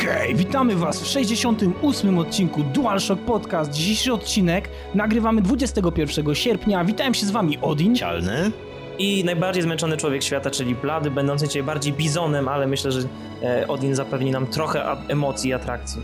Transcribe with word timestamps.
Okej, 0.00 0.34
witamy 0.34 0.76
Was 0.76 1.02
w 1.02 1.06
68. 1.06 2.18
odcinku 2.18 2.62
DualShock 2.62 3.22
Podcast. 3.22 3.70
Dzisiejszy 3.72 4.12
odcinek 4.12 4.68
nagrywamy 4.94 5.42
21 5.42 6.34
sierpnia. 6.34 6.84
Witam 6.84 7.14
się 7.14 7.26
z 7.26 7.30
Wami 7.30 7.58
Odin. 7.62 7.96
Cialny. 7.96 8.50
I 8.98 9.24
najbardziej 9.24 9.62
zmęczony 9.62 9.96
człowiek 9.96 10.22
świata, 10.22 10.50
czyli 10.50 10.74
Blady, 10.74 11.10
będący 11.10 11.46
dzisiaj 11.46 11.62
bardziej 11.62 11.92
bizonem, 11.92 12.48
ale 12.48 12.66
myślę, 12.66 12.92
że 12.92 13.00
e, 13.42 13.68
Odin 13.68 13.94
zapewni 13.94 14.30
nam 14.30 14.46
trochę 14.46 14.96
emocji 15.08 15.50
i 15.50 15.52
atrakcji. 15.52 16.02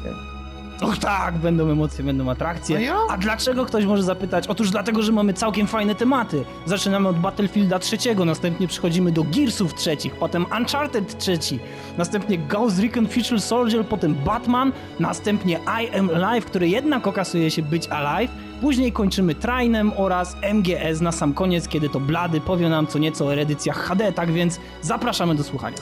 Och 0.83 0.99
tak, 0.99 1.39
będą 1.39 1.71
emocje, 1.71 2.05
będą 2.05 2.31
atrakcje. 2.31 2.77
A 2.77 2.81
ja? 2.81 2.97
A 3.11 3.17
dlaczego 3.17 3.65
ktoś 3.65 3.85
może 3.85 4.03
zapytać? 4.03 4.47
Otóż 4.47 4.71
dlatego, 4.71 5.03
że 5.03 5.13
mamy 5.13 5.35
całkiem 5.35 5.67
fajne 5.67 5.95
tematy. 5.95 6.45
Zaczynamy 6.67 7.09
od 7.09 7.19
Battlefielda 7.19 7.79
trzeciego, 7.79 8.25
następnie 8.25 8.69
przechodzimy 8.69 9.13
do 9.13 9.25
Gearsów 9.25 9.75
trzecich, 9.75 10.15
potem 10.17 10.47
Uncharted 10.59 11.19
trzeci, 11.19 11.59
następnie 11.99 12.39
Ghost 12.39 12.79
Recon 12.79 13.09
Future 13.09 13.41
Soldier, 13.41 13.87
potem 13.87 14.15
Batman, 14.15 14.73
następnie 15.01 15.59
I 15.83 15.99
Am 15.99 16.11
Alive, 16.11 16.45
który 16.45 16.69
jednak 16.69 17.07
okazuje 17.07 17.51
się 17.51 17.63
być 17.63 17.89
Alive, 17.89 18.31
później 18.61 18.93
kończymy 18.93 19.35
Trainem 19.35 19.93
oraz 19.97 20.37
MGS 20.55 21.01
na 21.01 21.13
sam 21.13 21.35
koniec, 21.35 21.69
kiedy 21.69 21.89
to 21.89 22.01
Blady 22.01 22.41
powie 22.41 22.69
nam 22.69 22.87
co 22.87 22.99
nieco 22.99 23.27
o 23.27 23.35
edycjach 23.35 23.77
HD, 23.77 24.13
tak 24.13 24.31
więc 24.31 24.61
zapraszamy 24.83 25.35
do 25.35 25.45
słuchania. 25.45 25.77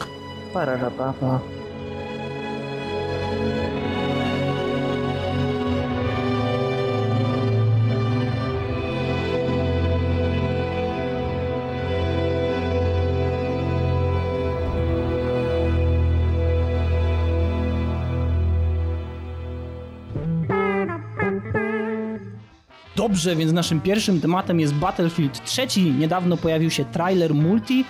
Pararapapa. 0.53 1.41
Dobrze, 23.11 23.37
więc 23.37 23.53
naszym 23.53 23.81
pierwszym 23.81 24.21
tematem 24.21 24.61
jest 24.61 24.75
Battlefield 24.75 25.45
3. 25.45 25.67
Niedawno 25.99 26.37
pojawił 26.37 26.71
się 26.71 26.85
trailer 26.85 27.35
multi 27.35 27.85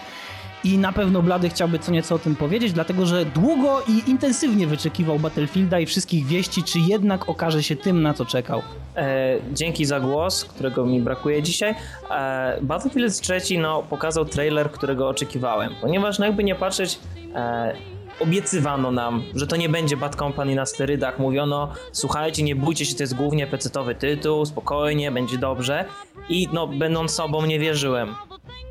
i 0.65 0.79
na 0.79 0.93
pewno 0.93 1.23
Blady 1.23 1.49
chciałby 1.49 1.79
co 1.79 1.93
nieco 1.93 2.15
o 2.15 2.19
tym 2.19 2.37
powiedzieć, 2.37 2.73
dlatego 2.73 3.07
że 3.07 3.25
długo 3.25 3.83
i 3.89 4.11
intensywnie 4.11 4.67
wyczekiwał 4.67 5.19
Battlefielda 5.19 5.81
i 5.81 5.87
wszystkich 5.87 6.27
wieści, 6.27 6.63
czy 6.63 6.79
jednak 6.79 7.29
okaże 7.29 7.63
się 7.63 7.77
tym, 7.77 8.03
na 8.03 8.15
co 8.15 8.25
czekał. 8.25 8.63
E, 8.97 9.37
dzięki 9.53 9.85
za 9.85 10.01
głos, 10.01 10.45
którego 10.45 10.87
mi 10.87 11.01
brakuje 11.01 11.43
dzisiaj. 11.43 11.75
E, 12.11 12.59
Battlefield 12.63 13.21
3 13.21 13.59
no, 13.59 13.83
pokazał 13.83 14.25
trailer, 14.25 14.71
którego 14.71 15.09
oczekiwałem, 15.09 15.73
ponieważ 15.81 16.19
no, 16.19 16.27
jakby 16.27 16.45
nie 16.45 16.55
patrzeć, 16.55 16.98
e, 17.35 17.73
obiecywano 18.21 18.91
nam, 18.91 19.23
że 19.35 19.47
to 19.47 19.57
nie 19.57 19.69
będzie 19.69 19.97
Bad 19.97 20.17
Company 20.17 20.55
na 20.55 20.67
sterydach. 20.67 21.19
Mówiono, 21.19 21.73
słuchajcie, 21.93 22.43
nie 22.43 22.57
bójcie 22.57 22.85
się, 22.85 22.95
to 22.95 23.03
jest 23.03 23.17
głównie 23.17 23.47
pecetowy 23.47 23.95
tytuł, 23.95 24.47
spokojnie, 24.47 25.11
będzie 25.11 25.39
dobrze. 25.39 25.85
I 26.29 26.48
no, 26.53 26.67
będąc 26.67 27.11
sobą, 27.11 27.47
nie 27.47 27.59
wierzyłem. 27.59 28.15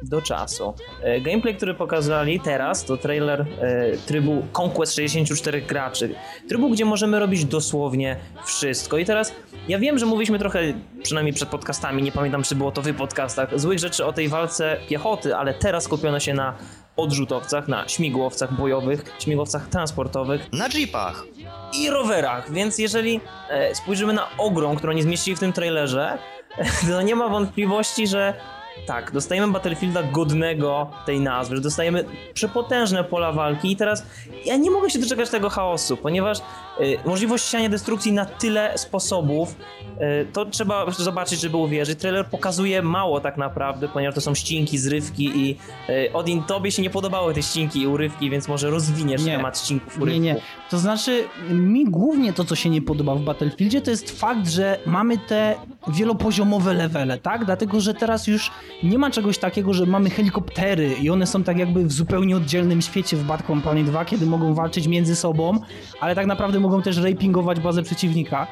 Do 0.04 0.22
czasu. 0.22 0.74
E, 1.02 1.22
gameplay, 1.22 1.56
który 1.56 1.74
pokazali 1.74 2.40
teraz, 2.40 2.86
to 2.86 2.98
trailer 2.98 3.42
e, 3.42 3.98
trybu 3.98 4.46
Conquest 4.62 4.96
64 4.96 5.62
graczy. 5.62 6.16
Trybu, 6.50 6.70
gdzie 6.70 6.86
możemy 6.86 7.20
robić 7.20 7.46
dosłownie 7.46 8.16
wszystko. 8.46 8.98
I 8.98 9.06
teraz 9.06 9.34
ja 9.68 9.80
wiem, 9.80 9.98
że 9.98 10.06
mówiliśmy 10.06 10.40
trochę, 10.40 10.60
przynajmniej 11.04 11.34
przed 11.34 11.50
podcastami, 11.50 12.04
nie 12.04 12.12
pamiętam 12.12 12.44
czy 12.44 12.56
było 12.56 12.72
to 12.72 12.82
w 12.82 12.94
podcastach, 12.94 13.60
złych 13.60 13.80
rzeczy 13.80 14.06
o 14.06 14.14
tej 14.14 14.28
walce 14.28 14.78
piechoty, 14.90 15.36
ale 15.36 15.54
teraz 15.54 15.84
skupiono 15.84 16.20
się 16.20 16.34
na 16.34 16.54
odrzutowcach, 16.98 17.68
na 17.68 17.88
śmigłowcach 17.88 18.54
bojowych, 18.54 19.04
śmigłowcach 19.20 19.68
transportowych 19.68 20.54
Na 20.54 20.68
jeepach. 20.74 21.24
i 21.74 21.90
rowerach, 21.90 22.52
więc 22.52 22.78
jeżeli 22.78 23.22
e, 23.50 23.76
spojrzymy 23.76 24.14
na 24.14 24.28
ogrom, 24.38 24.76
którą 24.76 24.94
nie 24.94 25.04
zmieścili 25.04 25.36
w 25.36 25.40
tym 25.40 25.54
trailerze, 25.54 26.18
to 26.90 27.02
nie 27.02 27.16
ma 27.16 27.30
wątpliwości, 27.30 28.08
że 28.08 28.34
tak, 28.86 29.12
dostajemy 29.12 29.54
Battlefielda 29.54 30.04
godnego 30.04 30.90
tej 31.06 31.20
nazwy, 31.20 31.56
że 31.56 31.62
dostajemy 31.62 32.06
przepotężne 32.34 33.04
pola 33.04 33.32
walki 33.32 33.72
i 33.72 33.76
teraz 33.76 34.06
ja 34.46 34.58
nie 34.58 34.72
mogę 34.72 34.90
się 34.90 35.00
doczekać 35.00 35.30
tego 35.30 35.50
chaosu, 35.50 35.98
ponieważ 35.98 36.40
e, 36.40 36.44
możliwość 37.06 37.46
siania 37.46 37.70
destrukcji 37.70 38.12
na 38.12 38.26
tyle 38.26 38.78
sposobów, 38.78 39.56
e, 40.00 40.26
to 40.26 40.46
trzeba 40.46 40.92
zobaczyć, 40.92 41.42
żeby 41.42 41.58
uwierzyć. 41.58 42.00
Trailer 42.00 42.26
pokazuje 42.26 42.82
mało 42.82 43.22
tak 43.22 43.38
naprawdę, 43.38 43.88
ponieważ 43.88 44.16
to 44.16 44.22
są 44.22 44.36
ścinki, 44.36 44.78
zrywki 44.78 45.26
i 45.36 45.58
e, 45.90 46.14
Odin, 46.14 46.44
tobie 46.44 46.72
się 46.72 46.82
nie 46.82 46.90
podobały 46.90 47.34
te 47.34 47.44
ścinki 47.44 47.82
i 47.82 47.88
urywki, 47.88 48.30
więc 48.30 48.48
może 48.48 48.70
rozwiniesz 48.70 49.24
Nie. 49.24 49.36
temat 49.36 49.60
ścinków, 49.60 49.98
urywków. 50.02 50.24
Nie, 50.24 50.34
nie. 50.34 50.42
To 50.70 50.78
znaczy, 50.78 51.24
mi 51.50 51.86
głównie 51.86 52.34
to, 52.34 52.44
co 52.44 52.56
się 52.56 52.70
nie 52.70 52.82
podoba 52.82 53.16
w 53.16 53.22
Battlefieldzie, 53.22 53.82
to 53.82 53.92
jest 53.92 54.20
fakt, 54.20 54.48
że 54.50 54.80
mamy 54.86 55.18
te 55.18 55.56
wielopoziomowe 55.88 56.74
levele, 56.74 57.18
tak? 57.18 57.46
Dlatego, 57.46 57.80
że 57.82 57.94
teraz 57.94 58.28
już 58.28 58.52
nie 58.84 58.98
ma 58.98 59.12
czegoś 59.12 59.38
takiego, 59.38 59.74
że 59.74 59.86
mamy 59.86 60.10
helikoptery 60.10 60.96
i 61.02 61.10
one 61.10 61.28
są 61.28 61.44
tak 61.44 61.58
jakby 61.58 61.86
w 61.86 61.92
zupełnie 61.92 62.38
oddzielnym 62.38 62.82
świecie 62.82 63.18
w 63.18 63.24
Bad 63.24 63.48
Company 63.48 63.84
2, 63.84 64.06
kiedy 64.06 64.26
mogą 64.26 64.54
walczyć 64.54 64.88
między 64.88 65.16
sobą, 65.16 65.60
ale 66.00 66.16
tak 66.16 66.26
naprawdę 66.26 66.60
mogą 66.60 66.82
też 66.82 66.98
rapingować 66.98 67.60
bazę 67.60 67.84
przeciwnika. 67.84 68.48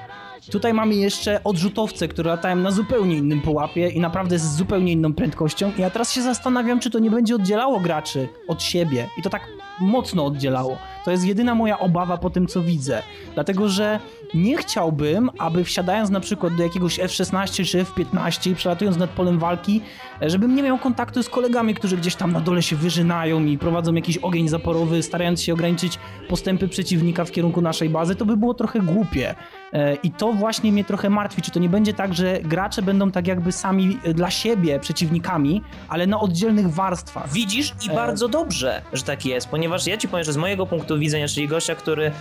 Tutaj 0.52 0.74
mamy 0.74 0.96
jeszcze 0.96 1.44
odrzutowce, 1.44 2.08
które 2.08 2.32
latają 2.32 2.56
na 2.56 2.72
zupełnie 2.72 3.18
innym 3.18 3.42
pułapie 3.42 3.90
i 3.90 4.00
naprawdę 4.00 4.40
z 4.40 4.56
zupełnie 4.56 4.92
inną 4.92 5.14
prędkością. 5.14 5.72
I 5.78 5.82
ja 5.82 5.90
teraz 5.90 6.12
się 6.12 6.22
zastanawiam, 6.22 6.80
czy 6.80 6.90
to 6.90 7.00
nie 7.00 7.12
będzie 7.12 7.36
oddzielało 7.36 7.80
graczy 7.80 8.28
od 8.48 8.64
siebie. 8.64 9.08
I 9.18 9.22
to 9.22 9.30
tak 9.30 9.42
mocno 9.80 10.26
oddzielało. 10.26 10.78
To 11.06 11.12
jest 11.12 11.26
jedyna 11.26 11.56
moja 11.56 11.80
obawa 11.80 12.18
po 12.18 12.30
tym, 12.30 12.48
co 12.48 12.62
widzę. 12.62 13.04
Dlatego, 13.34 13.70
że 13.70 14.00
nie 14.34 14.58
chciałbym, 14.58 15.30
aby 15.38 15.64
wsiadając 15.64 16.10
na 16.10 16.20
przykład 16.20 16.56
do 16.56 16.64
jakiegoś 16.64 17.00
F-16 17.00 17.66
czy 17.66 17.80
F-15 17.80 18.52
i 18.52 18.56
przelatując 18.56 18.98
nad 18.98 19.10
polem 19.10 19.40
walki, 19.40 19.82
e, 20.22 20.30
żebym 20.30 20.56
nie 20.56 20.64
miał 20.64 20.78
kontaktu 20.78 21.24
z 21.24 21.30
kolegami, 21.30 21.76
którzy 21.76 21.98
gdzieś 21.98 22.16
tam 22.16 22.32
na 22.32 22.40
dole 22.40 22.62
się 22.62 22.76
wyżynają 22.76 23.46
i 23.46 23.58
prowadzą 23.58 23.94
jakiś 23.94 24.18
ogień 24.18 24.48
zaporowy, 24.48 25.04
starając 25.04 25.42
się 25.42 25.54
ograniczyć 25.54 26.00
postępy 26.30 26.68
przeciwnika 26.68 27.26
w 27.26 27.32
kierunku 27.32 27.62
naszej 27.62 27.90
bazy, 27.90 28.16
to 28.16 28.26
by 28.26 28.38
było 28.38 28.54
trochę 28.54 28.80
głupie. 28.80 29.36
E, 29.74 29.96
I 29.96 30.12
to 30.12 30.34
właśnie 30.34 30.72
mnie 30.72 30.84
trochę 30.84 31.10
martwi. 31.10 31.42
Czy 31.42 31.52
to 31.52 31.60
nie 31.60 31.70
będzie 31.70 31.94
tak, 31.94 32.14
że 32.14 32.40
gracze 32.44 32.82
będą 32.82 33.12
tak 33.12 33.28
jakby 33.28 33.52
sami 33.52 34.00
e, 34.04 34.14
dla 34.14 34.30
siebie 34.30 34.80
przeciwnikami, 34.80 35.62
ale 35.90 36.08
na 36.08 36.20
oddzielnych 36.20 36.70
warstwach? 36.70 37.30
Widzisz 37.34 37.74
i 37.86 37.96
bardzo 37.96 38.28
dobrze, 38.28 38.82
że 38.94 39.04
tak 39.04 39.26
jest, 39.26 39.50
ponieważ 39.50 39.88
ja 39.88 39.98
ci 39.98 40.08
powiem, 40.08 40.26
że 40.26 40.34
z 40.34 40.38
mojego 40.38 40.66
punktu 40.66 41.00
widzenia, 41.00 41.28
czyli 41.28 41.48
gościa, 41.48 41.76
który 41.76 42.12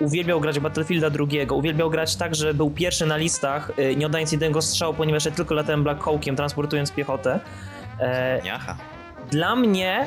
uwielbiał 0.00 0.40
grać 0.40 0.60
Battlefielda 0.60 1.10
drugiego, 1.10 1.43
uwielbiał 1.52 1.90
grać 1.90 2.16
tak, 2.16 2.34
że 2.34 2.54
był 2.54 2.70
pierwszy 2.70 3.06
na 3.06 3.16
listach, 3.16 3.70
e, 3.76 3.96
nie 3.96 4.06
oddając 4.06 4.32
jednego 4.32 4.62
strzału, 4.62 4.94
ponieważ 4.94 5.24
ja 5.24 5.30
tylko 5.30 5.54
latałem 5.54 5.82
Black 5.82 6.02
Hawkiem, 6.04 6.36
transportując 6.36 6.92
piechotę. 6.92 7.40
E, 8.00 8.40
dla 9.30 9.56
mnie 9.56 10.06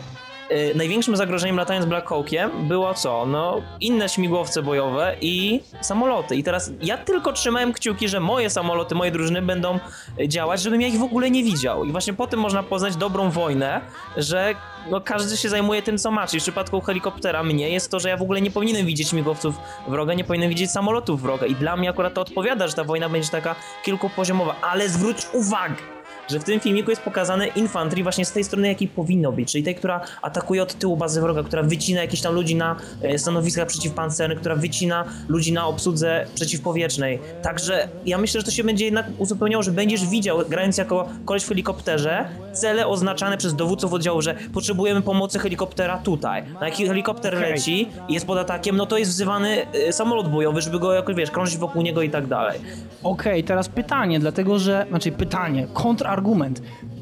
y, 0.51 0.75
największym 0.75 1.15
zagrożeniem 1.15 1.57
latając 1.57 1.85
Black 1.85 2.09
Hawkiem 2.09 2.67
było 2.67 2.93
co? 2.93 3.25
No, 3.25 3.61
inne 3.79 4.09
śmigłowce 4.09 4.63
bojowe 4.63 5.15
i 5.21 5.61
samoloty. 5.81 6.35
I 6.35 6.43
teraz 6.43 6.71
ja 6.81 6.97
tylko 6.97 7.33
trzymałem 7.33 7.73
kciuki, 7.73 8.07
że 8.07 8.19
moje 8.19 8.49
samoloty, 8.49 8.95
moje 8.95 9.11
drużyny 9.11 9.41
będą 9.41 9.79
y, 10.19 10.27
działać, 10.27 10.61
żebym 10.61 10.81
ja 10.81 10.87
ich 10.87 10.99
w 10.99 11.03
ogóle 11.03 11.31
nie 11.31 11.43
widział. 11.43 11.85
I 11.85 11.91
właśnie 11.91 12.13
po 12.13 12.27
tym 12.27 12.39
można 12.39 12.63
poznać 12.63 12.95
dobrą 12.95 13.29
wojnę, 13.29 13.81
że 14.17 14.55
no, 14.89 15.01
każdy 15.01 15.37
się 15.37 15.49
zajmuje 15.49 15.81
tym, 15.81 15.97
co 15.97 16.11
ma. 16.11 16.27
Czyli 16.27 16.39
w 16.39 16.43
przypadku 16.43 16.81
helikoptera 16.81 17.43
mnie 17.43 17.69
jest 17.69 17.91
to, 17.91 17.99
że 17.99 18.09
ja 18.09 18.17
w 18.17 18.21
ogóle 18.21 18.41
nie 18.41 18.51
powinienem 18.51 18.85
widzieć 18.85 19.09
śmigłowców 19.09 19.55
wroga, 19.87 20.13
nie 20.13 20.23
powinienem 20.23 20.49
widzieć 20.49 20.71
samolotów 20.71 21.21
wroga. 21.21 21.45
I 21.45 21.55
dla 21.55 21.77
mnie 21.77 21.89
akurat 21.89 22.13
to 22.13 22.21
odpowiada, 22.21 22.67
że 22.67 22.73
ta 22.73 22.83
wojna 22.83 23.09
będzie 23.09 23.29
taka 23.29 23.55
kilkupoziomowa. 23.83 24.55
Ale 24.61 24.89
zwróć 24.89 25.17
uwagę! 25.33 25.96
Że 26.27 26.39
w 26.39 26.43
tym 26.43 26.59
filmiku 26.59 26.89
jest 26.89 27.01
pokazane 27.01 27.47
infantry 27.47 28.03
właśnie 28.03 28.25
z 28.25 28.31
tej 28.31 28.43
strony, 28.43 28.67
jakiej 28.67 28.87
powinno 28.87 29.31
być, 29.31 29.51
czyli 29.51 29.63
tej, 29.63 29.75
która 29.75 30.01
atakuje 30.21 30.63
od 30.63 30.73
tyłu 30.73 30.97
bazy 30.97 31.21
wroga, 31.21 31.43
która 31.43 31.63
wycina 31.63 32.01
jakieś 32.01 32.21
tam 32.21 32.33
ludzi 32.33 32.55
na 32.55 32.75
e, 33.01 33.19
stanowiskach 33.19 33.67
przeciwpancernych, 33.67 34.39
która 34.39 34.55
wycina 34.55 35.05
ludzi 35.27 35.53
na 35.53 35.67
obsłudze 35.67 36.25
przeciwpowietrznej. 36.35 37.19
Także 37.41 37.87
ja 38.05 38.17
myślę, 38.17 38.41
że 38.41 38.45
to 38.45 38.51
się 38.51 38.63
będzie 38.63 38.85
jednak 38.85 39.05
uzupełniało, 39.17 39.63
że 39.63 39.71
będziesz 39.71 40.07
widział, 40.07 40.39
grając 40.49 40.77
jako 40.77 41.09
koleś 41.25 41.43
w 41.43 41.47
helikopterze, 41.47 42.29
cele 42.53 42.87
oznaczane 42.87 43.37
przez 43.37 43.55
dowódców 43.55 43.93
oddziału, 43.93 44.21
że 44.21 44.35
potrzebujemy 44.53 45.01
pomocy 45.01 45.39
helikoptera 45.39 45.97
tutaj. 45.97 46.43
Na 46.61 46.67
jaki 46.67 46.87
helikopter 46.87 47.35
Okej. 47.35 47.51
leci 47.51 47.87
i 48.07 48.13
jest 48.13 48.25
pod 48.25 48.37
atakiem, 48.37 48.77
no 48.77 48.85
to 48.85 48.97
jest 48.97 49.11
wzywany 49.11 49.65
e, 49.73 49.93
samolot 49.93 50.31
bojowy, 50.31 50.61
żeby 50.61 50.79
go 50.79 50.93
jakoś, 50.93 51.15
wiesz, 51.15 51.31
krążyć 51.31 51.57
wokół 51.57 51.81
niego 51.81 52.01
i 52.01 52.09
tak 52.09 52.27
dalej. 52.27 52.59
Okej, 53.03 53.43
teraz 53.43 53.69
pytanie, 53.69 54.19
dlatego 54.19 54.59
że, 54.59 54.85
znaczy 54.89 55.11
pytanie, 55.11 55.67
kontrargument. 55.73 56.16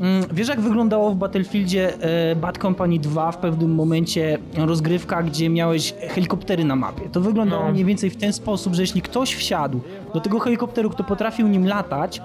Mm, 0.02 0.26
Wiesz 0.32 0.48
jak 0.48 0.62
wyglądało 0.62 1.12
w 1.12 1.16
Battlefieldzie 1.16 1.94
e, 2.32 2.36
Bad 2.36 2.58
Company 2.58 3.00
2 3.00 3.32
w 3.32 3.38
pewnym 3.38 3.76
momencie 3.76 4.38
rozgrywka, 4.58 5.24
gdzie 5.24 5.50
miałeś 5.50 5.94
helikoptery 6.10 6.64
na 6.64 6.76
mapie? 6.76 7.10
To 7.12 7.22
wyglądało 7.22 7.66
No. 7.66 7.72
mniej 7.72 7.86
więcej 7.86 8.10
w 8.10 8.18
ten 8.18 8.34
sposób, 8.34 8.74
że 8.76 8.82
jeśli 8.84 9.02
ktoś 9.02 9.34
wsiadł 9.36 9.80
do 10.14 10.20
tego 10.22 10.40
helikopteru, 10.40 10.90
kto 10.90 11.04
potrafił 11.04 11.48
nim 11.48 11.68
latać, 11.68 12.22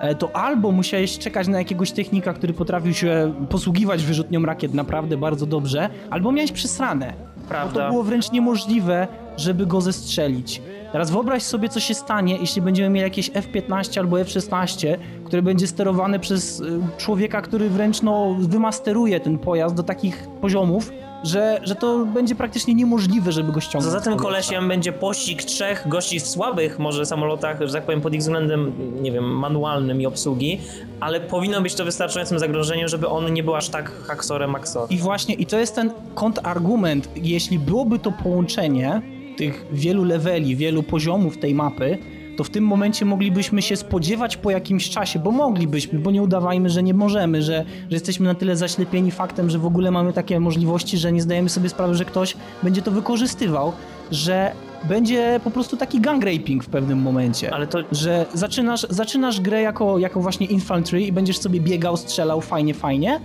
e, 0.00 0.14
to 0.14 0.36
albo 0.36 0.72
musiałeś 0.72 1.18
czekać 1.18 1.48
na 1.48 1.58
jakiegoś 1.58 1.92
technika, 1.92 2.32
który 2.32 2.52
potrafił 2.52 2.94
się 2.94 3.34
posługiwać 3.50 4.02
wyrzutnią 4.04 4.42
rakiet 4.42 4.74
naprawdę 4.74 5.16
bardzo 5.16 5.46
dobrze, 5.46 5.88
albo 6.10 6.32
miałeś 6.32 6.52
przesrane. 6.52 7.12
Bo 7.36 7.48
Prawda. 7.48 7.84
to 7.84 7.90
było 7.90 8.02
wręcz 8.02 8.32
niemożliwe, 8.32 9.08
żeby 9.36 9.66
go 9.66 9.80
zestrzelić. 9.80 10.62
Teraz 10.92 11.10
wyobraź 11.10 11.42
sobie, 11.42 11.68
co 11.68 11.80
się 11.80 11.94
stanie, 11.94 12.36
jeśli 12.40 12.62
będziemy 12.62 12.88
mieli 12.90 13.04
jakieś 13.04 13.30
F-15 13.34 13.98
albo 13.98 14.20
F-16, 14.20 14.96
które 15.24 15.42
będzie 15.42 15.66
sterowane 15.66 16.18
przez 16.18 16.60
y, 16.60 16.80
człowieka, 16.96 17.42
który 17.42 17.68
wręcz 17.68 18.02
no, 18.02 18.36
wymasteruje 18.38 19.20
ten 19.20 19.38
pojazd 19.38 19.74
do 19.74 19.82
takich 19.82 20.28
poziomów, 20.40 20.92
że, 21.24 21.60
że 21.62 21.74
to 21.74 22.06
będzie 22.06 22.34
praktycznie 22.34 22.74
niemożliwe, 22.74 23.32
żeby 23.32 23.52
go 23.52 23.60
ściągnąć. 23.60 23.92
Za 23.92 24.00
tym 24.00 24.16
kolesiem 24.16 24.68
będzie 24.68 24.92
pościg 24.92 25.44
trzech 25.44 25.88
gości 25.88 26.20
w 26.20 26.26
słabych 26.26 26.78
może 26.78 27.06
samolotach, 27.06 27.60
że 27.60 27.72
tak 27.72 27.84
powiem 27.84 28.00
pod 28.00 28.14
ich 28.14 28.20
względem, 28.20 28.72
nie 29.02 29.12
wiem, 29.12 29.24
manualnym 29.24 30.00
i 30.00 30.06
obsługi, 30.06 30.60
ale 31.00 31.20
powinno 31.20 31.60
być 31.60 31.74
to 31.74 31.84
wystarczającym 31.84 32.38
zagrożeniem, 32.38 32.88
żeby 32.88 33.08
on 33.08 33.32
nie 33.32 33.42
był 33.42 33.54
aż 33.54 33.68
tak 33.68 33.92
haksorem 34.06 34.50
maksor. 34.50 34.86
I 34.90 34.98
właśnie, 34.98 35.34
i 35.34 35.46
to 35.46 35.58
jest 35.58 35.74
ten 35.74 35.90
kontrargument. 36.14 37.08
Jeśli 37.16 37.58
byłoby 37.58 37.98
to 37.98 38.12
połączenie 38.12 39.02
tych 39.38 39.66
wielu 39.72 40.04
leveli, 40.04 40.56
wielu 40.56 40.82
poziomów 40.82 41.38
tej 41.38 41.54
mapy, 41.54 41.98
to 42.36 42.44
w 42.44 42.50
tym 42.50 42.64
momencie 42.64 43.04
moglibyśmy 43.04 43.62
się 43.62 43.76
spodziewać 43.76 44.36
po 44.36 44.50
jakimś 44.50 44.90
czasie, 44.90 45.18
bo 45.18 45.30
moglibyśmy, 45.30 45.98
bo 45.98 46.10
nie 46.10 46.22
udawajmy, 46.22 46.70
że 46.70 46.82
nie 46.82 46.94
możemy, 46.94 47.42
że, 47.42 47.64
że 47.90 47.96
jesteśmy 47.96 48.26
na 48.26 48.34
tyle 48.34 48.56
zaślepieni 48.56 49.10
faktem, 49.10 49.50
że 49.50 49.58
w 49.58 49.66
ogóle 49.66 49.90
mamy 49.90 50.12
takie 50.12 50.40
możliwości, 50.40 50.98
że 50.98 51.12
nie 51.12 51.22
zdajemy 51.22 51.48
sobie 51.48 51.68
sprawy, 51.68 51.94
że 51.94 52.04
ktoś 52.04 52.36
będzie 52.62 52.82
to 52.82 52.90
wykorzystywał, 52.90 53.72
że 54.10 54.52
będzie 54.88 55.40
po 55.44 55.50
prostu 55.50 55.76
taki 55.76 56.00
gang 56.00 56.24
raping 56.24 56.64
w 56.64 56.68
pewnym 56.68 56.98
momencie. 56.98 57.54
Ale 57.54 57.66
to 57.66 57.78
Że 57.92 58.26
zaczynasz, 58.34 58.86
zaczynasz 58.90 59.40
grę 59.40 59.62
jako, 59.62 59.98
jako 59.98 60.20
właśnie 60.20 60.46
infantry 60.46 61.02
i 61.02 61.12
będziesz 61.12 61.38
sobie 61.38 61.60
biegał, 61.60 61.96
strzelał 61.96 62.40
fajnie, 62.40 62.74
fajnie, 62.74 63.20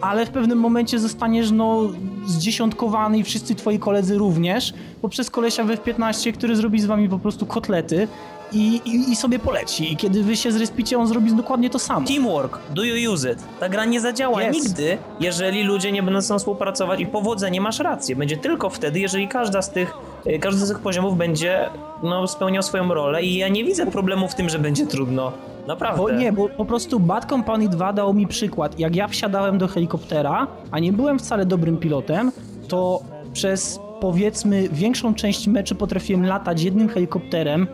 ale 0.00 0.26
w 0.26 0.30
pewnym 0.30 0.58
momencie 0.58 0.98
zostaniesz 0.98 1.50
no 1.50 1.82
zdziesiątkowany 2.26 3.18
i 3.18 3.24
wszyscy 3.24 3.54
twoi 3.54 3.78
koledzy 3.78 4.18
również 4.18 4.74
poprzez 5.02 5.30
kolesia 5.30 5.64
w 5.64 5.70
F-15, 5.70 6.32
który 6.32 6.56
zrobi 6.56 6.80
z 6.80 6.86
wami 6.86 7.08
po 7.08 7.18
prostu 7.18 7.46
kotlety 7.46 8.08
i, 8.52 8.80
i, 8.84 9.10
i 9.12 9.16
sobie 9.16 9.38
poleci. 9.38 9.92
I 9.92 9.96
kiedy 9.96 10.22
wy 10.22 10.36
się 10.36 10.52
zrespicie, 10.52 10.98
on 10.98 11.06
zrobi 11.06 11.32
dokładnie 11.32 11.70
to 11.70 11.78
samo. 11.78 12.06
Teamwork, 12.06 12.58
do 12.70 12.84
you 12.84 13.12
use 13.12 13.32
it? 13.32 13.38
Ta 13.60 13.68
gra 13.68 13.84
nie 13.84 14.00
zadziała 14.00 14.42
Yes. 14.42 14.54
nigdy, 14.54 14.98
jeżeli 15.20 15.62
ludzie 15.62 15.92
nie 15.92 16.02
będą 16.02 16.20
ze 16.20 16.26
sobą 16.26 16.38
współpracować 16.38 17.00
i 17.00 17.06
powodzenie 17.06 17.60
masz 17.60 17.78
rację. 17.80 18.16
Będzie 18.16 18.36
tylko 18.36 18.70
wtedy, 18.70 19.00
jeżeli 19.00 19.28
każda 19.28 19.62
z 19.62 19.70
tych, 19.70 19.94
y, 20.26 20.38
każdy 20.38 20.66
z 20.66 20.68
tych 20.68 20.78
poziomów 20.78 21.16
będzie 21.16 21.68
no, 22.02 22.26
spełniał 22.26 22.62
swoją 22.62 22.94
rolę 22.94 23.22
i 23.22 23.36
ja 23.36 23.48
nie 23.48 23.64
widzę 23.64 23.86
problemu 23.86 24.28
w 24.28 24.34
tym, 24.34 24.48
że 24.48 24.58
będzie 24.58 24.86
trudno. 24.86 25.32
Naprawdę. 25.66 26.02
Bo 26.02 26.10
nie, 26.10 26.32
bo 26.32 26.48
po 26.48 26.64
prostu 26.64 27.00
Bad 27.00 27.24
Company 27.28 27.68
2 27.68 27.92
dało 27.92 28.12
mi 28.12 28.26
przykład. 28.26 28.78
Jak 28.78 28.96
ja 28.96 29.08
wsiadałem 29.08 29.58
do 29.58 29.68
helikoptera, 29.68 30.46
a 30.70 30.78
nie 30.78 30.92
byłem 30.92 31.18
wcale 31.18 31.46
dobrym 31.46 31.76
pilotem, 31.76 32.32
to 32.68 33.00
przez 33.32 33.80
powiedzmy 34.00 34.68
większą 34.72 35.14
część 35.14 35.46
meczy 35.46 35.74
potrafiłem 35.74 36.26
latać 36.26 36.62
jednym 36.62 36.88
helikopterem 36.88 37.66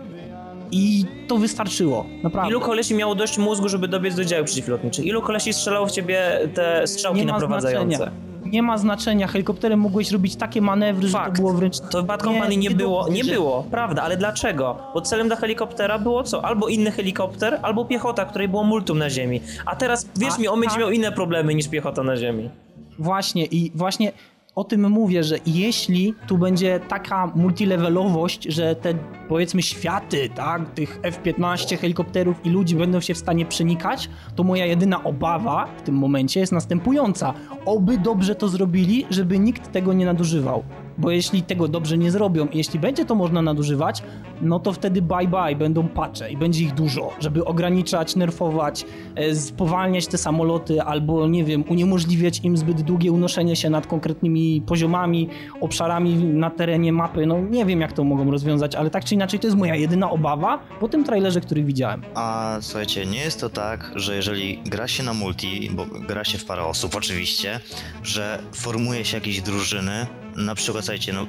i 0.72 1.04
to 1.28 1.36
wystarczyło. 1.36 2.06
Naprawdę. 2.22 2.50
Ilu 2.50 2.60
kolesi 2.60 2.94
miało 2.94 3.14
dość 3.14 3.38
mózgu, 3.38 3.68
żeby 3.68 3.88
dobiec 3.88 4.14
do 4.14 4.24
działu 4.24 4.44
przeciwlotniczych? 4.44 5.04
Ilu 5.04 5.22
kolesi 5.22 5.52
strzelało 5.52 5.86
w 5.86 5.90
ciebie 5.90 6.38
te 6.54 6.86
strzałki 6.86 7.20
nie 7.20 7.26
ma 7.26 7.32
naprowadzające? 7.32 7.96
znaczenia. 7.96 8.32
Nie 8.44 8.62
ma 8.62 8.78
znaczenia. 8.78 9.26
Helikopterem 9.26 9.80
mogłeś 9.80 10.10
robić 10.10 10.36
takie 10.36 10.60
manewry, 10.62 11.08
że 11.08 11.12
Fakt. 11.18 11.36
to 11.36 11.42
było 11.42 11.54
wręcz... 11.54 11.80
To 11.80 12.02
w 12.02 12.06
Bad 12.06 12.22
Company 12.22 12.48
nie, 12.56 12.56
nie 12.56 12.70
było, 12.70 13.08
nie 13.08 13.24
że- 13.24 13.32
było, 13.32 13.66
prawda, 13.70 14.02
ale 14.02 14.16
dlaczego? 14.16 14.76
Bo 14.94 15.00
celem 15.00 15.26
dla 15.26 15.36
helikoptera 15.36 15.98
było 15.98 16.22
co? 16.22 16.44
Albo 16.44 16.68
inny 16.68 16.90
helikopter, 16.90 17.58
albo 17.62 17.84
piechota, 17.84 18.24
której 18.24 18.48
było 18.48 18.64
multum 18.64 18.98
na 18.98 19.10
ziemi. 19.10 19.40
A 19.66 19.76
teraz, 19.76 20.08
wierz 20.16 20.34
A, 20.36 20.40
mi, 20.40 20.48
on 20.48 20.60
będzie 20.60 20.70
tak. 20.74 20.80
miał 20.80 20.90
inne 20.90 21.12
problemy 21.12 21.54
niż 21.54 21.68
piechota 21.68 22.02
na 22.02 22.16
ziemi. 22.16 22.50
Właśnie 22.98 23.44
i 23.44 23.72
właśnie 23.74 24.12
o 24.54 24.64
tym 24.64 24.90
mówię, 24.90 25.24
że 25.24 25.38
jeśli 25.46 26.14
tu 26.26 26.38
będzie 26.38 26.80
taka 26.88 27.32
multilevelowość, 27.34 28.44
że 28.44 28.76
te 28.76 28.94
powiedzmy 29.28 29.62
światy, 29.62 30.28
tak, 30.34 30.70
tych 30.74 31.00
F-15 31.02 31.78
helikopterów 31.78 32.46
i 32.46 32.50
ludzi 32.50 32.76
będą 32.76 33.00
się 33.00 33.14
w 33.14 33.18
stanie 33.18 33.46
przenikać, 33.46 34.10
to 34.36 34.44
moja 34.44 34.66
jedyna 34.66 35.04
obawa 35.04 35.68
w 35.76 35.82
tym 35.82 35.94
momencie 35.94 36.40
jest 36.40 36.52
następująca. 36.52 37.34
Oby 37.64 37.98
dobrze 37.98 38.34
to 38.34 38.48
zrobili, 38.48 39.06
żeby 39.10 39.38
nikt 39.38 39.72
tego 39.72 39.92
nie 39.92 40.06
nadużywał. 40.06 40.62
Bo 40.98 41.10
jeśli 41.10 41.42
tego 41.42 41.68
dobrze 41.68 41.98
nie 41.98 42.10
zrobią 42.10 42.46
i 42.46 42.58
jeśli 42.58 42.78
będzie 42.78 43.04
to 43.04 43.14
można 43.14 43.42
nadużywać, 43.42 44.02
no 44.42 44.58
to 44.58 44.72
wtedy 44.72 45.02
bye 45.02 45.28
bye, 45.28 45.56
będą 45.56 45.88
patche 45.88 46.30
i 46.30 46.36
będzie 46.36 46.64
ich 46.64 46.74
dużo, 46.74 47.10
żeby 47.20 47.44
ograniczać, 47.44 48.16
nerfować, 48.16 48.86
e, 49.14 49.34
spowalniać 49.34 50.06
te 50.06 50.18
samoloty 50.18 50.82
albo, 50.82 51.28
nie 51.28 51.44
wiem, 51.44 51.64
uniemożliwiać 51.68 52.40
im 52.44 52.56
zbyt 52.56 52.82
długie 52.82 53.12
unoszenie 53.12 53.56
się 53.56 53.70
nad 53.70 53.86
konkretnymi 53.86 54.62
poziomami, 54.66 55.28
obszarami 55.60 56.14
na 56.14 56.50
terenie 56.50 56.92
mapy. 56.92 57.26
No 57.26 57.40
nie 57.40 57.66
wiem, 57.66 57.80
jak 57.80 57.92
to 57.92 58.04
mogą 58.04 58.30
rozwiązać, 58.30 58.74
ale 58.74 58.90
tak 58.90 59.04
czy 59.04 59.14
inaczej 59.14 59.40
to 59.40 59.46
jest 59.46 59.56
moja 59.56 59.76
jedyna 59.76 60.10
obawa 60.10 60.58
po 60.80 60.88
tym 60.88 61.04
trailerze, 61.04 61.40
który 61.40 61.64
widziałem. 61.64 62.02
A 62.14 62.56
słuchajcie, 62.60 63.06
nie 63.06 63.18
jest 63.18 63.40
to 63.40 63.50
tak, 63.50 63.92
że 63.96 64.16
jeżeli 64.16 64.62
gra 64.66 64.88
się 64.88 65.02
na 65.02 65.14
multi, 65.14 65.70
bo 65.72 65.86
gra 65.86 66.24
się 66.24 66.38
w 66.38 66.44
parę 66.44 66.64
osób 66.64 66.96
oczywiście, 66.96 67.60
że 68.02 68.42
formuje 68.52 69.04
się 69.04 69.16
jakieś 69.16 69.40
drużyny, 69.40 70.06
na 70.36 70.54
przykład 70.54 70.84
słuchajcie, 70.84 71.12
no 71.12 71.26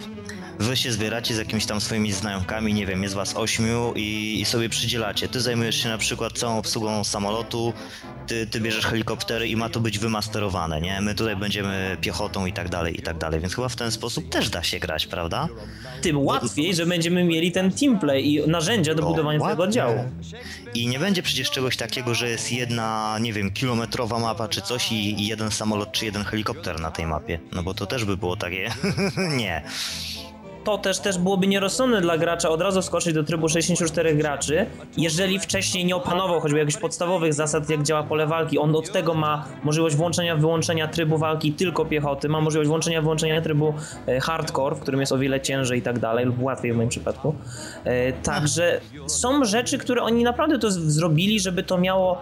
wy 0.59 0.77
się 0.77 0.91
zbieracie 0.91 1.35
z 1.35 1.37
jakimiś 1.37 1.65
tam 1.65 1.81
swoimi 1.81 2.11
znajomkami, 2.11 2.73
nie 2.73 2.85
wiem, 2.85 3.03
jest 3.03 3.15
was 3.15 3.35
ośmiu 3.37 3.93
i, 3.95 4.37
i 4.41 4.45
sobie 4.45 4.69
przydzielacie. 4.69 5.27
Ty 5.27 5.41
zajmujesz 5.41 5.83
się 5.83 5.89
na 5.89 5.97
przykład 5.97 6.33
całą 6.33 6.57
obsługą 6.57 7.03
samolotu, 7.03 7.73
ty, 8.27 8.47
ty 8.47 8.59
bierzesz 8.61 8.85
helikoptery 8.85 9.47
i 9.47 9.55
ma 9.55 9.69
to 9.69 9.79
być 9.79 9.99
wymasterowane, 9.99 10.81
nie? 10.81 11.01
My 11.01 11.15
tutaj 11.15 11.35
będziemy 11.35 11.97
piechotą 12.01 12.45
i 12.45 12.53
tak 12.53 12.69
dalej, 12.69 12.99
i 12.99 13.01
tak 13.01 13.17
dalej, 13.17 13.39
więc 13.39 13.55
chyba 13.55 13.69
w 13.69 13.75
ten 13.75 13.91
sposób 13.91 14.29
też 14.29 14.49
da 14.49 14.63
się 14.63 14.79
grać, 14.79 15.07
prawda? 15.07 15.47
Tym 16.01 16.17
łatwiej, 16.17 16.75
że 16.75 16.85
będziemy 16.85 17.23
mieli 17.23 17.51
ten 17.51 17.71
teamplay 17.71 18.33
i 18.33 18.47
narzędzia 18.47 18.95
do 18.95 19.03
budowania 19.03 19.39
tego 19.49 19.63
oddziału. 19.63 20.03
I 20.73 20.87
nie 20.87 20.99
będzie 20.99 21.23
przecież 21.23 21.51
czegoś 21.51 21.77
takiego, 21.77 22.15
że 22.15 22.29
jest 22.29 22.51
jedna, 22.51 23.17
nie 23.21 23.33
wiem, 23.33 23.51
kilometrowa 23.51 24.19
mapa 24.19 24.47
czy 24.47 24.61
coś 24.61 24.91
i, 24.91 25.21
i 25.21 25.27
jeden 25.27 25.51
samolot 25.51 25.91
czy 25.91 26.05
jeden 26.05 26.23
helikopter 26.23 26.79
na 26.79 26.91
tej 26.91 27.07
mapie. 27.07 27.39
No 27.51 27.63
bo 27.63 27.73
to 27.73 27.85
też 27.85 28.05
by 28.05 28.17
było 28.17 28.37
takie. 28.37 28.71
nie. 29.37 29.63
To 30.63 30.77
też, 30.77 30.99
też 30.99 31.17
byłoby 31.17 31.47
nierozsądne 31.47 32.01
dla 32.01 32.17
gracza 32.17 32.49
od 32.49 32.61
razu 32.61 32.81
skoczyć 32.81 33.13
do 33.13 33.23
trybu 33.23 33.49
64 33.49 34.15
graczy, 34.15 34.65
jeżeli 34.97 35.39
wcześniej 35.39 35.85
nie 35.85 35.95
opanował 35.95 36.39
choćby 36.39 36.59
jakichś 36.59 36.77
podstawowych 36.77 37.33
zasad, 37.33 37.69
jak 37.69 37.83
działa 37.83 38.03
pole 38.03 38.27
walki. 38.27 38.59
On 38.59 38.75
od 38.75 38.91
tego 38.91 39.13
ma 39.13 39.45
możliwość 39.63 39.95
włączenia, 39.95 40.35
wyłączenia 40.35 40.87
trybu 40.87 41.17
walki 41.17 41.53
tylko 41.53 41.85
piechoty, 41.85 42.29
ma 42.29 42.41
możliwość 42.41 42.67
włączenia, 42.67 43.01
wyłączenia 43.01 43.41
trybu 43.41 43.73
e, 44.07 44.19
hardcore, 44.19 44.75
w 44.75 44.79
którym 44.79 44.99
jest 44.99 45.11
o 45.11 45.17
wiele 45.17 45.41
ciężej 45.41 45.79
i 45.79 45.81
tak 45.81 45.99
dalej, 45.99 46.25
lub 46.25 46.41
łatwiej 46.41 46.73
w 46.73 46.75
moim 46.75 46.89
przypadku. 46.89 47.35
E, 47.83 48.13
Także 48.13 48.81
są 49.07 49.45
rzeczy, 49.45 49.77
które 49.77 50.01
oni 50.01 50.23
naprawdę 50.23 50.59
to 50.59 50.71
zrobili, 50.71 51.39
żeby 51.39 51.63
to 51.63 51.77
miało 51.77 52.21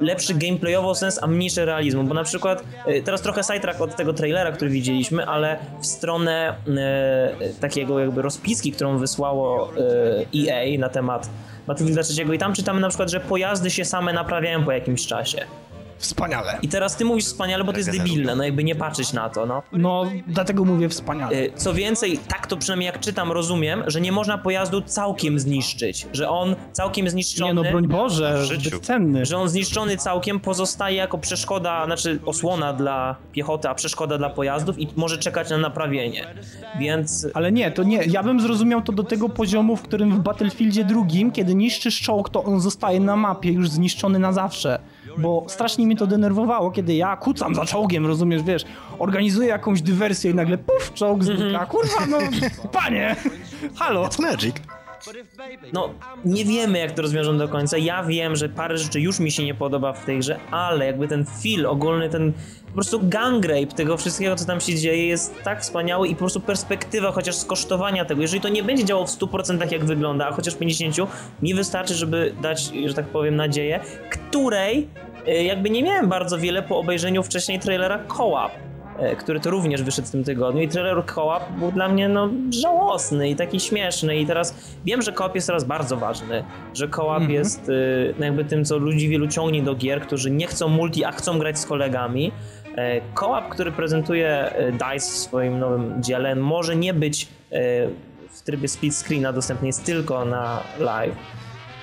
lepszy 0.00 0.34
gameplayowo 0.34 0.94
sens, 0.94 1.18
a 1.22 1.26
mniejszy 1.26 1.64
realizmu, 1.64 2.04
bo 2.04 2.14
na 2.14 2.24
przykład 2.24 2.64
e, 2.86 3.02
teraz 3.02 3.22
trochę 3.22 3.42
sidetrack 3.42 3.80
od 3.80 3.96
tego 3.96 4.12
trailera, 4.12 4.52
który 4.52 4.70
widzieliśmy, 4.70 5.26
ale 5.26 5.58
w 5.80 5.86
stronę 5.86 6.54
e, 6.68 7.48
takiego 7.60 8.00
jakby 8.00 8.22
rozpiski, 8.22 8.72
którą 8.72 8.98
wysłało 8.98 9.72
e, 10.36 10.50
EA 10.50 10.78
na 10.78 10.88
temat 10.88 11.30
Battlefielda 11.66 12.02
3 12.02 12.24
i 12.34 12.38
tam 12.38 12.52
czytamy 12.52 12.80
na 12.80 12.88
przykład, 12.88 13.10
że 13.10 13.20
pojazdy 13.20 13.70
się 13.70 13.84
same 13.84 14.12
naprawiają 14.12 14.64
po 14.64 14.72
jakimś 14.72 15.06
czasie. 15.06 15.46
Wspaniale. 15.98 16.58
I 16.62 16.68
teraz 16.68 16.96
ty 16.96 17.04
mówisz 17.04 17.24
wspaniale, 17.24 17.64
bo 17.64 17.72
to 17.72 17.78
jest 17.78 17.90
debilne, 17.90 18.36
no 18.36 18.44
jakby 18.44 18.64
nie 18.64 18.74
patrzeć 18.74 19.12
na 19.12 19.28
to, 19.28 19.46
no. 19.46 19.62
No, 19.72 20.04
dlatego 20.26 20.64
mówię 20.64 20.88
wspaniale. 20.88 21.36
Y, 21.36 21.52
Co 21.56 21.74
więcej, 21.74 22.18
tak 22.18 22.46
to 22.46 22.56
przynajmniej 22.56 22.86
jak 22.86 23.00
czytam, 23.00 23.32
rozumiem, 23.32 23.82
że 23.86 24.00
nie 24.00 24.12
można 24.12 24.38
pojazdu 24.38 24.80
całkiem 24.80 25.38
zniszczyć, 25.38 26.06
że 26.12 26.28
on 26.28 26.56
całkiem 26.72 27.08
zniszczony... 27.08 27.48
Nie 27.48 27.54
no, 27.54 27.70
broń 27.70 27.88
Boże, 27.88 28.46
zbyt 28.46 28.86
cenny. 28.86 29.26
że 29.26 29.38
on 29.38 29.48
zniszczony 29.48 29.96
całkiem 29.96 30.40
pozostaje 30.40 30.96
jako 30.96 31.18
przeszkoda, 31.18 31.84
znaczy 31.86 32.18
osłona 32.26 32.72
dla 32.72 33.16
piechoty, 33.32 33.68
a 33.68 33.74
przeszkoda 33.74 34.18
dla 34.18 34.30
pojazdów 34.30 34.78
i 34.78 34.88
może 34.96 35.18
czekać 35.18 35.50
na 35.50 35.58
naprawienie. 35.58 36.26
Więc 36.80 37.26
Ale 37.34 37.52
nie, 37.52 37.70
to 37.70 37.82
nie. 37.82 38.04
Ja 38.04 38.22
bym 38.22 38.40
zrozumiał 38.40 38.82
to 38.82 38.92
do 38.92 39.02
tego 39.04 39.28
poziomu, 39.28 39.76
w 39.76 39.82
którym 39.82 40.14
w 40.16 40.20
Battlefieldzie 40.20 40.84
drugim, 40.84 41.32
kiedy 41.32 41.54
niszczysz 41.54 42.00
czołg, 42.00 42.28
to 42.30 42.44
on 42.44 42.60
zostaje 42.60 43.00
na 43.00 43.16
mapie 43.16 43.52
już 43.52 43.70
zniszczony 43.70 44.18
na 44.18 44.32
zawsze. 44.32 44.78
Bo 45.18 45.44
strasznie 45.48 45.86
mnie 45.86 45.96
to 45.96 46.06
denerwowało, 46.06 46.70
kiedy 46.70 46.94
ja 46.94 47.16
kucam 47.16 47.54
za 47.54 47.64
czołgiem, 47.64 48.06
rozumiesz, 48.06 48.42
wiesz, 48.42 48.64
organizuję 48.98 49.48
jakąś 49.48 49.82
dywersję 49.82 50.30
i 50.30 50.34
nagle 50.34 50.58
puf, 50.58 50.94
czołg 50.94 51.24
znika. 51.24 51.66
Kurwa, 51.66 52.06
no, 52.06 52.18
panie, 52.80 53.16
halo. 53.76 54.04
It's 54.04 54.22
magic. 54.22 54.56
No, 55.72 55.94
nie 56.24 56.44
wiemy 56.44 56.78
jak 56.78 56.92
to 56.92 57.02
rozwiążą 57.02 57.38
do 57.38 57.48
końca. 57.48 57.78
Ja 57.78 58.02
wiem, 58.02 58.36
że 58.36 58.48
parę 58.48 58.78
rzeczy 58.78 59.00
już 59.00 59.20
mi 59.20 59.30
się 59.30 59.44
nie 59.44 59.54
podoba 59.54 59.92
w 59.92 60.04
tej 60.04 60.18
grze, 60.18 60.38
ale 60.50 60.86
jakby 60.86 61.08
ten 61.08 61.24
feel 61.24 61.66
ogólny, 61.66 62.08
ten 62.08 62.32
po 62.66 62.72
prostu 62.72 63.00
gang 63.02 63.44
rape 63.44 63.66
tego 63.66 63.96
wszystkiego, 63.96 64.36
co 64.36 64.44
tam 64.44 64.60
się 64.60 64.74
dzieje 64.74 65.06
jest 65.06 65.42
tak 65.42 65.62
wspaniały 65.62 66.08
i 66.08 66.12
po 66.12 66.18
prostu 66.18 66.40
perspektywa 66.40 67.12
chociaż 67.12 67.34
skosztowania 67.34 68.04
tego, 68.04 68.22
jeżeli 68.22 68.40
to 68.40 68.48
nie 68.48 68.62
będzie 68.62 68.84
działało 68.84 69.06
w 69.06 69.10
100% 69.10 69.72
jak 69.72 69.84
wygląda, 69.84 70.28
a 70.28 70.32
chociaż 70.32 70.56
50%, 70.56 71.06
mi 71.42 71.54
wystarczy, 71.54 71.94
żeby 71.94 72.34
dać, 72.42 72.72
że 72.86 72.94
tak 72.94 73.06
powiem, 73.06 73.36
nadzieję, 73.36 73.80
której 74.10 74.88
y, 75.28 75.42
jakby 75.42 75.70
nie 75.70 75.82
miałem 75.82 76.08
bardzo 76.08 76.38
wiele 76.38 76.62
po 76.62 76.78
obejrzeniu 76.78 77.22
wcześniej 77.22 77.60
trailera 77.60 77.98
co-op. 78.16 78.52
E, 78.98 79.16
który 79.16 79.40
to 79.40 79.50
również 79.50 79.82
wyszedł 79.82 80.08
w 80.08 80.10
tym 80.10 80.24
tygodniu 80.24 80.62
i 80.62 80.68
trailer 80.68 81.02
co-op 81.14 81.42
był 81.58 81.72
dla 81.72 81.88
mnie 81.88 82.08
no 82.08 82.28
żałosny 82.62 83.30
i 83.30 83.36
taki 83.36 83.60
śmieszny 83.60 84.16
i 84.16 84.26
teraz 84.26 84.54
wiem, 84.84 85.02
że 85.02 85.12
co-op 85.12 85.34
jest 85.34 85.46
teraz 85.46 85.64
bardzo 85.64 85.96
ważny, 85.96 86.44
że 86.74 86.88
co-op 86.88 87.16
Mhm. 87.16 87.32
jest 87.32 87.68
y, 87.68 88.14
no 88.18 88.24
jakby 88.24 88.44
tym, 88.44 88.64
co 88.64 88.76
ludzi 88.76 89.08
wielu 89.08 89.28
ciągnie 89.28 89.62
do 89.62 89.74
gier, 89.74 90.00
którzy 90.00 90.30
nie 90.30 90.46
chcą 90.46 90.68
multi, 90.68 91.04
a 91.04 91.12
chcą 91.12 91.38
grać 91.38 91.58
z 91.58 91.66
kolegami. 91.66 92.32
E, 92.76 93.00
Co-op, 93.20 93.48
który 93.48 93.72
prezentuje 93.72 94.28
e, 94.28 94.72
DICE 94.72 94.98
w 95.10 95.16
swoim 95.18 95.58
nowym 95.58 96.02
dziele, 96.02 96.34
może 96.34 96.76
nie 96.76 96.94
być 96.94 97.28
w 98.30 98.42
trybie 98.44 98.68
split 98.68 98.94
screena 98.94 99.32
dostępny, 99.32 99.66
jest 99.66 99.84
tylko 99.84 100.24
na 100.24 100.60
live. 100.78 101.14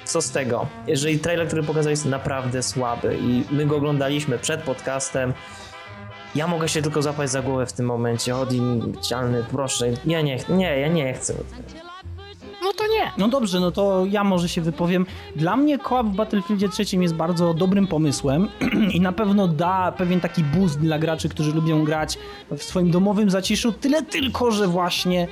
Co 0.06 0.22
z 0.22 0.32
tego? 0.32 0.68
Jeżeli 0.88 1.20
trailer, 1.20 1.48
który 1.48 1.64
pokazał 1.64 1.90
jest 1.90 2.06
naprawdę 2.06 2.64
słaby 2.64 3.18
i 3.22 3.44
my 3.52 3.66
go 3.66 3.76
oglądaliśmy 3.76 4.38
przed 4.40 4.62
podcastem, 4.62 5.34
ja 6.36 6.48
mogę 6.48 6.70
się 6.70 6.82
tylko 6.82 7.02
złapać 7.02 7.30
za 7.30 7.42
głowę 7.42 7.66
w 7.66 7.74
tym 7.74 7.86
momencie. 7.86 8.36
Odin, 8.36 8.94
cialny, 9.02 9.46
proszę. 9.52 9.88
Ja 10.06 10.22
nie, 10.22 10.38
nie, 10.50 10.80
ja 10.80 10.88
nie 10.88 11.14
chcę. 11.14 11.34
No 12.64 12.74
to 12.74 12.84
nie. 12.88 13.12
No 13.18 13.28
dobrze, 13.28 13.60
no 13.60 13.72
to 13.72 14.06
ja 14.06 14.24
może 14.24 14.50
się 14.50 14.62
wypowiem. 14.62 15.06
Dla 15.36 15.58
mnie 15.58 15.80
kołap 15.80 16.08
w 16.08 16.16
Battlefieldzie 16.16 16.70
trzecim 16.70 17.02
jest 17.02 17.16
bardzo 17.16 17.54
dobrym 17.54 17.88
pomysłem 17.88 18.48
i 18.96 19.02
na 19.02 19.12
pewno 19.12 19.48
da 19.48 19.92
pewien 19.92 20.20
taki 20.20 20.44
boost 20.44 20.80
dla 20.80 21.00
graczy, 21.00 21.30
którzy 21.30 21.52
lubią 21.52 21.84
grać 21.84 22.18
w 22.58 22.64
swoim 22.64 22.92
domowym 22.92 23.30
zaciszu. 23.30 23.72
Tyle 23.72 24.04
tylko, 24.04 24.52
że 24.52 24.68
właśnie 24.68 25.28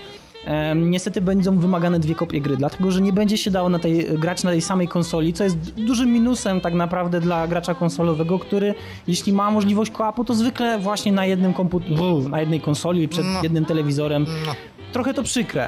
niestety 0.76 1.22
będą 1.22 1.58
wymagane 1.60 2.00
dwie 2.00 2.16
kopie 2.16 2.42
gry, 2.42 2.58
dlatego 2.58 2.92
że 2.92 3.02
nie 3.02 3.14
będzie 3.14 3.38
się 3.38 3.52
dało 3.52 3.70
na 3.70 3.80
tej, 3.80 4.06
grać 4.20 4.44
na 4.44 4.52
tej 4.52 4.62
samej 4.62 4.88
konsoli, 4.88 5.34
co 5.34 5.44
jest 5.44 5.58
dużym 5.74 6.12
minusem 6.14 6.62
tak 6.62 6.74
naprawdę 6.74 7.20
dla 7.20 7.48
gracza 7.48 7.74
konsolowego, 7.74 8.40
który 8.40 8.76
jeśli 9.08 9.34
ma 9.34 9.52
możliwość 9.52 9.92
kołapu, 9.92 10.24
to 10.26 10.34
zwykle 10.34 10.80
właśnie 10.80 11.12
na 11.12 11.26
jednym 11.26 11.54
komputerze, 11.54 12.30
na 12.30 12.40
jednej 12.40 12.62
konsoli 12.62 13.08
przed 13.08 13.26
No. 13.26 13.40
jednym 13.44 13.66
telewizorem. 13.66 14.26
No. 14.46 14.52
Trochę 14.94 15.14
to 15.14 15.24
przykre. 15.24 15.68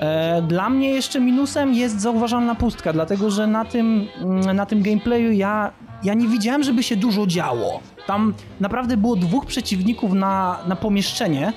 E, 0.00 0.42
Dla 0.42 0.70
mnie 0.70 0.90
jeszcze 0.90 1.20
minusem 1.20 1.74
jest 1.74 2.00
zauważalna 2.00 2.54
pustka, 2.54 2.92
dlatego 2.92 3.30
że 3.30 3.46
na 3.46 3.64
tym, 3.64 4.08
mm, 4.20 4.56
na 4.56 4.66
tym 4.66 4.82
gameplayu 4.82 5.32
ja, 5.32 5.72
ja 6.04 6.14
nie 6.14 6.28
widziałem, 6.28 6.62
żeby 6.62 6.82
się 6.82 6.96
dużo 6.96 7.26
działo. 7.26 7.80
Tam 8.06 8.34
naprawdę 8.60 8.96
było 8.96 9.16
dwóch 9.16 9.46
przeciwników 9.46 10.12
na, 10.12 10.58
na 10.66 10.76
pomieszczenie 10.76 11.52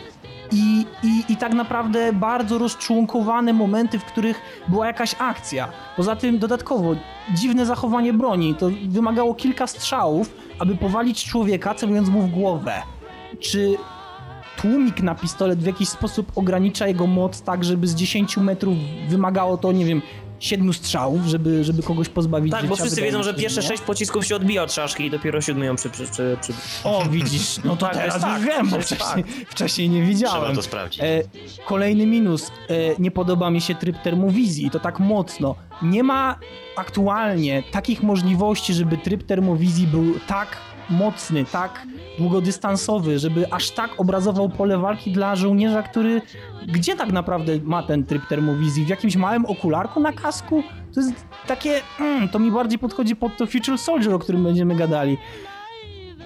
i, 0.52 0.86
i, 1.04 1.34
i 1.34 1.38
tak 1.38 1.54
naprawdę 1.54 2.14
bardzo 2.14 2.58
rozczłonkowane 2.58 3.54
momenty, 3.54 4.00
w 4.00 4.06
których 4.06 4.42
była 4.68 4.88
jakaś 4.88 5.16
akcja. 5.20 5.70
Poza 5.96 6.16
tym 6.16 6.40
dodatkowo 6.40 6.96
dziwne 7.34 7.66
zachowanie 7.66 8.14
broni. 8.14 8.56
To 8.56 8.70
wymagało 8.90 9.34
kilka 9.34 9.68
strzałów, 9.68 10.34
aby 10.60 10.76
powalić 10.76 11.26
człowieka, 11.26 11.76
celując 11.76 12.10
mu 12.10 12.22
w 12.22 12.32
głowę. 12.32 12.74
Czy 13.40 13.78
tłumik 14.58 15.02
na 15.02 15.16
pistolet 15.16 15.60
w 15.60 15.66
jakiś 15.66 15.90
sposób 15.90 16.32
ogranicza 16.36 16.88
jego 16.88 17.08
moc 17.08 17.42
tak, 17.42 17.64
żeby 17.64 17.88
z 17.88 17.96
10 17.96 18.38
metrów 18.38 18.78
wymagało 19.10 19.58
to, 19.58 19.72
nie 19.72 19.86
wiem, 19.86 20.02
7 20.40 20.74
strzałów, 20.74 21.26
żeby, 21.26 21.64
żeby 21.64 21.84
kogoś 21.84 22.10
pozbawić 22.10 22.52
Tak, 22.52 22.62
życia. 22.62 22.70
bo 22.70 22.76
wszyscy 22.76 23.02
wiedzą, 23.02 23.24
że 23.24 23.34
pierwsze 23.34 23.62
sześć 23.62 23.84
pocisków 23.84 24.26
się 24.26 24.36
odbija 24.36 24.64
od 24.64 24.74
szaszki 24.74 25.06
i 25.06 25.10
dopiero 25.10 25.42
siódmy 25.42 25.66
ją 25.66 25.76
przy... 25.76 25.90
przy, 25.90 26.04
przy, 26.04 26.38
przy... 26.42 26.54
O, 26.84 27.06
widzisz, 27.10 27.58
no 27.64 27.76
to 27.76 27.86
Tak, 27.90 27.96
teraz 27.96 28.22
fakt, 28.22 28.44
wiem, 28.44 28.70
bo 28.70 28.82
wcześniej, 28.82 29.24
wcześniej 29.50 29.90
nie 29.90 30.04
widziałem. 30.04 30.42
Trzeba 30.42 30.56
to 30.56 30.62
sprawdzić. 30.62 31.02
E, 31.04 31.22
kolejny 31.66 32.06
minus. 32.06 32.48
E, 32.48 32.52
nie 33.00 33.12
podoba 33.12 33.50
mi 33.50 33.62
się 33.62 33.76
tryb 33.76 33.98
termowizji 34.02 34.66
i 34.66 34.70
to 34.72 34.80
tak 34.80 35.00
mocno. 35.00 35.56
Nie 35.82 36.04
ma 36.04 36.40
aktualnie 36.76 37.64
takich 37.72 38.04
możliwości, 38.04 38.74
żeby 38.74 38.98
tryb 38.98 39.24
termowizji 39.24 39.88
był 39.88 40.20
tak 40.28 40.58
mocny, 40.90 41.46
tak 41.46 41.88
długodystansowy, 42.20 43.20
żeby 43.20 43.52
aż 43.52 43.72
tak 43.72 43.92
obrazował 43.98 44.50
pole 44.50 44.78
walki 44.78 45.12
dla 45.12 45.36
żołnierza, 45.36 45.84
który 45.84 46.22
gdzie 46.68 46.96
tak 46.96 47.12
naprawdę 47.12 47.60
ma 47.64 47.84
ten 47.84 48.04
tryb 48.04 48.28
termowizji? 48.28 48.86
W 48.86 48.90
jakimś 48.90 49.16
małym 49.16 49.46
okularku 49.46 50.00
na 50.00 50.14
kasku? 50.14 50.64
To 50.94 51.02
jest 51.02 51.14
takie, 51.48 51.82
mm, 52.00 52.30
to 52.30 52.40
mi 52.40 52.52
bardziej 52.52 52.80
podchodzi 52.80 53.16
pod 53.16 53.38
to 53.38 53.46
Future 53.46 53.78
Soldier, 53.78 54.14
o 54.14 54.20
którym 54.20 54.44
będziemy 54.44 54.76
gadali. 54.76 55.18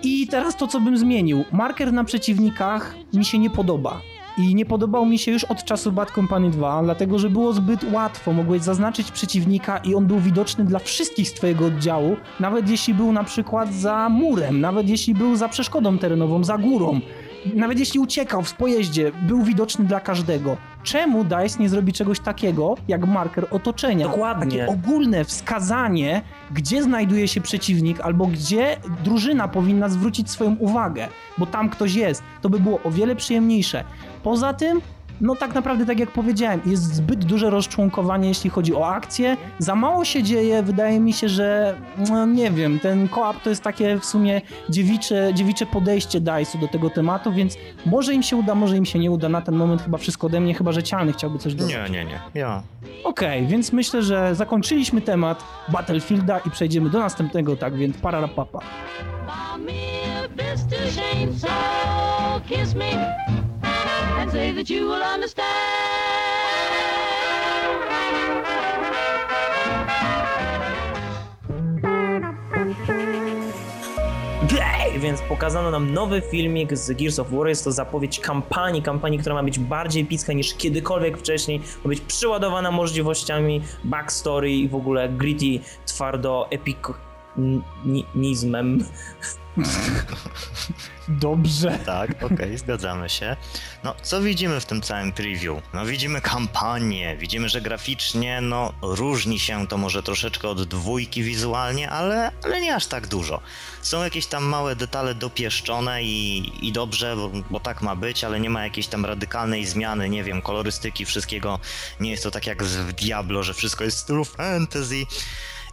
I 0.03 0.27
teraz 0.27 0.57
to, 0.57 0.67
co 0.67 0.79
bym 0.79 0.97
zmienił. 0.97 1.43
Marker 1.51 1.93
na 1.93 2.03
przeciwnikach 2.03 2.95
mi 3.13 3.25
się 3.25 3.39
nie 3.39 3.49
podoba. 3.49 4.01
I 4.37 4.55
nie 4.55 4.65
podobał 4.65 5.05
mi 5.05 5.19
się 5.19 5.31
już 5.31 5.43
od 5.43 5.63
czasu 5.63 5.91
Bad 5.91 6.11
Company 6.11 6.49
2, 6.49 6.83
dlatego 6.83 7.19
że 7.19 7.29
było 7.29 7.53
zbyt 7.53 7.93
łatwo. 7.93 8.33
Mogłeś 8.33 8.61
zaznaczyć 8.61 9.11
przeciwnika 9.11 9.77
i 9.77 9.95
on 9.95 10.05
był 10.05 10.19
widoczny 10.19 10.65
dla 10.65 10.79
wszystkich 10.79 11.29
z 11.29 11.33
twojego 11.33 11.65
oddziału, 11.65 12.15
nawet 12.39 12.69
jeśli 12.69 12.93
był 12.93 13.11
na 13.11 13.23
przykład 13.23 13.73
za 13.73 14.09
murem, 14.09 14.61
nawet 14.61 14.89
jeśli 14.89 15.13
był 15.13 15.35
za 15.35 15.49
przeszkodą 15.49 15.97
terenową, 15.97 16.43
za 16.43 16.57
górą. 16.57 16.99
Nawet 17.55 17.79
jeśli 17.79 17.99
uciekał 17.99 18.43
w 18.43 18.53
pojeździe, 18.53 19.11
był 19.27 19.43
widoczny 19.43 19.85
dla 19.85 19.99
każdego. 19.99 20.57
Czemu 20.83 21.23
DICE 21.23 21.59
nie 21.59 21.69
zrobi 21.69 21.93
czegoś 21.93 22.19
takiego, 22.19 22.75
jak 22.87 23.07
marker 23.07 23.47
otoczenia? 23.51 24.07
Dokładnie. 24.07 24.59
Takie 24.59 24.71
ogólne 24.71 25.25
wskazanie, 25.25 26.21
gdzie 26.51 26.83
znajduje 26.83 27.27
się 27.27 27.41
przeciwnik, 27.41 28.01
albo 28.01 28.25
gdzie 28.25 28.77
drużyna 29.03 29.47
powinna 29.47 29.89
zwrócić 29.89 30.29
swoją 30.29 30.55
uwagę, 30.55 31.07
bo 31.37 31.45
tam 31.45 31.69
ktoś 31.69 31.93
jest. 31.93 32.23
To 32.41 32.49
by 32.49 32.59
było 32.59 32.79
o 32.83 32.91
wiele 32.91 33.15
przyjemniejsze. 33.15 33.83
Poza 34.23 34.53
tym, 34.53 34.81
no 35.21 35.35
tak 35.35 35.55
naprawdę, 35.55 35.85
tak 35.85 35.99
jak 35.99 36.11
powiedziałem, 36.11 36.61
jest 36.65 36.95
zbyt 36.95 37.25
duże 37.25 37.49
rozczłonkowanie, 37.49 38.27
jeśli 38.27 38.49
chodzi 38.49 38.75
o 38.75 38.87
akcję. 38.87 39.37
Za 39.59 39.75
mało 39.75 40.05
się 40.05 40.23
dzieje, 40.23 40.63
wydaje 40.63 40.99
mi 40.99 41.13
się, 41.13 41.29
że 41.29 41.75
no, 42.09 42.25
nie 42.25 42.51
wiem, 42.51 42.79
ten 42.79 43.07
koop 43.07 43.41
to 43.41 43.49
jest 43.49 43.63
takie 43.63 43.99
w 43.99 44.05
sumie 44.05 44.41
dziewicze, 44.69 45.33
dziewicze 45.33 45.65
podejście 45.65 46.21
DICE'u 46.21 46.59
do 46.59 46.67
tego 46.67 46.89
tematu, 46.89 47.33
więc 47.33 47.57
może 47.85 48.13
im 48.13 48.23
się 48.23 48.35
uda, 48.35 48.55
może 48.55 48.77
im 48.77 48.85
się 48.85 48.99
nie 48.99 49.11
uda. 49.11 49.29
Na 49.29 49.41
ten 49.41 49.55
moment 49.55 49.81
chyba 49.81 49.97
wszystko 49.97 50.27
ode 50.27 50.39
mnie, 50.39 50.53
chyba 50.53 50.71
że 50.71 50.83
Cialny 50.83 51.13
chciałby 51.13 51.39
coś 51.39 51.55
dodać. 51.55 51.73
Nie, 51.73 51.89
nie, 51.89 52.05
nie. 52.05 52.19
Ja. 52.33 52.63
Okej, 53.03 53.47
więc 53.47 53.73
myślę, 53.73 54.03
że 54.03 54.35
zakończyliśmy 54.35 55.01
temat 55.01 55.43
Battlefielda 55.69 56.39
i 56.39 56.49
przejdziemy 56.49 56.89
do 56.89 56.99
następnego, 56.99 57.55
tak 57.55 57.75
więc 57.75 57.97
pararapapa. 57.97 58.59
Buy 59.25 59.65
me 59.65 59.93
a 60.23 60.27
Mr. 60.27 60.77
Chainsaw, 60.95 62.41
kiss 62.47 62.75
me, 62.75 63.15
say 64.33 64.51
that 64.51 64.67
you 64.67 64.87
will 64.87 65.03
understand. 65.03 65.93
Więc 74.99 75.21
pokazano 75.21 75.71
nam 75.71 75.93
nowy 75.93 76.21
filmik 76.21 76.77
z 76.77 76.91
Gears 76.91 77.19
of 77.19 77.31
War. 77.31 77.47
Jest 77.47 77.63
to 77.63 77.71
zapowiedź 77.71 78.19
kampanii, 78.19 78.81
kampanii, 78.81 79.19
która 79.19 79.35
ma 79.35 79.43
być 79.43 79.59
bardziej 79.59 80.03
epicka 80.03 80.33
niż 80.33 80.53
kiedykolwiek 80.53 81.17
wcześniej. 81.17 81.61
Ma 81.83 81.89
być 81.89 82.01
przeładowana 82.01 82.71
możliwościami, 82.71 83.61
backstory 83.83 84.51
i 84.51 84.67
w 84.67 84.75
ogóle 84.75 85.09
gritty, 85.09 85.59
twardo, 85.85 86.47
epikonizmem. 87.37 88.85
Dobrze. 91.07 91.79
Tak, 91.85 92.23
okej, 92.23 92.57
zgadzamy 92.57 93.09
się. 93.09 93.35
No, 93.83 93.95
co 94.01 94.21
widzimy 94.21 94.59
w 94.59 94.65
tym 94.65 94.81
całym 94.81 95.11
preview? 95.11 95.63
No, 95.73 95.85
widzimy 95.85 96.21
kampanię, 96.21 97.17
widzimy, 97.17 97.49
że 97.49 97.61
graficznie, 97.61 98.41
no, 98.41 98.73
różni 98.81 99.39
się 99.39 99.67
to 99.67 99.77
może 99.77 100.03
troszeczkę 100.03 100.47
od 100.47 100.63
dwójki 100.63 101.23
wizualnie, 101.23 101.89
ale, 101.89 102.31
ale 102.43 102.61
nie 102.61 102.75
aż 102.75 102.85
tak 102.87 103.07
dużo. 103.07 103.41
Są 103.81 104.03
jakieś 104.03 104.25
tam 104.25 104.43
małe 104.43 104.75
detale 104.75 105.15
dopieszczone 105.15 106.03
i, 106.03 106.51
i 106.67 106.71
dobrze, 106.71 107.15
bo, 107.15 107.31
bo 107.49 107.59
tak 107.59 107.81
ma 107.81 107.95
być, 107.95 108.23
ale 108.23 108.39
nie 108.39 108.49
ma 108.49 108.63
jakiejś 108.63 108.87
tam 108.87 109.05
radykalnej 109.05 109.65
zmiany, 109.65 110.09
nie 110.09 110.23
wiem, 110.23 110.41
kolorystyki, 110.41 111.05
wszystkiego. 111.05 111.59
Nie 111.99 112.11
jest 112.11 112.23
to 112.23 112.31
tak 112.31 112.47
jak 112.47 112.63
w 112.63 112.93
Diablo, 112.93 113.43
że 113.43 113.53
wszystko 113.53 113.83
jest 113.83 113.97
w 113.97 113.99
stylu 113.99 114.25
fantasy 114.25 115.05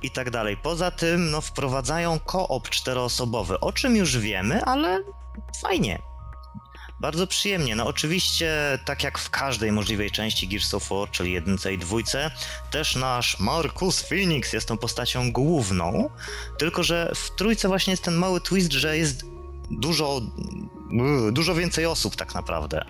i 0.03 0.11
tak 0.11 0.31
dalej. 0.31 0.57
Poza 0.57 0.91
tym, 0.91 1.31
no, 1.31 1.41
wprowadzają 1.41 2.19
koop 2.19 2.69
czteroosobowy, 2.69 3.61
o 3.61 3.73
czym 3.73 3.97
już 3.97 4.19
wiemy, 4.19 4.65
ale 4.65 5.03
fajnie. 5.63 6.03
Bardzo 7.01 7.27
przyjemnie. 7.27 7.77
No 7.77 7.87
oczywiście, 7.87 8.79
tak 8.85 9.05
jak 9.05 9.19
w 9.19 9.31
każdej 9.31 9.73
możliwej 9.73 10.11
części 10.11 10.49
Gears 10.49 10.75
of 10.75 10.89
War, 10.89 11.11
czyli 11.11 11.33
jedynce 11.33 11.73
i 11.73 11.79
dwójce, 11.79 12.31
też 12.71 12.97
nasz 12.97 13.39
Marcus 13.39 14.01
Phoenix 14.01 14.53
jest 14.53 14.69
tą 14.69 14.79
postacią 14.79 15.33
główną, 15.33 16.11
tylko 16.59 16.83
że 16.83 17.13
w 17.15 17.31
trójce 17.31 17.69
właśnie 17.69 17.91
jest 17.91 18.03
ten 18.03 18.15
mały 18.15 18.41
twist, 18.41 18.73
że 18.73 18.99
jest 18.99 19.25
dużo, 19.71 20.21
dużo 21.33 21.55
więcej 21.55 21.87
osób 21.87 22.17
tak 22.17 22.35
naprawdę. 22.35 22.85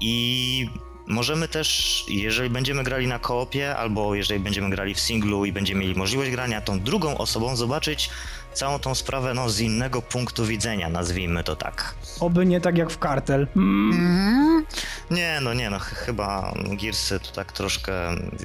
I 0.00 0.68
możemy 1.06 1.48
też, 1.48 2.04
jeżeli 2.08 2.50
będziemy 2.50 2.84
grali 2.84 3.06
na 3.06 3.18
koopie, 3.18 3.76
albo 3.76 4.14
jeżeli 4.14 4.40
będziemy 4.40 4.70
grali 4.70 4.94
w 4.94 5.00
singlu 5.00 5.44
i 5.44 5.52
będziemy 5.52 5.80
mieli 5.80 5.94
możliwość 5.94 6.30
grania 6.30 6.60
tą 6.60 6.80
drugą 6.80 7.18
osobą, 7.18 7.56
zobaczyć 7.56 8.10
całą 8.52 8.78
tą 8.78 8.94
sprawę 8.94 9.34
no, 9.34 9.50
z 9.50 9.60
innego 9.60 10.02
punktu 10.02 10.44
widzenia, 10.46 10.88
nazwijmy 10.88 11.44
to 11.44 11.56
tak. 11.56 11.94
Oby 12.20 12.46
nie 12.46 12.60
tak 12.60 12.78
jak 12.78 12.90
w 12.90 12.98
kartel. 12.98 13.46
Mm. 13.56 14.66
Nie, 15.10 15.38
no 15.42 15.54
nie, 15.54 15.70
no 15.70 15.78
ch- 15.78 15.94
chyba 15.94 16.54
Gearsy 16.82 17.20
to 17.20 17.30
tak 17.32 17.52
troszkę 17.52 17.92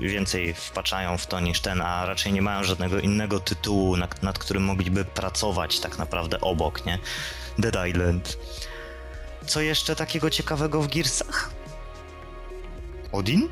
więcej 0.02 0.54
wpaczają 0.54 1.18
w 1.18 1.28
to 1.28 1.40
niż 1.40 1.60
ten, 1.62 1.82
a 1.82 2.06
raczej 2.06 2.34
nie 2.34 2.42
mają 2.42 2.64
żadnego 2.64 3.00
innego 3.00 3.40
tytułu, 3.40 3.98
nad, 3.98 4.24
nad 4.24 4.40
którym 4.40 4.64
mogliby 4.64 5.06
pracować 5.06 5.80
tak 5.80 5.98
naprawdę 5.98 6.42
obok, 6.42 6.86
nie? 6.86 7.00
Dead 7.60 7.88
Island. 7.90 8.38
co 9.46 9.62
jeszcze 9.62 9.96
takiego 9.96 10.30
ciekawego 10.30 10.82
w 10.82 10.88
Gearsach? 10.88 11.52
Odin? 13.12 13.48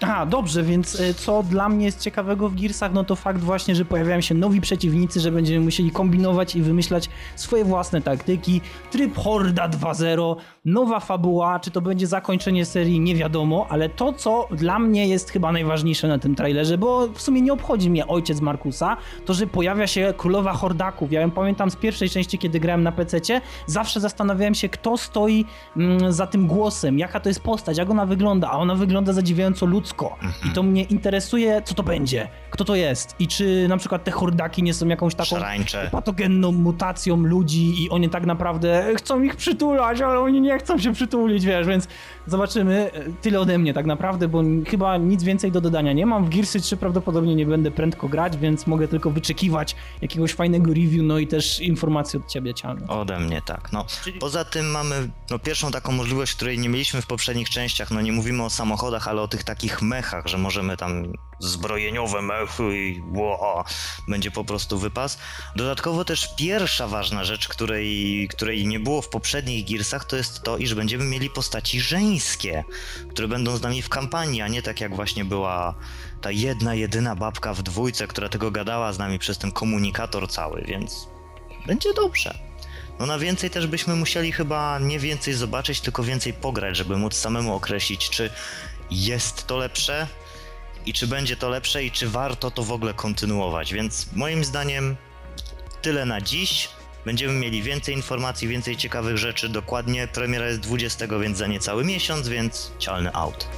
A, 0.00 0.26
dobrze, 0.26 0.62
więc 0.62 1.00
e, 1.00 1.14
co 1.14 1.42
dla 1.42 1.68
mnie 1.68 1.84
jest 1.84 2.00
ciekawego 2.00 2.48
w 2.48 2.54
Gearsach, 2.54 2.92
no 2.92 3.04
to 3.04 3.16
fakt 3.16 3.40
właśnie, 3.40 3.74
że 3.74 3.84
pojawiają 3.84 4.20
się 4.20 4.34
nowi 4.34 4.60
przeciwnicy, 4.60 5.20
że 5.20 5.32
będziemy 5.32 5.64
musieli 5.64 5.90
kombinować 5.90 6.56
i 6.56 6.62
wymyślać 6.62 7.08
swoje 7.36 7.64
własne 7.64 8.02
taktyki. 8.02 8.60
Tryb 8.90 9.16
Horda 9.16 9.68
2.0, 9.68 10.36
nowa 10.66 11.00
fabuła, 11.00 11.60
czy 11.60 11.70
to 11.70 11.80
będzie 11.80 12.06
zakończenie 12.06 12.64
serii, 12.64 13.00
nie 13.00 13.14
wiadomo, 13.14 13.66
ale 13.68 13.88
to, 13.88 14.12
co 14.12 14.48
dla 14.50 14.78
mnie 14.78 15.08
jest 15.08 15.30
chyba 15.30 15.52
najważniejsze 15.52 16.08
na 16.08 16.18
tym 16.18 16.34
trailerze, 16.34 16.78
bo 16.78 17.08
w 17.08 17.22
sumie 17.22 17.42
nie 17.42 17.52
obchodzi 17.52 17.90
mnie 17.90 18.06
ojciec 18.06 18.40
Markusa, 18.40 18.96
to, 19.24 19.34
że 19.34 19.46
pojawia 19.46 19.86
się 19.86 20.14
królowa 20.16 20.52
Hordaków. 20.52 21.12
Ja 21.12 21.20
ją 21.20 21.30
pamiętam 21.30 21.70
z 21.70 21.76
pierwszej 21.76 22.10
części, 22.10 22.38
kiedy 22.38 22.60
grałem 22.60 22.82
na 22.82 22.92
PC-cie, 22.92 23.40
zawsze 23.66 24.00
zastanawiałem 24.00 24.54
się, 24.54 24.68
kto 24.68 24.96
stoi 24.96 25.44
mm, 25.76 26.12
za 26.12 26.26
tym 26.26 26.46
głosem, 26.46 26.98
jaka 26.98 27.20
to 27.20 27.28
jest 27.28 27.40
postać, 27.40 27.78
jak 27.78 27.90
ona 27.90 28.06
wygląda, 28.06 28.50
a 28.50 28.58
ona 28.58 28.74
wygląda 28.74 29.12
zadziwiająco 29.12 29.66
ludzko. 29.66 30.16
I 30.50 30.52
to 30.52 30.62
mnie 30.62 30.82
interesuje, 30.82 31.62
co 31.64 31.74
to 31.74 31.82
będzie, 31.82 32.28
kto 32.50 32.64
to 32.64 32.74
jest 32.74 33.14
i 33.18 33.28
czy 33.28 33.68
na 33.68 33.76
przykład 33.76 34.04
te 34.04 34.10
hordaki 34.10 34.62
nie 34.62 34.74
są 34.74 34.88
jakąś 34.88 35.14
taką 35.14 35.28
Szarańcze. 35.28 35.88
patogenną 35.92 36.52
mutacją 36.52 37.16
ludzi 37.16 37.84
i 37.84 37.90
oni 37.90 38.08
tak 38.10 38.26
naprawdę 38.26 38.92
chcą 38.96 39.22
ich 39.22 39.36
przytulać, 39.36 40.00
ale 40.00 40.20
oni 40.20 40.40
nie 40.40 40.55
chcą 40.58 40.78
się 40.78 40.92
przytulić, 40.92 41.44
wiesz, 41.44 41.66
więc 41.66 41.88
zobaczymy. 42.26 42.90
Tyle 43.22 43.40
ode 43.40 43.58
mnie 43.58 43.74
tak 43.74 43.86
naprawdę, 43.86 44.28
bo 44.28 44.42
chyba 44.68 44.96
nic 44.96 45.22
więcej 45.22 45.52
do 45.52 45.60
dodania 45.60 45.92
nie 45.92 46.06
mam. 46.06 46.24
W 46.24 46.28
Gearsy 46.28 46.60
3 46.60 46.76
prawdopodobnie 46.76 47.34
nie 47.34 47.46
będę 47.46 47.70
prędko 47.70 48.08
grać, 48.08 48.36
więc 48.36 48.66
mogę 48.66 48.88
tylko 48.88 49.10
wyczekiwać 49.10 49.76
jakiegoś 50.02 50.32
fajnego 50.32 50.74
review, 50.74 51.02
no 51.02 51.18
i 51.18 51.26
też 51.26 51.60
informacji 51.60 52.18
od 52.18 52.26
ciebie, 52.28 52.54
Cialny. 52.54 52.86
Ode 52.88 53.20
mnie 53.20 53.42
tak. 53.46 53.72
No, 53.72 53.86
poza 54.20 54.44
tym 54.44 54.70
mamy 54.70 55.10
no, 55.30 55.38
pierwszą 55.38 55.70
taką 55.70 55.92
możliwość, 55.92 56.34
której 56.34 56.58
nie 56.58 56.68
mieliśmy 56.68 57.02
w 57.02 57.06
poprzednich 57.06 57.50
częściach. 57.50 57.90
No 57.90 58.00
nie 58.00 58.12
mówimy 58.12 58.44
o 58.44 58.50
samochodach, 58.50 59.08
ale 59.08 59.22
o 59.22 59.28
tych 59.28 59.44
takich 59.44 59.82
mechach, 59.82 60.26
że 60.26 60.38
możemy 60.38 60.76
tam 60.76 61.12
zbrojeniowe 61.38 62.22
mechy 62.22 62.62
i 62.88 63.02
ło, 63.14 63.64
będzie 64.08 64.30
po 64.30 64.44
prostu 64.44 64.78
wypas. 64.78 65.18
Dodatkowo 65.56 66.04
też 66.04 66.34
pierwsza 66.36 66.88
ważna 66.88 67.24
rzecz, 67.24 67.48
której, 67.48 68.28
której 68.30 68.66
nie 68.66 68.80
było 68.80 69.02
w 69.02 69.08
poprzednich 69.08 69.70
Gearsach, 69.70 70.04
to 70.04 70.16
jest 70.16 70.42
to, 70.42 70.58
iż 70.58 70.74
będziemy 70.74 71.04
mieli 71.04 71.30
postaci 71.30 71.80
które 73.08 73.28
będą 73.28 73.56
z 73.56 73.62
nami 73.62 73.82
w 73.82 73.88
kampanii, 73.88 74.42
a 74.42 74.48
nie 74.48 74.62
tak 74.62 74.80
jak 74.80 74.96
właśnie 74.96 75.24
była 75.24 75.74
ta 76.20 76.30
jedna, 76.30 76.74
jedyna 76.74 77.16
babka 77.16 77.54
w 77.54 77.62
dwójce, 77.62 78.06
która 78.06 78.28
tego 78.28 78.50
gadała 78.50 78.92
z 78.92 78.98
nami 78.98 79.18
przez 79.18 79.38
ten 79.38 79.52
komunikator 79.52 80.28
cały, 80.28 80.62
więc 80.62 81.08
będzie 81.66 81.94
dobrze. 81.94 82.38
No 82.98 83.06
na 83.06 83.18
więcej 83.18 83.50
też 83.50 83.66
byśmy 83.66 83.96
musieli 83.96 84.32
chyba 84.32 84.78
nie 84.78 84.98
więcej 84.98 85.34
zobaczyć, 85.34 85.80
tylko 85.80 86.02
więcej 86.02 86.32
pograć, 86.32 86.76
żeby 86.76 86.96
móc 86.96 87.14
samemu 87.14 87.54
określić, 87.54 88.10
czy 88.10 88.30
jest 88.90 89.46
to 89.46 89.56
lepsze 89.56 90.06
i 90.86 90.92
czy 90.92 91.06
będzie 91.06 91.36
to 91.36 91.48
lepsze 91.48 91.84
i 91.84 91.90
czy 91.90 92.08
warto 92.08 92.50
to 92.50 92.62
w 92.62 92.72
ogóle 92.72 92.94
kontynuować. 92.94 93.72
Więc 93.72 94.12
moim 94.12 94.44
zdaniem 94.44 94.96
tyle 95.82 96.04
na 96.04 96.20
dziś. 96.20 96.68
Będziemy 97.06 97.34
mieli 97.34 97.62
więcej 97.62 97.94
informacji, 97.94 98.48
więcej 98.48 98.76
ciekawych 98.76 99.16
rzeczy. 99.18 99.48
Dokładnie 99.48 100.08
premiera 100.08 100.46
jest 100.46 100.60
20, 100.60 101.06
więc 101.20 101.38
za 101.38 101.46
niecały 101.46 101.84
miesiąc, 101.84 102.28
więc 102.28 102.72
cialny 102.78 103.12
out. 103.12 103.48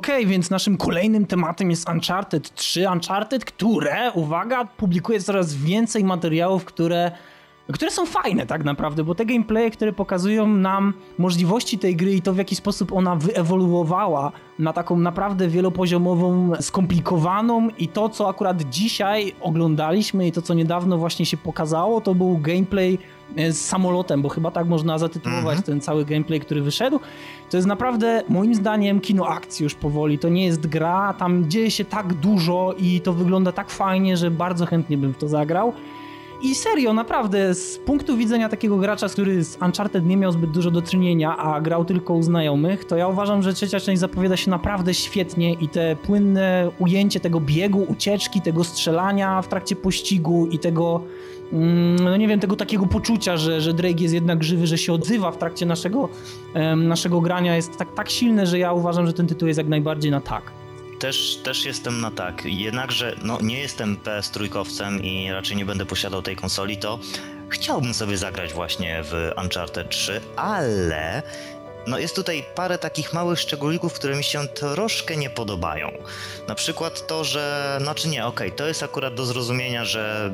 Okej, 0.00 0.26
więc 0.26 0.50
naszym 0.50 0.76
kolejnym 0.76 1.26
tematem 1.26 1.70
jest 1.70 1.88
Uncharted 1.88 2.54
3. 2.54 2.88
Uncharted, 2.92 3.44
które, 3.44 4.12
uwaga, 4.12 4.64
publikuje 4.64 5.20
coraz 5.20 5.54
więcej 5.54 6.04
materiałów, 6.04 6.64
które, 6.64 7.10
które 7.72 7.90
są 7.90 8.06
fajne 8.06 8.46
tak 8.46 8.64
naprawdę, 8.64 9.04
bo 9.04 9.14
te 9.14 9.26
gameplaye, 9.26 9.70
które 9.70 9.92
pokazują 9.92 10.46
nam 10.46 10.94
możliwości 11.18 11.78
tej 11.78 11.96
gry 11.96 12.14
i 12.14 12.22
to 12.22 12.32
w 12.32 12.36
jaki 12.36 12.56
sposób 12.56 12.92
ona 12.92 13.16
wyewoluowała 13.16 14.32
na 14.58 14.72
taką 14.72 14.98
naprawdę 14.98 15.48
wielopoziomową, 15.48 16.52
skomplikowaną 16.60 17.68
i 17.78 17.88
to, 17.88 18.08
co 18.08 18.28
akurat 18.28 18.62
dzisiaj 18.62 19.32
oglądaliśmy 19.40 20.26
i 20.26 20.32
to, 20.32 20.42
co 20.42 20.54
niedawno 20.54 20.98
właśnie 20.98 21.26
się 21.26 21.36
pokazało, 21.36 22.00
to 22.00 22.14
był 22.14 22.38
gameplay 22.38 22.98
z 23.36 23.56
samolotem, 23.56 24.22
bo 24.22 24.28
chyba 24.28 24.50
tak 24.50 24.66
można 24.66 24.98
zatytułować 24.98 25.44
Mhm. 25.58 25.62
ten 25.62 25.80
cały 25.80 26.04
gameplay, 26.04 26.40
który 26.40 26.62
wyszedł. 26.62 27.00
To 27.50 27.56
jest 27.56 27.66
naprawdę, 27.68 28.22
moim 28.28 28.54
zdaniem, 28.54 29.00
kino 29.00 29.26
akcji 29.26 29.64
już 29.64 29.74
powoli. 29.74 30.18
To 30.18 30.28
nie 30.28 30.44
jest 30.44 30.66
gra, 30.66 31.14
tam 31.18 31.50
dzieje 31.50 31.70
się 31.70 31.84
tak 31.84 32.14
dużo 32.14 32.74
i 32.78 33.00
to 33.00 33.12
wygląda 33.12 33.52
tak 33.52 33.70
fajnie, 33.70 34.16
że 34.16 34.30
bardzo 34.30 34.66
chętnie 34.66 34.98
bym 34.98 35.14
w 35.14 35.18
to 35.18 35.28
zagrał. 35.28 35.72
I 36.42 36.54
serio, 36.54 36.92
naprawdę, 36.92 37.54
z 37.54 37.78
punktu 37.78 38.16
widzenia 38.16 38.48
takiego 38.48 38.76
gracza, 38.76 39.08
który 39.08 39.44
z 39.44 39.58
Uncharted 39.62 40.06
nie 40.06 40.16
miał 40.16 40.32
zbyt 40.32 40.50
dużo 40.50 40.70
do 40.70 40.82
czynienia, 40.82 41.36
a 41.36 41.60
grał 41.60 41.84
tylko 41.84 42.14
u 42.14 42.22
znajomych, 42.22 42.84
to 42.84 42.96
ja 42.96 43.08
uważam, 43.08 43.42
że 43.42 43.54
trzecia 43.54 43.80
część 43.80 44.00
zapowiada 44.00 44.36
się 44.36 44.50
naprawdę 44.50 44.94
świetnie 44.94 45.52
i 45.52 45.68
te 45.68 45.96
płynne 45.96 46.70
ujęcie 46.78 47.20
tego 47.20 47.40
biegu, 47.40 47.86
ucieczki, 47.88 48.40
tego 48.40 48.64
strzelania 48.64 49.42
w 49.42 49.48
trakcie 49.48 49.76
pościgu 49.76 50.46
i 50.46 50.58
tego, 50.58 51.00
mm, 51.52 51.96
no 51.96 52.16
nie 52.16 52.28
wiem, 52.28 52.40
tego 52.40 52.56
takiego 52.56 52.86
poczucia, 52.86 53.36
że, 53.36 53.60
że 53.60 53.74
Drake 53.74 54.02
jest 54.02 54.14
jednak 54.14 54.44
żywy, 54.44 54.66
że 54.66 54.78
się 54.78 54.92
odzywa 54.92 55.30
w 55.30 55.36
trakcie 55.36 55.66
naszego, 55.66 56.08
naszego 56.76 57.20
grania 57.20 57.56
jest 57.56 57.76
tak, 57.76 57.94
tak 57.94 58.10
silne, 58.10 58.46
że 58.46 58.58
ja 58.58 58.72
uważam, 58.72 59.06
że 59.06 59.12
ten 59.12 59.26
tytuł 59.26 59.48
jest 59.48 59.58
jak 59.58 59.68
najbardziej 59.68 60.10
na 60.10 60.20
tak. 60.20 60.59
Też, 61.00 61.36
też 61.44 61.64
jestem 61.64 62.00
na 62.00 62.10
tak. 62.10 62.42
Jednakże 62.44 63.16
no, 63.22 63.38
nie 63.42 63.58
jestem 63.58 63.96
PS 63.96 64.30
trójkowcem 64.30 65.02
i 65.02 65.32
raczej 65.32 65.56
nie 65.56 65.64
będę 65.64 65.86
posiadał 65.86 66.22
tej 66.22 66.36
konsoli, 66.36 66.76
to 66.76 66.98
chciałbym 67.48 67.94
sobie 67.94 68.16
zagrać 68.16 68.52
właśnie 68.52 69.02
w 69.02 69.32
Uncharted 69.42 69.90
3, 69.90 70.20
ale 70.36 71.22
no 71.86 71.98
jest 71.98 72.16
tutaj 72.16 72.44
parę 72.54 72.78
takich 72.78 73.12
małych 73.12 73.40
szczególików, 73.40 73.92
które 73.92 74.16
mi 74.16 74.24
się 74.24 74.48
troszkę 74.48 75.16
nie 75.16 75.30
podobają. 75.30 75.92
Na 76.48 76.54
przykład 76.54 77.06
to, 77.06 77.24
że. 77.24 77.78
Znaczy 77.82 78.08
nie, 78.08 78.26
okej, 78.26 78.52
to 78.52 78.66
jest 78.66 78.82
akurat 78.82 79.14
do 79.14 79.26
zrozumienia, 79.26 79.84
że 79.84 80.32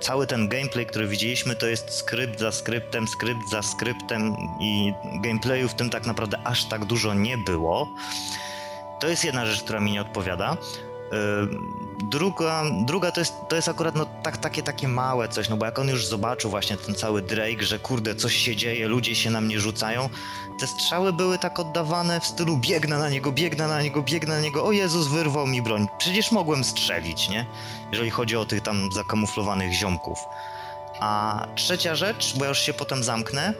cały 0.00 0.26
ten 0.26 0.48
gameplay, 0.48 0.86
który 0.86 1.06
widzieliśmy, 1.06 1.56
to 1.56 1.66
jest 1.66 1.90
skrypt 1.90 2.40
za 2.40 2.52
skryptem, 2.52 3.08
skrypt 3.08 3.50
za 3.50 3.62
skryptem 3.62 4.36
i 4.60 4.92
gameplayu 5.22 5.68
w 5.68 5.74
tym 5.74 5.90
tak 5.90 6.06
naprawdę 6.06 6.38
aż 6.44 6.64
tak 6.64 6.84
dużo 6.84 7.14
nie 7.14 7.38
było. 7.38 7.88
To 9.02 9.08
jest 9.08 9.24
jedna 9.24 9.46
rzecz, 9.46 9.62
która 9.62 9.80
mi 9.80 9.92
nie 9.92 10.00
odpowiada. 10.00 10.56
Yy, 11.12 11.58
Druga, 12.10 12.64
druga 12.86 13.12
to, 13.12 13.20
jest, 13.20 13.34
to 13.48 13.56
jest 13.56 13.68
akurat 13.68 13.94
no, 13.94 14.06
tak, 14.22 14.36
takie, 14.36 14.62
takie 14.62 14.88
małe 14.88 15.28
coś, 15.28 15.48
no 15.48 15.56
bo 15.56 15.66
jak 15.66 15.78
on 15.78 15.88
już 15.88 16.06
zobaczył 16.06 16.50
właśnie 16.50 16.76
ten 16.76 16.94
cały 16.94 17.22
Drake, 17.22 17.62
że 17.64 17.78
kurde, 17.78 18.14
coś 18.14 18.36
się 18.36 18.56
dzieje, 18.56 18.88
ludzie 18.88 19.14
się 19.14 19.30
na 19.30 19.40
mnie 19.40 19.60
rzucają, 19.60 20.08
te 20.60 20.66
strzały 20.66 21.12
były 21.12 21.38
tak 21.38 21.58
oddawane 21.58 22.20
w 22.20 22.26
stylu 22.26 22.56
biegnę 22.56 22.98
na 22.98 23.08
niego, 23.08 23.32
biegnę 23.32 23.68
na 23.68 23.82
niego, 23.82 24.02
biegnę 24.02 24.34
na 24.34 24.40
niego, 24.40 24.64
o 24.64 24.72
Jezus, 24.72 25.06
wyrwał 25.06 25.46
mi 25.46 25.62
broń. 25.62 25.86
Przecież 25.98 26.32
mogłem 26.32 26.64
strzelić, 26.64 27.28
nie? 27.28 27.46
Jeżeli 27.92 28.10
chodzi 28.10 28.36
o 28.36 28.44
tych 28.44 28.60
tam 28.60 28.92
zakamuflowanych 28.92 29.72
ziomków. 29.72 30.18
A 31.00 31.46
trzecia 31.54 31.94
rzecz, 31.94 32.34
bo 32.38 32.44
ja 32.44 32.48
już 32.48 32.58
się 32.58 32.74
potem 32.74 33.04
zamknę, 33.04 33.54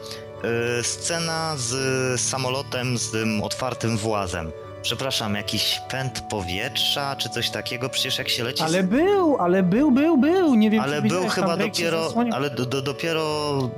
yy, 0.77 0.83
scena 0.83 1.53
z 1.57 2.21
samolotem 2.21 2.97
z 2.97 3.11
tym 3.11 3.43
otwartym 3.43 3.97
włazem. 3.97 4.51
Przepraszam, 4.83 5.35
jakiś 5.35 5.81
pęd 5.89 6.21
powietrza 6.21 7.15
czy 7.15 7.29
coś 7.29 7.49
takiego? 7.49 7.89
Przecież 7.89 8.17
jak 8.17 8.29
się 8.29 8.43
leci. 8.43 8.63
Ale 8.63 8.83
był, 8.83 9.37
ale 9.37 9.63
był, 9.63 9.91
był, 9.91 10.17
był, 10.17 10.55
nie 10.55 10.69
wiem 10.69 10.81
ale 10.81 11.01
czy 11.01 11.07
był 11.07 11.27
chyba 11.27 11.57
dopiero, 11.57 12.13
ale 12.33 12.49
do, 12.49 12.65
do, 12.65 12.81
dopiero, 12.81 13.23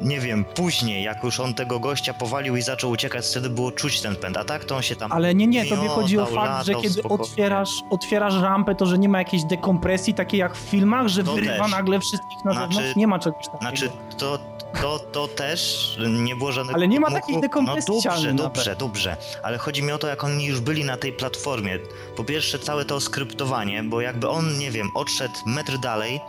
nie 0.01 0.19
wiem, 0.19 0.45
później, 0.45 1.03
jak 1.03 1.23
już 1.23 1.39
on 1.39 1.53
tego 1.53 1.79
gościa 1.79 2.13
powalił 2.13 2.55
i 2.55 2.61
zaczął 2.61 2.91
uciekać, 2.91 3.25
wtedy 3.25 3.49
było 3.49 3.71
czuć 3.71 4.01
ten 4.01 4.15
pęd, 4.15 4.37
a 4.37 4.43
tak 4.45 4.65
to 4.65 4.75
on 4.75 4.81
się 4.81 4.95
tam... 4.95 5.11
Ale 5.11 5.35
nie, 5.35 5.47
nie, 5.47 5.65
tobie 5.65 5.87
chodzi 5.87 6.19
o 6.19 6.25
fakt, 6.25 6.65
że 6.65 6.75
kiedy 6.75 7.03
otwierasz, 7.03 7.69
otwierasz 7.89 8.41
rampę, 8.41 8.75
to 8.75 8.85
że 8.85 8.97
nie 8.97 9.09
ma 9.09 9.17
jakiejś 9.17 9.43
dekompresji, 9.43 10.13
takiej 10.13 10.39
jak 10.39 10.55
w 10.55 10.59
filmach, 10.59 11.07
że 11.07 11.23
To 11.23 11.33
wyrywa 11.33 11.63
też. 11.63 11.71
nagle 11.71 11.99
wszystkich 11.99 12.45
na 12.45 12.51
Znaczy- 12.51 12.73
zewnątrz. 12.73 12.95
Nie 12.95 13.07
ma 13.07 13.19
czegoś 13.19 13.45
takiego. 13.45 13.59
Znaczy, 13.61 13.89
to, 14.17 14.39
to, 14.81 14.99
to 14.99 15.27
też 15.27 15.89
nie 16.09 16.35
było 16.35 16.51
żadnego... 16.51 16.75
Ale 16.75 16.87
nie 16.87 16.99
ma 16.99 17.11
takiej 17.11 17.41
dekompresji 17.41 17.93
No 17.93 18.01
dobrze, 18.01 18.33
dobrze, 18.33 18.75
dobrze, 18.75 19.17
ale 19.43 19.57
chodzi 19.57 19.83
mi 19.83 19.91
o 19.91 19.97
to, 19.97 20.07
jak 20.07 20.23
oni 20.23 20.45
już 20.45 20.59
byli 20.59 20.83
na 20.85 20.97
tej 20.97 21.13
platformie. 21.13 21.79
Po 22.15 22.23
pierwsze, 22.23 22.59
całe 22.59 22.85
to 22.85 22.99
skryptowanie, 22.99 23.83
bo 23.83 24.01
jakby 24.01 24.29
on, 24.29 24.57
nie 24.57 24.71
wiem, 24.71 24.89
odszedł 24.95 25.35
metr 25.45 25.77
dalej, 25.77 26.21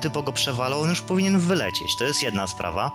typo 0.00 0.22
go 0.22 0.32
przewalał, 0.32 0.80
on 0.80 0.88
już 0.90 1.00
powinien 1.00 1.38
wylecieć, 1.38 1.96
to 1.98 2.04
jest 2.04 2.22
jedna 2.22 2.46
sprawa. 2.46 2.90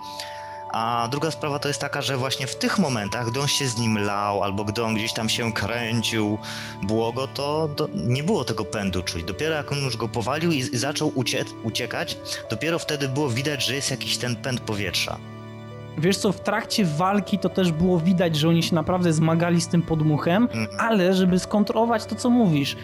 A 0.72 1.08
druga 1.10 1.30
sprawa 1.30 1.58
to 1.58 1.68
jest 1.68 1.80
taka, 1.80 2.02
że 2.02 2.16
właśnie 2.16 2.46
w 2.46 2.56
tych 2.56 2.78
momentach, 2.78 3.30
gdy 3.30 3.40
on 3.40 3.48
się 3.48 3.66
z 3.66 3.78
nim 3.78 3.98
lał, 3.98 4.42
albo 4.42 4.64
gdy 4.64 4.84
on 4.84 4.94
gdzieś 4.94 5.12
tam 5.12 5.28
się 5.28 5.52
kręcił, 5.52 6.38
błogo, 6.82 7.28
to, 7.28 7.68
to 7.76 7.88
nie 7.94 8.22
było 8.24 8.44
tego 8.44 8.64
pędu 8.64 9.02
czuć. 9.02 9.24
Dopiero 9.24 9.54
jak 9.54 9.72
on 9.72 9.78
już 9.78 9.96
go 9.96 10.08
powalił 10.08 10.52
i, 10.52 10.56
i 10.58 10.76
zaczął 10.78 11.12
uciec, 11.14 11.48
uciekać, 11.62 12.18
dopiero 12.50 12.78
wtedy 12.78 13.08
było 13.08 13.30
widać, 13.30 13.64
że 13.66 13.74
jest 13.74 13.90
jakiś 13.90 14.16
ten 14.18 14.36
pęd 14.36 14.60
powietrza. 14.60 15.16
Wiesz 15.98 16.16
co, 16.16 16.32
w 16.32 16.40
trakcie 16.40 16.84
walki 16.84 17.38
to 17.38 17.48
też 17.48 17.72
było 17.72 18.00
widać, 18.00 18.36
że 18.36 18.48
oni 18.48 18.62
się 18.62 18.74
naprawdę 18.74 19.12
zmagali 19.12 19.60
z 19.60 19.68
tym 19.68 19.82
podmuchem, 19.82 20.42
Mhm. 20.42 20.68
ale 20.80 21.14
żeby 21.14 21.38
skontrolować 21.38 22.04
to, 22.04 22.14
co 22.14 22.30
mówisz, 22.30 22.76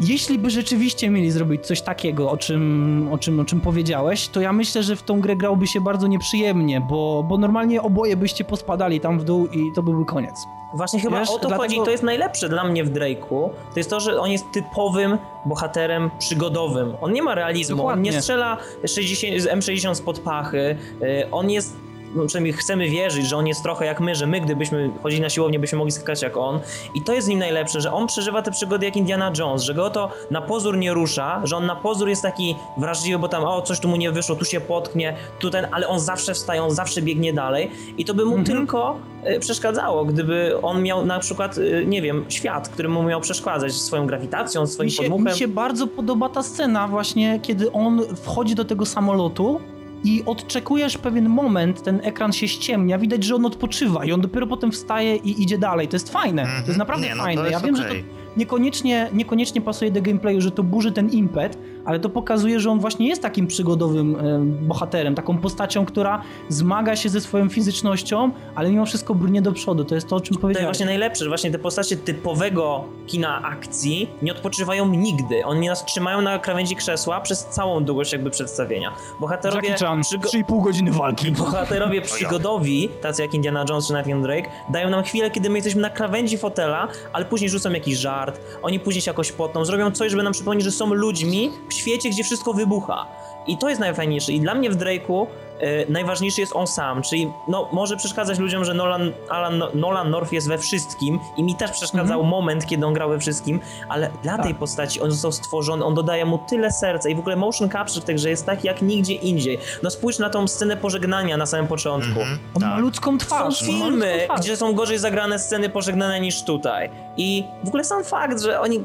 jeśli 0.00 0.38
by 0.38 0.50
rzeczywiście 0.50 1.10
mieli 1.10 1.30
zrobić 1.30 1.66
coś 1.66 1.82
takiego, 1.82 2.30
o 2.30 2.36
czym, 2.36 3.08
o 3.12 3.18
czym, 3.18 3.40
o 3.40 3.44
czym 3.44 3.60
powiedziałeś, 3.60 4.28
to 4.28 4.40
ja 4.40 4.52
myślę, 4.52 4.82
że 4.82 4.96
w 4.96 5.02
tą 5.02 5.20
grę 5.20 5.36
grałby 5.36 5.66
się 5.66 5.80
bardzo 5.80 6.06
nieprzyjemnie, 6.06 6.80
bo, 6.80 7.24
bo 7.28 7.38
normalnie 7.38 7.82
oboje 7.82 8.16
byście 8.16 8.44
pospadali 8.44 9.00
tam 9.00 9.18
w 9.18 9.24
dół 9.24 9.46
i 9.46 9.72
to 9.74 9.82
byłby 9.82 10.04
koniec. 10.04 10.34
Właśnie 10.74 11.00
chyba 11.00 11.18
Wiesz, 11.20 11.28
o 11.28 11.32
to 11.32 11.38
dlatego- 11.38 11.62
chodzi 11.62 11.76
i 11.76 11.84
to 11.84 11.90
jest 11.90 12.02
najlepsze 12.02 12.48
dla 12.48 12.64
mnie 12.64 12.84
w 12.84 12.90
Drake'u. 12.92 13.28
To 13.72 13.76
jest 13.76 13.90
to, 13.90 14.00
że 14.00 14.20
on 14.20 14.30
jest 14.30 14.44
typowym 14.52 15.18
bohaterem 15.46 16.10
przygodowym. 16.18 16.92
On 17.00 17.12
nie 17.12 17.22
ma 17.22 17.34
realizmu, 17.34 17.74
on 17.74 17.78
Dokładnie. 17.78 18.10
nie 18.10 18.20
strzela 18.20 18.56
60, 18.86 19.40
z 19.42 19.46
M60 19.46 19.94
spod 19.94 20.18
pachy, 20.20 20.76
y, 21.02 21.30
on 21.30 21.50
jest 21.50 21.76
no 22.14 22.26
przynajmniej 22.26 22.52
chcemy 22.52 22.88
wierzyć, 22.88 23.26
że 23.26 23.36
on 23.36 23.46
jest 23.46 23.62
trochę 23.62 23.84
jak 23.86 24.00
my, 24.00 24.14
że 24.14 24.26
my 24.26 24.40
gdybyśmy 24.40 24.90
chodzili 25.02 25.22
na 25.22 25.30
siłownię, 25.30 25.58
byśmy 25.58 25.78
mogli 25.78 25.92
skakać 25.92 26.22
jak 26.22 26.36
on. 26.36 26.60
I 26.94 27.02
to 27.02 27.12
jest 27.12 27.26
z 27.26 27.28
nim 27.30 27.38
najlepsze, 27.38 27.80
że 27.80 27.92
on 27.92 28.06
przeżywa 28.06 28.42
te 28.42 28.50
przygody 28.50 28.86
jak 28.86 28.96
Indiana 28.96 29.32
Jones, 29.38 29.62
że 29.62 29.74
go 29.74 29.90
to 29.90 30.10
na 30.30 30.40
pozór 30.42 30.76
nie 30.78 30.94
rusza, 30.94 31.40
że 31.44 31.56
on 31.56 31.66
na 31.66 31.76
pozór 31.76 32.08
jest 32.08 32.22
taki 32.22 32.56
wrażliwy, 32.76 33.18
bo 33.18 33.28
tam 33.28 33.44
o, 33.44 33.62
coś 33.62 33.80
tu 33.80 33.88
mu 33.88 33.96
nie 33.96 34.10
wyszło, 34.12 34.36
tu 34.36 34.44
się 34.44 34.60
potknie, 34.60 35.16
tu 35.38 35.50
ten, 35.50 35.66
ale 35.72 35.88
on 35.88 36.00
zawsze 36.00 36.34
wstaje, 36.34 36.62
on 36.62 36.70
zawsze 36.70 37.02
biegnie 37.02 37.32
dalej 37.32 37.70
i 37.98 38.04
to 38.04 38.14
by 38.14 38.24
mu 38.24 38.36
Mhm. 38.36 38.44
tylko 38.58 38.96
y, 39.36 39.40
przeszkadzało, 39.40 40.04
gdyby 40.04 40.60
on 40.62 40.82
miał 40.82 41.06
na 41.06 41.18
przykład, 41.18 41.58
y, 41.58 41.84
nie 41.86 42.02
wiem, 42.02 42.24
świat, 42.28 42.68
który 42.68 42.88
mu 42.88 43.02
miał 43.02 43.20
przeszkadzać 43.20 43.72
swoją 43.72 44.06
grawitacją, 44.06 44.66
swoim 44.66 44.86
Mi 44.86 44.90
się, 44.92 45.02
podmuchem. 45.02 45.24
mi 45.32 45.38
się 45.38 45.48
bardzo 45.48 45.86
podoba 45.86 46.28
ta 46.28 46.42
scena 46.42 46.88
właśnie, 46.88 47.40
kiedy 47.42 47.72
on 47.72 48.02
wchodzi 48.16 48.54
do 48.54 48.64
tego 48.64 48.86
samolotu 48.86 49.60
i 50.04 50.22
odczekujesz 50.26 50.98
pewien 50.98 51.28
moment, 51.28 51.82
ten 51.82 52.00
ekran 52.02 52.32
się 52.32 52.48
ściemnia, 52.48 52.98
widać, 52.98 53.24
że 53.24 53.34
on 53.34 53.46
odpoczywa 53.46 54.04
i 54.04 54.12
on 54.12 54.20
dopiero 54.20 54.46
potem 54.46 54.72
wstaje 54.72 55.16
i 55.16 55.42
idzie 55.42 55.58
dalej. 55.58 55.88
To 55.88 55.96
jest 55.96 56.10
fajne, 56.12 56.42
to 56.42 56.48
jest 56.48 56.58
Mhm. 56.60 56.78
naprawdę 56.78 57.06
Nie, 57.08 57.14
no 57.14 57.22
fajne. 57.22 57.42
Ja 57.42 57.48
jest 57.50 57.64
wiem, 57.64 57.76
że 57.76 57.84
to 57.84 57.94
niekoniecznie, 58.36 59.08
niekoniecznie 59.12 59.60
pasuje 59.60 59.90
do 59.90 60.02
gameplayu, 60.02 60.40
że 60.40 60.50
to 60.50 60.62
burzy 60.62 60.92
ten 60.92 61.10
impet, 61.10 61.58
ale 61.84 62.00
to 62.00 62.08
pokazuje, 62.08 62.60
że 62.60 62.70
on 62.70 62.80
właśnie 62.80 63.08
jest 63.08 63.22
takim 63.22 63.46
przygodowym 63.46 64.16
e, 64.16 64.38
bohaterem, 64.66 65.14
taką 65.14 65.38
postacią, 65.38 65.84
która 65.86 66.22
zmaga 66.48 66.96
się 66.96 67.08
ze 67.08 67.20
swoją 67.20 67.48
fizycznością, 67.48 68.30
ale 68.54 68.70
mimo 68.70 68.86
wszystko 68.86 69.14
brnie 69.14 69.42
do 69.42 69.52
przodu. 69.52 69.84
To 69.84 69.94
jest 69.94 70.08
to, 70.08 70.16
o 70.16 70.20
czym 70.20 70.26
To 70.28 70.32
jest 70.32 70.40
powiedziałem. 70.40 70.66
właśnie 70.66 70.86
najlepsze, 70.86 71.24
że 71.24 71.30
właśnie 71.30 71.50
te 71.50 71.58
postacie 71.58 71.96
typowego 71.96 72.84
kina 73.06 73.42
akcji 73.42 74.08
nie 74.22 74.32
odpoczywają 74.32 74.88
nigdy. 74.88 75.44
Oni 75.44 75.66
nas 75.68 75.84
trzymają 75.84 76.20
na 76.22 76.38
krawędzi 76.38 76.76
krzesła 76.76 77.20
przez 77.20 77.46
całą 77.46 77.84
długość 77.84 78.12
jakby 78.12 78.30
przedstawienia. 78.30 78.92
Bohaterowie, 79.20 79.68
Jackie 79.68 79.84
Chan, 79.84 80.00
przygo- 80.00 80.28
3,5 80.44 80.62
godziny 80.64 80.92
walki. 80.92 81.32
bohaterowie 81.32 82.02
przygodowi, 82.12 82.88
tacy 83.00 83.22
jak 83.22 83.34
Indiana 83.34 83.64
Jones 83.68 83.86
czy 83.86 83.92
Nathan 83.92 84.22
Drake, 84.22 84.50
dają 84.70 84.90
nam 84.90 85.02
chwilę, 85.04 85.30
kiedy 85.30 85.50
my 85.50 85.58
jesteśmy 85.58 85.80
na 85.82 85.90
krawędzi 85.90 86.38
fotela, 86.38 86.88
ale 87.12 87.24
później 87.24 87.50
rzucą 87.50 87.70
jakiś 87.72 87.98
żart, 87.98 88.40
oni 88.62 88.80
później 88.80 89.02
się 89.02 89.10
jakoś 89.10 89.32
potną, 89.32 89.64
zrobią 89.64 89.90
coś, 89.90 90.10
żeby 90.10 90.22
nam 90.22 90.32
przypomnieć, 90.32 90.64
że 90.64 90.70
są 90.70 90.94
ludźmi 90.94 91.50
świecie, 91.72 92.10
gdzie 92.10 92.24
wszystko 92.24 92.52
wybucha. 92.52 93.06
I 93.46 93.58
to 93.58 93.68
jest 93.68 93.80
najfajniejsze. 93.80 94.32
I 94.32 94.40
dla 94.40 94.54
mnie 94.54 94.70
w 94.70 94.76
Drake'u 94.76 95.26
e, 95.60 95.86
najważniejszy 95.92 96.40
jest 96.40 96.56
on 96.56 96.66
sam, 96.66 97.02
czyli 97.02 97.32
no, 97.48 97.68
może 97.72 97.96
przeszkadzać 97.96 98.38
ludziom, 98.38 98.64
że 98.64 98.74
Nolan, 98.74 99.12
Alan, 99.28 99.62
Nolan 99.74 100.10
North 100.10 100.32
jest 100.32 100.48
we 100.48 100.58
wszystkim 100.58 101.18
i 101.36 101.42
mi 101.44 101.54
też 101.54 101.70
przeszkadzał 101.70 102.24
moment, 102.24 102.66
kiedy 102.66 102.86
on 102.86 102.94
grał 102.94 103.08
we 103.08 103.18
wszystkim, 103.18 103.60
ale 103.88 104.10
dla 104.22 104.38
tej 104.38 104.50
Tak. 104.50 104.58
postaci 104.58 105.00
on 105.00 105.10
został 105.10 105.32
stworzony, 105.32 105.84
on 105.84 105.94
dodaje 105.94 106.24
mu 106.24 106.38
tyle 106.38 106.72
serca 106.72 107.08
i 107.08 107.14
w 107.14 107.18
ogóle 107.18 107.36
motion 107.36 107.70
capture 107.70 108.02
w 108.02 108.04
tej 108.04 108.14
grze 108.14 108.30
jest 108.30 108.46
tak 108.46 108.64
jak 108.64 108.82
nigdzie 108.82 109.14
indziej. 109.14 109.58
No 109.82 109.90
spójrz 109.90 110.18
na 110.18 110.30
tą 110.30 110.48
scenę 110.48 110.76
pożegnania 110.76 111.36
na 111.36 111.46
samym 111.46 111.66
początku. 111.66 112.20
Mhm, 112.20 112.38
On 112.54 112.62
ma 112.62 112.78
ludzką 112.78 113.10
Są 113.12 113.18
twarz. 113.18 113.60
ma 113.62 113.66
filmy, 113.66 114.20
twarz. 114.24 114.40
gdzie 114.40 114.56
są 114.56 114.72
gorzej 114.72 114.98
zagrane 114.98 115.38
sceny 115.38 115.68
pożegnania 115.68 116.18
niż 116.18 116.42
tutaj. 116.44 116.90
I 117.16 117.44
w 117.64 117.68
ogóle 117.68 117.84
sam 117.84 118.04
fakt, 118.04 118.40
że 118.42 118.60
oni 118.60 118.80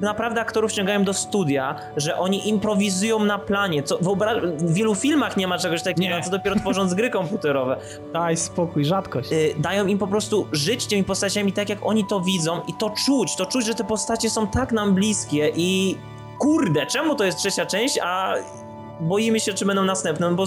naprawdę 0.00 0.40
aktorów 0.40 0.72
ściągają 0.72 1.04
do 1.04 1.14
studia, 1.14 1.76
że 1.96 2.18
oni 2.18 2.48
improwizują 2.48 3.18
na 3.24 3.38
planie. 3.38 3.82
Co, 3.82 3.98
w 4.58 4.72
wielu 4.72 4.94
filmach 4.94 5.36
nie 5.36 5.48
ma 5.48 5.58
czegoś 5.58 5.82
takiego, 5.82 6.16
Nie. 6.16 6.22
co 6.22 6.30
dopiero 6.30 6.56
tworząc 6.56 6.94
gry 6.94 7.10
komputerowe. 7.10 7.76
Daj 8.12 8.36
spokój, 8.36 8.84
rzadkość. 8.84 9.32
Y, 9.32 9.54
dają 9.58 9.86
im 9.86 9.98
po 9.98 10.06
prostu 10.06 10.46
żyć 10.52 10.86
tymi 10.86 11.04
postaciami 11.04 11.52
tak, 11.52 11.68
jak 11.68 11.78
oni 11.86 12.04
to 12.06 12.20
widzą 12.20 12.60
i 12.68 12.74
to 12.74 12.90
czuć, 12.90 13.36
to 13.36 13.46
czuć, 13.46 13.66
że 13.66 13.74
te 13.74 13.84
postacie 13.84 14.30
są 14.30 14.46
tak 14.46 14.72
nam 14.72 14.94
bliskie 14.94 15.52
i 15.56 15.96
kurde, 16.38 16.86
czemu 16.86 17.14
to 17.14 17.24
jest 17.24 17.38
trzecia 17.38 17.66
część, 17.66 17.98
a 18.02 18.34
boimy 19.00 19.40
się, 19.40 19.54
czy 19.54 19.66
będą 19.66 19.84
następne, 19.84 20.30
no 20.30 20.36
bo 20.36 20.44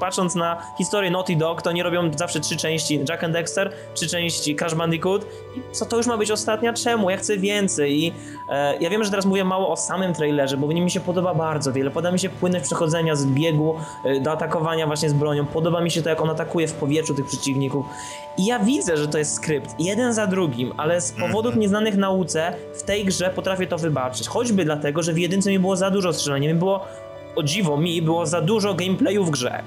patrząc 0.00 0.34
na 0.34 0.62
historię 0.78 1.10
Naughty 1.10 1.36
Dog, 1.36 1.62
to 1.62 1.70
oni 1.70 1.82
robią 1.82 2.10
zawsze 2.16 2.40
trzy 2.40 2.56
części 2.56 3.00
Jack 3.08 3.24
and 3.24 3.32
Dexter, 3.32 3.72
trzy 3.94 4.08
części 4.08 4.56
Crash 4.56 4.74
Bandicoot. 4.74 5.26
I 5.56 5.60
co 5.72 5.86
to 5.86 5.96
już 5.96 6.06
ma 6.06 6.16
być 6.16 6.30
ostatnia? 6.30 6.72
Czemu? 6.72 7.10
Ja 7.10 7.16
chcę 7.16 7.38
więcej. 7.38 8.04
I 8.04 8.12
e, 8.48 8.76
ja 8.76 8.90
wiem, 8.90 9.04
że 9.04 9.10
teraz 9.10 9.26
mówię 9.26 9.44
mało 9.44 9.68
o 9.68 9.76
samym 9.76 10.14
trailerze, 10.14 10.56
bo 10.56 10.66
w 10.66 10.74
nim 10.74 10.84
mi 10.84 10.90
się 10.90 11.00
podoba 11.00 11.34
bardzo 11.34 11.72
wiele, 11.72 11.90
podoba 11.90 12.12
mi 12.12 12.18
się 12.18 12.28
płynność 12.28 12.64
przechodzenia 12.64 13.16
z 13.16 13.26
biegu 13.26 13.74
e, 14.04 14.20
do 14.20 14.32
atakowania 14.32 14.86
właśnie 14.86 15.10
z 15.10 15.12
bronią, 15.12 15.46
podoba 15.46 15.80
mi 15.80 15.90
się 15.90 16.02
to, 16.02 16.10
jak 16.10 16.20
on 16.20 16.30
atakuje 16.30 16.68
w 16.68 16.72
powietrzu 16.72 17.14
tych 17.14 17.26
przeciwników. 17.26 17.86
I 18.38 18.46
ja 18.46 18.58
widzę, 18.58 18.96
że 18.96 19.08
to 19.08 19.18
jest 19.18 19.34
skrypt, 19.34 19.74
jeden 19.78 20.14
za 20.14 20.26
drugim, 20.26 20.72
ale 20.76 21.00
z 21.00 21.12
powodów 21.12 21.56
nieznanych 21.56 21.96
nauce 21.96 22.54
w 22.74 22.82
tej 22.82 23.04
grze 23.04 23.30
potrafię 23.30 23.66
to 23.66 23.78
wybaczyć, 23.78 24.28
choćby 24.28 24.64
dlatego, 24.64 25.02
że 25.02 25.12
w 25.12 25.18
jedynce 25.18 25.50
mi 25.50 25.58
było 25.58 25.76
za 25.76 25.90
dużo 25.90 26.12
strzelania, 26.12 26.48
mi 26.48 26.58
było 26.58 26.80
o 27.36 27.42
dziwo 27.42 27.76
mi 27.76 28.02
było 28.02 28.26
za 28.26 28.40
dużo 28.40 28.74
gameplayu 28.74 29.24
w 29.24 29.30
grze. 29.30 29.62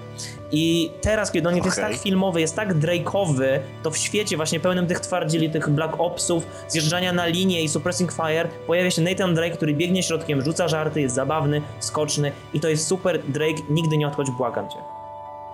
I 0.52 0.92
teraz, 1.02 1.32
kiedy 1.32 1.50
on 1.50 1.56
jest 1.56 1.68
Okej. 1.68 1.84
tak 1.84 2.02
filmowy, 2.02 2.42
jest 2.42 2.56
tak 2.56 2.74
Drake'owy, 2.74 3.60
to 3.84 3.92
w 3.92 3.98
świecie 3.98 4.38
właśnie 4.38 4.60
pełnym 4.60 4.88
tych 4.88 5.00
twardzieli, 5.00 5.50
tych 5.50 5.70
Black 5.70 5.94
Opsów, 5.98 6.48
zjeżdżania 6.68 7.14
na 7.14 7.26
linię 7.26 7.64
i 7.64 7.70
suppressing 7.70 8.12
fire, 8.12 8.50
pojawia 8.68 8.92
się 8.92 9.02
Nathan 9.02 9.36
Drake, 9.36 9.56
który 9.56 9.74
biegnie 9.74 10.04
środkiem, 10.04 10.42
rzuca 10.42 10.68
żarty, 10.68 11.02
jest 11.02 11.16
zabawny, 11.16 11.62
skoczny 11.80 12.32
i 12.54 12.60
to 12.60 12.68
jest 12.70 12.88
super 12.88 13.24
Drake, 13.28 13.62
nigdy 13.70 13.98
nie 13.98 14.08
odchodź, 14.08 14.28
błagam 14.32 14.70
cię. 14.70 14.95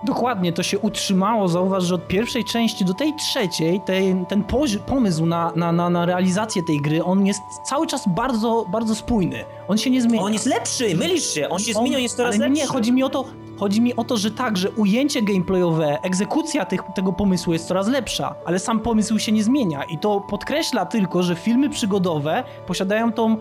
Dokładnie, 0.04 0.52
to 0.52 0.62
się 0.62 0.78
utrzymało. 0.78 1.48
Zauważ, 1.48 1.84
że 1.84 1.94
od 1.94 2.06
pierwszej 2.06 2.44
części 2.44 2.84
do 2.84 2.94
tej 2.94 3.14
trzeciej 3.16 3.80
ten, 4.28 4.44
pomysł 4.86 5.26
na, 5.26 5.52
na, 5.56 5.72
na, 5.72 5.90
na 5.90 6.06
realizację 6.06 6.62
tej 6.62 6.80
gry, 6.80 7.04
on 7.04 7.26
jest 7.26 7.42
cały 7.64 7.86
czas 7.86 8.08
bardzo, 8.08 8.66
bardzo 8.72 8.94
spójny. 8.94 9.44
On 9.68 9.78
się 9.78 9.90
nie 9.90 10.02
zmienia. 10.02 10.22
On 10.22 10.32
jest 10.32 10.46
lepszy, 10.46 10.96
mylisz 10.96 11.34
się, 11.34 11.48
on 11.48 11.58
się 11.58 11.72
zmienia, 11.72 11.96
on 11.96 12.02
jest 12.02 12.16
coraz 12.16 12.34
ale 12.34 12.48
lepszy. 12.48 12.62
nie, 12.62 12.66
chodzi 12.66 12.92
mi 12.92 13.02
o 13.02 13.08
to, 13.08 13.24
chodzi 13.58 13.80
mi 13.80 13.96
o 13.96 14.04
to, 14.04 14.16
że 14.16 14.30
tak, 14.30 14.56
że 14.56 14.70
ujęcie 14.70 15.22
gameplayowe, 15.22 15.98
egzekucja 16.02 16.64
tych, 16.64 16.80
tego 16.94 17.12
pomysłu 17.12 17.52
jest 17.52 17.68
coraz 17.68 17.88
lepsza, 17.88 18.34
ale 18.44 18.58
sam 18.58 18.80
pomysł 18.80 19.18
się 19.18 19.32
nie 19.32 19.44
zmienia 19.44 19.84
i 19.84 19.98
to 19.98 20.20
podkreśla 20.20 20.86
tylko, 20.86 21.22
że 21.22 21.36
filmy 21.36 21.70
przygodowe 21.70 22.44
posiadają 22.66 23.12
tą 23.12 23.36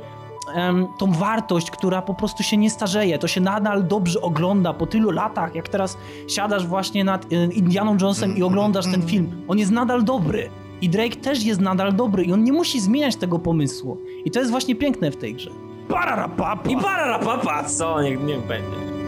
tą 0.98 1.12
wartość, 1.12 1.72
która 1.72 2.02
po 2.02 2.14
prostu 2.14 2.44
się 2.44 2.58
nie 2.58 2.70
starzeje. 2.70 3.20
To 3.20 3.28
się 3.28 3.42
nadal 3.42 3.88
dobrze 3.88 4.22
ogląda 4.22 4.74
po 4.74 4.88
tylu 4.88 5.12
latach, 5.12 5.56
jak 5.56 5.70
teraz 5.70 5.98
siadasz 6.28 6.68
właśnie 6.68 7.04
nad 7.04 7.32
Indianą 7.32 7.98
Jonesem 8.02 8.38
i 8.38 8.44
oglądasz 8.44 8.86
ten 8.92 9.02
film. 9.08 9.46
On 9.48 9.60
jest 9.60 9.72
nadal 9.72 10.04
dobry. 10.04 10.50
I 10.82 10.90
Drake 10.90 11.16
też 11.16 11.44
jest 11.44 11.62
nadal 11.62 11.94
dobry 11.96 12.24
i 12.24 12.34
on 12.34 12.44
nie 12.44 12.54
musi 12.54 12.80
zmieniać 12.80 13.16
tego 13.16 13.40
pomysłu. 13.40 13.98
I 14.26 14.32
to 14.32 14.40
jest 14.40 14.52
właśnie 14.52 14.76
piękne 14.76 15.12
w 15.12 15.18
tej 15.18 15.36
grze. 15.36 15.52
Pararapapa. 15.88 16.70
I 16.70 16.78
pararapapa, 16.78 17.64
co? 17.64 18.02
Niech, 18.02 18.24
niech 18.24 18.48
będzie. 18.48 19.01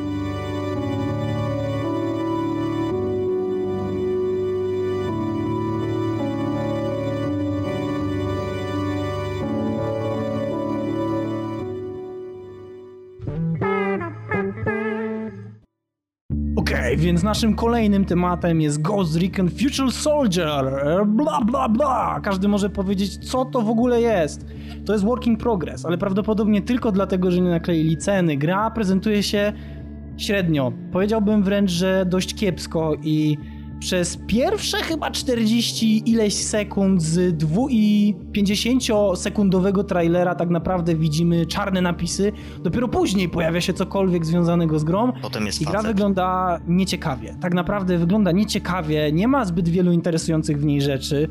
Więc 16.97 17.23
naszym 17.23 17.56
kolejnym 17.56 18.06
tematem 18.06 18.62
jest 18.62 18.82
Ghost 18.82 19.17
Recon 19.21 19.49
Future 19.49 19.91
Soldier. 19.91 20.65
Bla 21.08 21.41
bla 21.41 21.69
bla. 21.69 22.19
Każdy 22.23 22.47
może 22.47 22.69
powiedzieć, 22.69 23.32
co 23.32 23.45
to 23.45 23.62
w 23.62 23.69
ogóle 23.69 24.01
jest. 24.01 24.45
To 24.86 24.93
jest 24.93 25.06
work 25.06 25.27
in 25.27 25.38
progress, 25.38 25.86
ale 25.86 25.97
prawdopodobnie 25.97 26.62
tylko 26.62 26.91
dlatego, 26.91 27.32
że 27.32 27.41
nie 27.41 27.49
nakleili 27.49 27.97
ceny. 27.97 28.38
Gra 28.38 28.71
prezentuje 28.71 29.23
się 29.23 29.53
średnio. 30.17 30.71
Powiedziałbym 30.91 31.43
wręcz, 31.43 31.71
że 31.71 32.06
dość 32.10 32.36
kiepsko 32.36 32.95
i 33.03 33.38
Przez 33.84 34.17
pierwsze 34.28 34.78
chyba 34.78 35.12
40 35.12 36.10
ileś 36.10 36.34
sekund 36.34 37.02
z 37.04 37.38
2 37.38 37.62
i 37.69 38.15
50 38.32 38.84
sekundowego 39.15 39.84
trailera 39.84 40.36
tak 40.36 40.50
naprawdę 40.50 40.96
widzimy 40.96 41.46
czarne 41.46 41.82
napisy. 41.82 42.32
Dopiero 42.63 42.88
później 42.88 43.30
pojawia 43.30 43.62
się 43.62 43.74
cokolwiek 43.74 44.26
związanego 44.26 44.80
z 44.80 44.84
grą. 44.84 45.13
Potem 45.22 45.46
jest 45.46 45.62
I 45.62 45.65
gra 45.65 45.74
facet. 45.74 45.88
wygląda 45.88 46.60
nieciekawie. 46.67 47.36
Tak 47.41 47.54
naprawdę 47.54 47.98
wygląda 47.98 48.32
nieciekawie, 48.32 49.12
nie 49.12 49.28
ma 49.28 49.46
zbyt 49.46 49.69
wielu 49.69 49.91
interesujących 49.91 50.60
w 50.60 50.65
niej 50.65 50.82
rzeczy. 50.82 51.30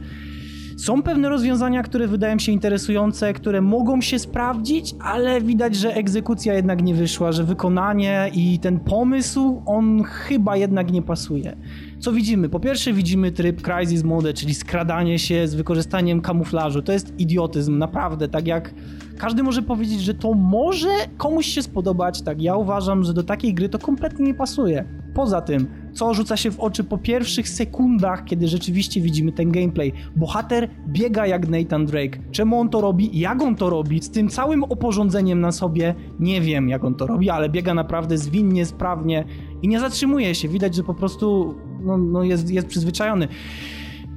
Są 0.76 1.02
pewne 1.02 1.28
rozwiązania, 1.28 1.82
które 1.82 2.08
wydają 2.08 2.38
się 2.38 2.52
interesujące, 2.52 3.32
które 3.32 3.60
mogą 3.60 4.00
się 4.00 4.18
sprawdzić, 4.18 4.94
ale 5.00 5.40
widać, 5.40 5.76
że 5.76 5.94
egzekucja 5.94 6.54
jednak 6.54 6.82
nie 6.82 6.94
wyszła, 6.94 7.32
że 7.32 7.44
wykonanie 7.44 8.30
i 8.34 8.58
ten 8.58 8.80
pomysł, 8.80 9.62
on 9.66 10.02
chyba 10.04 10.56
jednak 10.56 10.92
nie 10.92 11.02
pasuje. 11.02 11.56
Co 11.98 12.12
widzimy? 12.12 12.48
Po 12.48 12.60
pierwsze 12.60 12.92
widzimy 12.92 13.32
tryb 13.32 13.62
Crisis 13.62 14.04
Mode, 14.04 14.34
czyli 14.34 14.54
skradanie 14.54 15.18
się 15.18 15.48
z 15.48 15.54
wykorzystaniem 15.54 16.20
kamuflażu. 16.20 16.82
To 16.82 16.92
jest 16.92 17.20
idiotyzm, 17.20 17.78
naprawdę. 17.78 18.28
Tak 18.28 18.46
jak 18.46 18.74
każdy 19.18 19.42
może 19.42 19.62
powiedzieć, 19.62 20.00
że 20.00 20.14
to 20.14 20.34
może 20.34 20.88
komuś 21.16 21.46
się 21.46 21.62
spodobać, 21.62 22.22
tak 22.22 22.42
ja 22.42 22.56
uważam, 22.56 23.04
że 23.04 23.14
do 23.14 23.22
takiej 23.22 23.54
gry 23.54 23.68
to 23.68 23.78
kompletnie 23.78 24.26
nie 24.26 24.34
pasuje. 24.34 25.01
Poza 25.14 25.40
tym, 25.40 25.66
co 25.92 26.14
rzuca 26.14 26.36
się 26.36 26.50
w 26.50 26.60
oczy 26.60 26.84
po 26.84 26.98
pierwszych 26.98 27.48
sekundach, 27.48 28.24
kiedy 28.24 28.48
rzeczywiście 28.48 29.00
widzimy 29.00 29.32
ten 29.32 29.50
gameplay. 29.52 29.92
Bohater 30.16 30.68
biega 30.88 31.26
jak 31.26 31.48
Nathan 31.48 31.86
Drake. 31.86 32.18
Czemu 32.30 32.60
on 32.60 32.68
to 32.68 32.80
robi? 32.80 33.18
Jak 33.20 33.42
on 33.42 33.56
to 33.56 33.70
robi? 33.70 34.02
Z 34.02 34.10
tym 34.10 34.28
całym 34.28 34.64
oporządzeniem 34.64 35.40
na 35.40 35.52
sobie, 35.52 35.94
nie 36.20 36.40
wiem 36.40 36.68
jak 36.68 36.84
on 36.84 36.94
to 36.94 37.06
robi, 37.06 37.30
ale 37.30 37.48
biega 37.48 37.74
naprawdę 37.74 38.18
zwinnie, 38.18 38.66
sprawnie 38.66 39.24
i 39.62 39.68
nie 39.68 39.80
zatrzymuje 39.80 40.34
się. 40.34 40.48
Widać, 40.48 40.74
że 40.74 40.82
po 40.82 40.94
prostu 40.94 41.54
no, 41.80 41.98
no 41.98 42.22
jest, 42.22 42.50
jest 42.50 42.66
przyzwyczajony. 42.66 43.28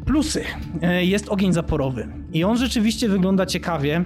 Plusy. 0.06 0.44
E, 0.82 1.06
Jest 1.06 1.30
ogień 1.30 1.54
zaporowy 1.54 2.08
i 2.34 2.44
on 2.44 2.58
rzeczywiście 2.58 3.10
wygląda 3.10 3.46
ciekawie, 3.46 4.04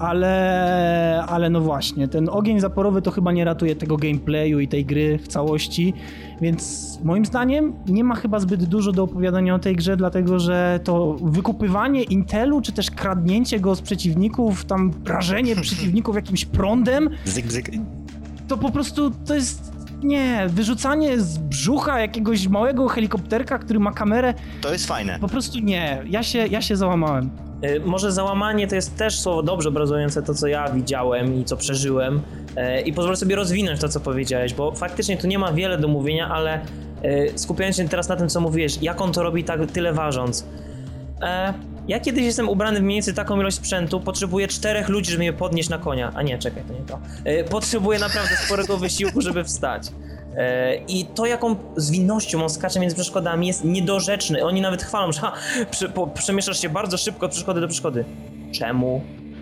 ale, 0.00 1.24
ale 1.28 1.50
no 1.50 1.60
właśnie, 1.60 2.08
ten 2.08 2.28
ogień 2.28 2.60
zaporowy 2.60 3.02
to 3.02 3.10
chyba 3.10 3.32
nie 3.32 3.44
ratuje 3.44 3.76
tego 3.76 3.96
gameplayu 3.96 4.60
i 4.60 4.68
tej 4.68 4.84
gry 4.84 5.18
w 5.18 5.28
całości, 5.28 5.94
więc 6.40 6.98
moim 7.04 7.26
zdaniem 7.26 7.72
nie 7.86 8.04
ma 8.04 8.14
chyba 8.14 8.40
zbyt 8.40 8.64
dużo 8.64 8.92
do 8.92 9.02
opowiadania 9.02 9.54
o 9.54 9.58
tej 9.58 9.76
grze, 9.76 9.96
dlatego 9.96 10.38
że 10.38 10.80
to 10.84 11.16
wykupywanie 11.22 12.02
Intelu, 12.02 12.60
czy 12.60 12.72
też 12.72 12.90
kradnięcie 12.90 13.60
go 13.60 13.74
z 13.74 13.80
przeciwników, 13.82 14.64
tam 14.64 14.92
rażenie 15.06 15.56
przeciwników 15.62 16.16
jakimś 16.16 16.44
prądem, 16.44 17.10
Bzyk, 17.26 17.46
bzyk. 17.46 17.70
to 18.48 18.56
po 18.56 18.70
prostu 18.72 19.10
to 19.26 19.34
jest... 19.34 19.70
Nie, 20.02 20.46
wyrzucanie 20.48 21.20
z 21.20 21.38
brzucha 21.38 22.00
jakiegoś 22.00 22.48
małego 22.48 22.88
helikopterka, 22.88 23.58
który 23.58 23.78
ma 23.80 23.92
kamerę, 23.92 24.34
To 24.60 24.72
jest 24.72 24.86
fajne. 24.86 25.18
po 25.20 25.28
prostu 25.28 25.58
nie. 25.58 26.02
Ja 26.10 26.22
się, 26.22 26.38
ja 26.46 26.62
się 26.62 26.76
załamałem. 26.76 27.30
Y, 27.64 27.80
Może 27.80 28.12
załamanie 28.12 28.68
to 28.68 28.74
jest 28.74 28.96
też 28.96 29.20
słowo 29.20 29.42
dobrze 29.42 29.68
obrazujące 29.68 30.22
to, 30.22 30.34
co 30.34 30.46
ja 30.46 30.68
widziałem 30.70 31.34
i 31.40 31.44
co 31.44 31.56
przeżyłem. 31.56 32.20
Y, 32.78 32.80
I 32.80 32.92
pozwolę 32.92 33.16
sobie 33.16 33.36
rozwinąć 33.36 33.80
to, 33.80 33.88
co 33.88 34.00
powiedziałeś, 34.00 34.54
bo 34.54 34.72
faktycznie 34.72 35.16
tu 35.16 35.26
nie 35.26 35.38
ma 35.38 35.52
wiele 35.52 35.78
do 35.78 35.88
mówienia, 35.88 36.28
ale 36.28 36.60
y, 37.04 37.32
skupiając 37.36 37.76
się 37.76 37.88
teraz 37.88 38.08
na 38.08 38.16
tym, 38.16 38.28
co 38.28 38.40
mówisz, 38.40 38.82
jak 38.82 39.00
on 39.00 39.12
to 39.12 39.22
robi 39.22 39.44
tak 39.44 39.70
tyle 39.70 39.92
ważąc. 39.92 40.46
E, 41.22 41.54
Ja 41.88 42.00
kiedyś 42.00 42.24
jestem 42.24 42.48
ubrany 42.48 42.80
w 42.80 42.82
mniej 42.82 42.96
więcej 42.96 43.14
taką 43.14 43.40
ilość 43.40 43.56
sprzętu, 43.56 44.00
potrzebuję 44.00 44.48
czterech 44.48 44.88
ludzi, 44.88 45.10
żeby 45.10 45.18
mnie 45.18 45.32
podnieść 45.32 45.68
na 45.68 45.78
konia. 45.78 46.12
A 46.14 46.22
nie, 46.22 46.38
czekaj, 46.38 46.62
to 46.68 46.72
nie 46.74 46.80
to. 46.86 46.98
E, 47.24 47.44
Potrzebuję 47.44 47.98
naprawdę 47.98 48.30
sporego 48.46 48.76
wysiłku, 48.76 49.20
żeby 49.20 49.44
wstać. 49.44 49.82
E, 50.36 50.76
I 50.88 51.04
to, 51.04 51.26
jaką 51.26 51.56
zwinnością 51.76 52.42
on 52.42 52.50
skacze 52.50 52.80
między 52.80 52.96
przeszkodami, 52.96 53.46
jest 53.46 53.64
niedorzeczny. 53.64 54.44
Oni 54.44 54.60
nawet 54.60 54.82
chwalą, 54.82 55.12
że 55.12 55.20
ha, 55.20 55.32
przemieszasz 56.14 56.60
się 56.60 56.68
bardzo 56.68 56.96
szybko 56.96 57.26
od 57.26 57.32
przeszkody 57.32 57.60
do 57.60 57.68
przeszkody. 57.68 58.04
Czemu? 58.52 59.00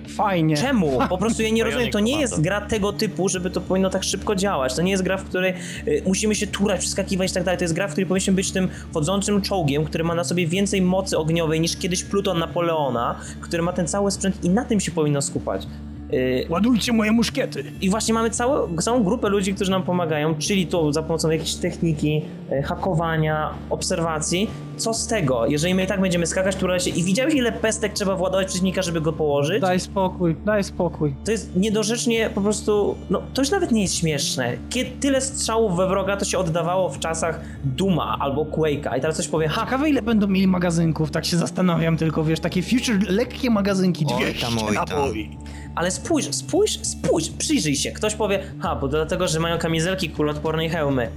Fajnie. 0.09 0.57
Czemu? 0.57 0.99
Po 1.09 1.19
prostu 1.19 1.43
ja 1.43 1.51
nie 1.51 1.65
rozumiem. 1.69 1.91
To 1.91 2.01
nie 2.01 2.21
jest 2.21 2.41
gra 2.41 2.61
tego 2.61 2.93
typu, 2.93 3.29
żeby 3.29 3.51
to 3.51 3.61
powinno 3.61 3.91
tak 3.91 4.05
szybko 4.05 4.35
działać. 4.35 4.75
To 4.75 4.83
nie 4.83 4.91
jest 4.91 5.03
gra, 5.03 5.17
w 5.17 5.25
której 5.25 5.55
y, 5.89 6.03
musimy 6.07 6.35
się 6.35 6.47
turać, 6.47 6.81
przeskakiwać 6.81 7.31
i 7.31 7.35
tak 7.35 7.45
dalej. 7.45 7.59
To 7.59 7.65
jest 7.65 7.75
gra, 7.75 7.89
w 7.89 7.91
której 7.91 8.07
powinniśmy 8.07 8.33
być 8.33 8.53
tym 8.53 8.69
chodzącym 8.95 9.43
czołgiem, 9.43 9.85
który 9.85 10.05
ma 10.05 10.15
na 10.15 10.25
sobie 10.25 10.47
więcej 10.47 10.83
mocy 10.83 11.19
ogniowej 11.19 11.61
niż 11.61 11.77
kiedyś 11.77 12.05
Pluton 12.05 12.39
Napoleona, 12.39 13.21
który 13.41 13.63
ma 13.63 13.73
ten 13.73 13.89
cały 13.89 14.11
sprzęt 14.11 14.45
i 14.45 14.51
na 14.51 14.65
tym 14.65 14.81
się 14.81 14.93
powinno 14.93 15.23
skupać. 15.23 15.67
Y, 16.13 16.47
Ładujcie 16.49 16.93
moje 16.93 17.13
muszkiety. 17.13 17.65
i 17.81 17.91
właśnie 17.91 18.15
mamy 18.15 18.31
całą, 18.31 18.77
całą 18.77 19.05
grupę 19.05 19.29
ludzi, 19.29 19.55
którzy 19.55 19.71
nam 19.71 19.83
pomagają, 19.83 20.35
czyli 20.35 20.67
to 20.67 20.93
za 20.93 21.03
pomocą 21.03 21.31
jakiejś 21.31 21.55
techniki, 21.55 22.23
e, 22.51 22.63
hakowania, 22.63 23.51
obserwacji. 23.71 24.51
Co 24.77 24.95
z 24.95 25.07
tego, 25.07 25.47
jeżeli 25.47 25.75
my 25.75 25.85
i 25.85 25.87
tak 25.87 26.01
będziemy 26.01 26.27
skakać, 26.27 26.57
turlać 26.57 26.85
się 26.85 26.91
i 26.91 27.03
widziałeś 27.05 27.35
ile 27.35 27.53
pestek 27.53 27.93
trzeba 27.93 28.17
władować 28.17 28.47
przeciwnika, 28.47 28.83
żeby 28.83 29.01
go 29.01 29.13
położyć? 29.13 29.61
Daj 29.61 29.81
spokój, 29.81 30.37
daj 30.45 30.65
spokój. 30.65 31.15
To 31.25 31.31
jest 31.31 31.57
niedorzecznie 31.57 32.31
po 32.35 32.41
prostu, 32.41 32.97
no 33.11 33.23
to 33.35 33.43
już 33.43 33.51
nawet 33.51 33.73
nie 33.73 33.83
jest 33.83 33.95
śmieszne. 33.97 34.57
Kiedy 34.71 34.91
tyle 35.01 35.21
strzałów 35.21 35.77
we 35.77 35.89
wroga 35.89 36.17
to 36.17 36.25
się 36.25 36.39
oddawało 36.39 36.89
w 36.89 36.99
czasach 36.99 37.41
Duma 37.65 38.17
albo 38.21 38.45
Quake'a 38.45 38.99
i 38.99 39.01
teraz 39.01 39.17
coś 39.17 39.29
powie, 39.29 39.49
ha, 39.49 39.61
Ciekawe 39.65 39.91
ile 39.91 40.03
będą 40.03 40.27
mieli 40.27 40.47
magazynków, 40.47 41.11
tak 41.11 41.25
się 41.25 41.37
zastanawiam 41.37 41.97
tylko, 41.97 42.25
wiesz, 42.25 42.41
takie 42.41 42.63
future, 42.63 42.99
lekkie 43.09 43.51
magazynki, 43.51 44.05
Oj 44.09 44.23
200 44.25 44.41
tam, 44.47 44.59
oj 44.59 44.75
tam. 44.75 44.89
naboi. 44.89 45.31
ale 45.75 45.91
spójrz, 46.05 46.35
spójrz, 46.35 46.79
spójrz, 46.83 47.31
przyjrzyj 47.39 47.77
się. 47.77 47.93
Ktoś 47.93 48.15
powie, 48.15 48.41
ha, 48.61 48.77
bo 48.77 48.89
dlatego, 48.89 49.29
że 49.29 49.41
mają 49.41 49.59
kamizelki 49.59 50.11
kuloodporne 50.11 50.67
i 50.67 50.69
hełmy. 50.69 51.11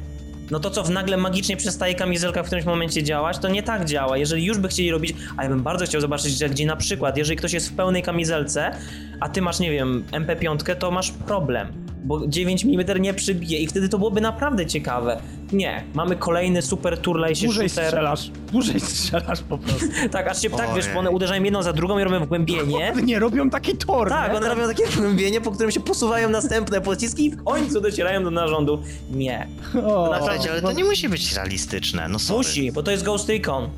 No 0.52 0.60
to 0.60 0.70
co, 0.70 0.84
w 0.84 0.90
nagle 0.90 1.18
magicznie 1.18 1.58
przestaje 1.58 1.96
kamizelka 1.96 2.44
w 2.44 2.46
którymś 2.46 2.66
momencie 2.66 3.04
działać? 3.04 3.38
To 3.38 3.50
nie 3.50 3.64
tak 3.64 3.86
działa. 3.86 4.18
Jeżeli 4.18 4.46
już 4.46 4.58
by 4.58 4.68
chcieli 4.68 4.92
robić, 4.92 5.16
a 5.38 5.44
ja 5.44 5.50
bym 5.50 5.64
bardzo 5.64 5.86
chciał 5.86 6.02
zobaczyć, 6.02 6.38
że 6.38 6.50
gdzie 6.50 6.66
na 6.66 6.76
przykład, 6.76 7.18
jeżeli 7.18 7.38
ktoś 7.38 7.54
jest 7.54 7.70
w 7.70 7.76
pełnej 7.76 8.04
kamizelce, 8.04 8.72
a 9.20 9.30
ty 9.30 9.42
masz, 9.42 9.60
nie 9.60 9.72
wiem, 9.72 10.04
MP5, 10.12 10.76
to 10.76 10.92
masz 10.92 11.12
problem. 11.12 11.68
Bo 12.04 12.28
9 12.28 12.66
mm 12.66 13.02
nie 13.02 13.14
przybije 13.14 13.60
i 13.60 13.68
wtedy 13.68 13.90
to 13.90 13.98
byłoby 13.98 14.22
naprawdę 14.22 14.66
ciekawe. 14.66 15.22
Nie, 15.54 15.84
mamy 15.94 16.16
kolejny 16.16 16.62
super 16.62 16.98
turlej 16.98 17.36
się 17.36 17.46
Dłużej 17.46 17.70
shooter. 17.70 17.86
strzelasz, 17.88 18.32
dłużej 18.52 18.80
strzelasz 18.80 19.42
po 19.42 19.58
prostu. 19.58 19.86
Tak, 20.12 20.28
aż 20.28 20.42
się 20.42 20.50
tak, 20.50 20.74
wiesz, 20.76 20.84
Ojej. 20.86 20.94
bo 20.94 21.00
one 21.00 21.12
uderzają 21.12 21.44
jedną 21.44 21.64
za 21.64 21.74
drugą 21.74 22.00
i 22.00 22.04
robią 22.04 22.26
wgłębienie. 22.26 22.94
Nie, 23.04 23.20
robią 23.20 23.50
taki 23.50 23.78
tor, 23.78 24.10
Tak, 24.10 24.32
nie? 24.32 24.38
one 24.38 24.50
robią 24.50 24.68
takie 24.68 24.86
wgłębienie, 24.88 25.42
po 25.42 25.52
którym 25.52 25.72
się 25.72 25.80
posuwają 25.80 26.30
następne 26.30 26.82
pociski 26.82 27.26
i 27.26 27.32
w 27.32 27.44
końcu 27.44 27.82
docierają 27.82 28.24
do 28.24 28.32
narządu. 28.32 28.82
Nie. 29.12 29.48
O, 29.86 30.14
Słuchajcie, 30.18 30.52
ale 30.52 30.62
to 30.62 30.72
nie 30.72 30.84
musi 30.84 31.10
być 31.10 31.34
realistyczne, 31.36 32.08
no 32.10 32.20
sorry. 32.20 32.38
Musi, 32.38 32.72
bo 32.72 32.84
to 32.84 32.92
jest 32.92 33.04
Ghost 33.04 33.30
Recon. 33.30 33.70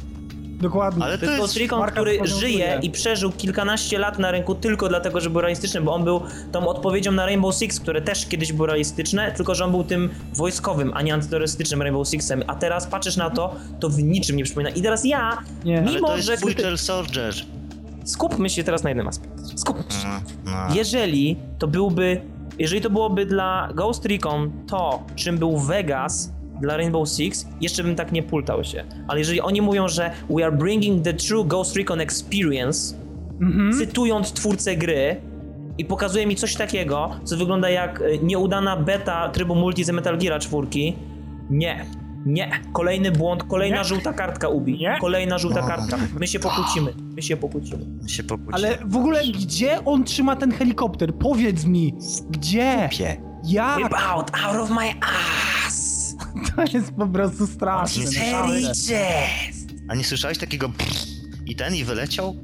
Dokładnie. 0.63 1.04
Ale 1.04 1.17
To 1.17 1.26
jest 1.26 1.38
Ghost 1.38 1.58
Recon, 1.58 1.80
marka 1.80 1.93
który 2.02 2.19
żyje 2.23 2.80
i 2.82 2.89
przeżył 2.89 3.32
kilkanaście 3.32 3.99
lat 3.99 4.19
na 4.19 4.32
rynku 4.32 4.56
tylko 4.56 4.89
dlatego, 4.89 5.21
że 5.21 5.30
był 5.30 5.41
realistyczny, 5.41 5.82
bo 5.82 5.93
on 5.93 6.04
był 6.04 6.21
tą 6.52 6.67
odpowiedzią 6.67 7.12
na 7.12 7.26
Rainbow 7.26 7.56
Six, 7.56 7.80
które 7.80 8.02
też 8.02 8.26
kiedyś 8.26 8.54
było 8.54 8.67
realistyczne, 8.67 9.32
tylko 9.32 9.56
że 9.56 9.65
on 9.65 9.71
był 9.71 9.84
tym 9.84 10.10
wojskowym, 10.34 10.91
a 10.95 11.02
nie 11.02 11.13
antyterrorystycznym 11.13 11.82
Rainbow 11.82 12.08
Sixem. 12.08 12.43
A 12.47 12.56
teraz 12.56 12.88
patrzysz 12.88 13.17
na 13.17 13.30
to, 13.30 13.56
to 13.80 13.89
w 13.89 14.04
niczym 14.04 14.36
nie 14.36 14.43
przypomina. 14.43 14.69
I 14.69 14.82
teraz 14.82 15.06
ja, 15.06 15.38
Nie. 15.65 15.78
Ale 15.78 15.91
mimo 15.91 16.08
to 16.08 16.15
jest 16.15 16.28
że... 16.28 16.38
Future 16.38 16.78
Soldier. 16.78 17.34
Skupmy 18.06 18.49
się 18.49 18.63
teraz 18.63 18.84
na 18.84 18.89
jednym 18.89 19.08
aspekcie. 19.08 19.58
Skupmy 19.58 19.84
się. 19.84 20.08
No, 20.45 20.52
no. 20.52 20.76
Jeżeli 20.76 21.38
to 21.60 21.67
byłby, 21.67 22.21
jeżeli 22.60 22.82
to 22.82 22.89
byłoby 22.89 23.26
dla 23.26 23.69
Ghost 23.76 24.06
Recon 24.06 24.52
to, 24.67 25.04
czym 25.15 25.38
był 25.38 25.58
Vegas 25.60 26.33
dla 26.62 26.78
Rainbow 26.78 27.10
Six, 27.10 27.48
jeszcze 27.62 27.84
bym 27.84 27.96
tak 27.96 28.12
nie 28.12 28.24
pultał 28.24 28.63
się. 28.63 28.84
Ale 29.08 29.20
jeżeli 29.20 29.42
oni 29.42 29.62
mówią, 29.62 29.88
że 29.88 30.12
we 30.30 30.46
are 30.46 30.56
bringing 30.58 31.04
the 31.04 31.13
true 31.13 31.46
Ghost 31.46 31.76
Recon 31.76 32.02
experience, 32.02 32.96
Mhm. 33.42 33.74
cytując 33.74 34.32
twórcę 34.34 34.76
gry 34.76 35.16
i 35.78 35.86
pokazuje 35.86 36.28
mi 36.28 36.36
coś 36.36 36.56
takiego, 36.56 37.10
co 37.24 37.38
wygląda 37.38 37.70
jak 37.70 38.02
y, 38.02 38.20
nieudana 38.24 38.78
beta 38.78 39.30
trybu 39.30 39.56
multi 39.56 39.84
z 39.84 39.89
Metal 39.89 40.18
Gear 40.18 40.42
4, 40.42 40.68
nie. 41.50 41.86
Nie, 42.26 42.52
kolejny 42.74 43.12
błąd, 43.12 43.44
kolejna 43.44 43.78
Nie. 43.78 43.84
żółta 43.84 44.13
kartka 44.13 44.48
Ubi. 44.50 44.78
Nie. 44.80 44.98
Kolejna 45.02 45.38
żółta 45.38 45.62
No. 45.62 45.68
kartka. 45.68 45.98
My 46.20 46.28
się 46.28 46.39
pokłócimy. 46.39 46.94
My 47.16 47.22
się 47.22 47.38
pokłócimy. 47.38 47.86
się 48.08 48.24
pokłóci. 48.24 48.54
Ale 48.54 48.78
w 48.86 48.98
ogóle 48.98 49.22
gdzie 49.28 49.86
on 49.86 50.04
trzyma 50.04 50.36
ten 50.36 50.52
helikopter? 50.52 51.13
Powiedz 51.16 51.66
mi, 51.66 51.96
gdzie? 52.30 52.89
Pie. 52.92 53.18
Jak? 53.44 53.78
Whip 53.78 53.94
out, 54.08 54.32
out 54.46 54.58
of 54.62 54.70
my 54.70 54.89
ass! 55.02 55.62
To 56.56 56.63
jest 56.78 56.91
po 56.91 57.08
prostu 57.08 57.48
straszne. 57.48 58.04
A 59.89 59.96
nie 59.96 60.04
słyszałeś 60.04 60.38
takiego 60.38 60.72
i 61.46 61.56
ten 61.56 61.76
i 61.76 61.84
wyleciał? 61.84 62.36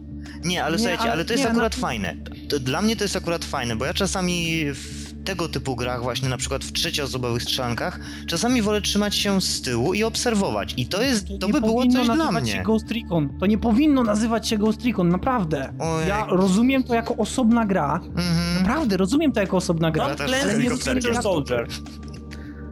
Nie, 0.46 0.64
ale 0.64 0.72
Nie, 0.72 0.80
słuchajcie, 0.80 1.04
ale- 1.04 1.12
ale 1.12 1.26
to 1.26 1.34
jest 1.34 1.44
nie, 1.46 1.50
akurat 1.50 1.76
no- 1.78 1.82
fajne. 1.82 2.16
To, 2.50 2.60
dla 2.60 2.82
mnie 2.82 2.96
to 2.96 3.04
jest 3.04 3.16
akurat 3.16 3.46
fajne, 3.46 3.76
bo 3.76 3.86
ja 3.86 3.94
czasami 3.94 4.64
w 4.74 5.10
tego 5.26 5.50
typu 5.50 5.76
grach, 5.76 6.04
właśnie 6.04 6.30
na 6.30 6.38
przykład 6.38 6.64
w 6.64 6.72
trzecioosobowych 6.74 7.44
strzelankach, 7.44 8.00
czasami 8.28 8.62
wolę 8.62 8.82
trzymać 8.82 9.16
się 9.16 9.42
z 9.42 9.62
tyłu 9.62 9.94
i 9.94 10.04
obserwować. 10.04 10.74
I 10.78 10.86
to 10.88 11.02
jest, 11.02 11.28
to 11.40 11.48
nie 11.48 11.54
by 11.54 11.62
było 11.62 11.74
powinno 11.74 12.00
coś 12.00 12.06
dla 12.06 12.16
nazywać 12.16 12.44
mnie. 12.44 12.52
się 12.52 12.64
Ghost 12.64 12.92
Recon. 12.92 13.30
To 13.40 13.46
nie 13.46 13.58
powinno 13.58 14.04
nazywać 14.04 14.48
się 14.50 14.58
Ghost 14.58 14.86
Recon, 14.86 15.10
naprawdę. 15.10 15.74
Ojej. 15.80 16.08
Ja 16.10 16.26
rozumiem 16.30 16.84
to 16.84 16.94
jako 16.94 17.16
osobna 17.18 17.66
gra. 17.66 18.00
Mhm. 18.06 18.62
Naprawdę, 18.64 18.98
rozumiem 18.98 19.32
to 19.32 19.40
jako 19.40 19.58
osobna 19.58 19.92
gra. 19.92 20.10
Jest 20.10 20.24
helikopterem. 20.46 21.04
Winter 21.04 21.24
Soldier. 21.24 21.68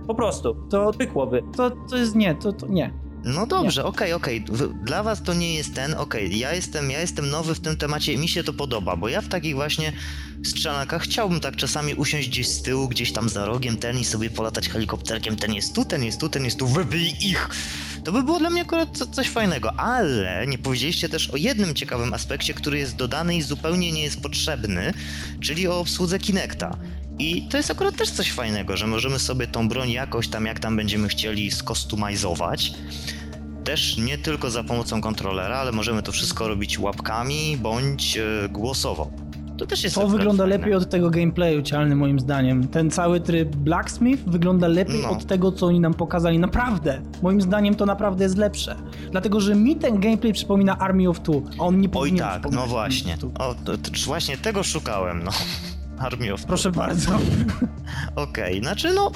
Po 0.07 0.15
prostu. 0.15 0.55
To, 0.69 0.93
Pykłoby. 0.93 1.43
to, 1.57 1.71
to 1.89 1.97
jest 1.97 2.15
nie, 2.15 2.35
to, 2.35 2.53
to 2.53 2.67
nie. 2.67 2.93
No 3.23 3.47
dobrze, 3.47 3.85
okej, 3.85 4.13
okej. 4.13 4.45
Wy- 4.51 4.73
Dla 4.83 5.03
was 5.03 5.23
to 5.23 5.33
nie 5.33 5.55
jest 5.55 5.73
ten, 5.75 5.93
okej. 5.93 6.39
Ja 6.39 6.53
jestem, 6.53 6.91
ja 6.91 6.99
jestem 6.99 7.29
nowy 7.29 7.55
w 7.55 7.59
tym 7.59 7.77
temacie, 7.77 8.17
mi 8.17 8.27
się 8.29 8.43
to 8.43 8.53
podoba, 8.53 8.95
bo 8.95 9.09
ja 9.09 9.21
w 9.21 9.27
takich 9.27 9.55
właśnie 9.55 9.93
strzelankach 10.45 11.01
chciałbym 11.01 11.39
tak 11.39 11.55
czasami 11.55 11.95
usiąść 11.95 12.29
gdzieś 12.29 12.47
z 12.47 12.61
tyłu, 12.61 12.87
gdzieś 12.87 13.11
tam 13.11 13.29
za 13.29 13.45
rogiem, 13.45 13.77
ten 13.77 13.99
i 13.99 14.05
sobie 14.05 14.29
polatać 14.29 14.69
helikopterkiem, 14.69 15.35
ten 15.35 15.53
jest 15.53 15.75
tu, 15.75 15.85
ten 15.85 16.03
jest 16.03 16.19
tu, 16.19 16.29
ten 16.29 16.45
jest 16.45 16.59
tu, 16.59 16.67
wybij 16.67 17.07
ich! 17.21 17.49
To 18.03 18.11
by 18.11 18.23
było 18.23 18.39
dla 18.39 18.49
mnie 18.49 18.61
akurat 18.61 18.89
co, 18.97 19.07
coś 19.07 19.29
fajnego, 19.29 19.73
ale 19.79 20.47
nie 20.47 20.57
powiedzieliście 20.57 21.09
też 21.09 21.29
o 21.29 21.37
jednym 21.37 21.73
ciekawym 21.75 22.13
aspekcie, 22.13 22.53
który 22.53 22.79
jest 22.79 22.95
dodany 22.95 23.35
i 23.35 23.41
zupełnie 23.41 23.91
nie 23.91 24.03
jest 24.03 24.21
potrzebny, 24.21 24.93
czyli 25.39 25.67
o 25.67 25.79
obsłudze 25.79 26.19
Kinecta. 26.19 26.77
I 27.19 27.47
to 27.49 27.57
jest 27.57 27.71
akurat 27.71 27.95
też 27.95 28.09
coś 28.11 28.31
fajnego, 28.31 28.77
że 28.77 28.87
możemy 28.87 29.19
sobie 29.19 29.47
tą 29.47 29.69
broń 29.69 29.91
jakoś 29.91 30.27
tam, 30.27 30.45
jak 30.45 30.59
tam 30.59 30.75
będziemy 30.75 31.07
chcieli, 31.07 31.51
skostumizować. 31.51 32.73
Też 33.63 33.97
nie 33.97 34.17
tylko 34.17 34.49
za 34.49 34.63
pomocą 34.63 35.01
kontrolera, 35.01 35.57
ale 35.57 35.71
możemy 35.71 36.03
to 36.03 36.11
wszystko 36.11 36.47
robić 36.47 36.79
łapkami 36.79 37.57
bądź 37.57 38.17
e, 38.17 38.49
głosowo. 38.49 39.11
To 39.57 39.65
też 39.65 39.83
jest 39.83 39.95
To 39.95 40.07
wygląda 40.07 40.43
fajne. 40.43 40.57
lepiej 40.57 40.73
od 40.73 40.89
tego 40.89 41.09
gameplayu 41.09 41.61
cialny 41.61 41.95
moim 41.95 42.19
zdaniem. 42.19 42.67
Ten 42.67 42.91
cały 42.91 43.19
tryb 43.21 43.55
Blacksmith 43.55 44.23
wygląda 44.27 44.67
lepiej 44.67 45.01
No. 45.01 45.09
od 45.09 45.25
tego, 45.25 45.51
co 45.51 45.65
oni 45.65 45.79
nam 45.79 45.93
pokazali. 45.93 46.39
Naprawdę. 46.39 47.01
Moim 47.21 47.41
zdaniem 47.41 47.75
to 47.75 47.85
naprawdę 47.85 48.23
jest 48.23 48.37
lepsze. 48.37 48.75
Dlatego, 49.11 49.39
że 49.41 49.55
mi 49.55 49.75
ten 49.75 49.99
gameplay 49.99 50.33
przypomina 50.33 50.77
Army 50.79 51.09
of 51.09 51.19
Two, 51.19 51.41
a 51.59 51.63
on 51.63 51.79
nie 51.79 51.87
Oj 51.87 51.91
powinien 51.91 52.19
tak, 52.19 52.31
przypominać 52.33 52.65
no 52.65 52.71
właśnie. 52.71 53.17
O, 53.39 53.55
to, 53.65 53.77
to, 53.77 53.91
właśnie 54.05 54.37
tego 54.37 54.63
szukałem, 54.63 55.23
no. 55.23 55.31
Proszę 56.47 56.71
bardzo. 56.71 57.19
Okej, 58.15 58.59
znaczy 58.59 58.93
no, 58.93 59.11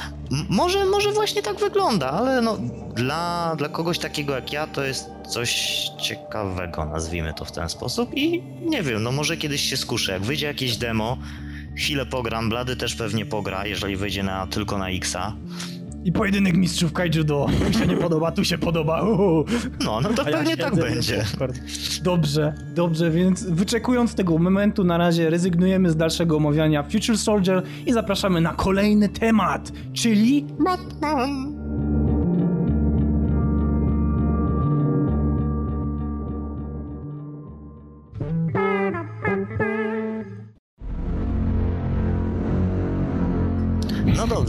może, 0.49 0.85
może 0.85 1.11
właśnie 1.11 1.41
tak 1.41 1.59
wygląda, 1.59 2.11
ale 2.11 2.41
no, 2.41 2.57
dla, 2.95 3.55
dla 3.57 3.69
kogoś 3.69 3.99
takiego 3.99 4.35
jak 4.35 4.53
ja 4.53 4.67
to 4.67 4.83
jest 4.83 5.09
coś 5.29 5.51
ciekawego, 6.01 6.85
nazwijmy 6.85 7.33
to 7.33 7.45
w 7.45 7.51
ten 7.51 7.69
sposób. 7.69 8.09
I 8.13 8.43
nie 8.61 8.83
wiem, 8.83 9.03
no 9.03 9.11
może 9.11 9.37
kiedyś 9.37 9.61
się 9.69 9.77
skuszę, 9.77 10.11
jak 10.11 10.21
wyjdzie 10.21 10.47
jakieś 10.47 10.77
demo, 10.77 11.17
chwilę 11.77 12.05
pogram, 12.05 12.49
Blady 12.49 12.75
też 12.75 12.95
pewnie 12.95 13.25
pogra, 13.25 13.65
jeżeli 13.65 13.95
wyjdzie 13.95 14.23
na, 14.23 14.47
tylko 14.47 14.77
na 14.77 14.89
Xa, 14.89 15.33
I 16.03 16.11
pojedynek 16.11 16.57
mistrzów 16.57 16.93
Kaijudo. 16.93 17.47
Tu 17.67 17.79
się 17.79 17.87
nie 17.87 17.97
podoba, 17.97 18.31
tu 18.31 18.45
się 18.45 18.57
podoba. 18.57 19.01
Uhu. 19.01 19.45
no, 19.85 20.01
no 20.01 20.09
to 20.09 20.25
A 20.25 20.29
ja 20.29 20.37
pewnie 20.37 20.57
tak 20.57 20.69
siedzę, 20.69 20.81
będzie. 20.81 21.23
Dobrze, 22.03 22.53
dobrze, 22.75 23.11
więc 23.11 23.43
wyczekując 23.43 24.15
tego 24.15 24.37
momentu, 24.37 24.83
na 24.83 24.97
razie 24.97 25.29
rezygnujemy 25.29 25.89
z 25.89 25.95
dalszego 25.95 26.37
omawiania 26.37 26.83
Future 26.83 27.17
Soldier 27.17 27.63
i 27.85 27.93
zapraszamy 27.93 28.41
na 28.41 28.53
kolejny 28.53 29.09
temat, 29.09 29.71
czyli 29.93 30.45
Batman! 30.59 31.60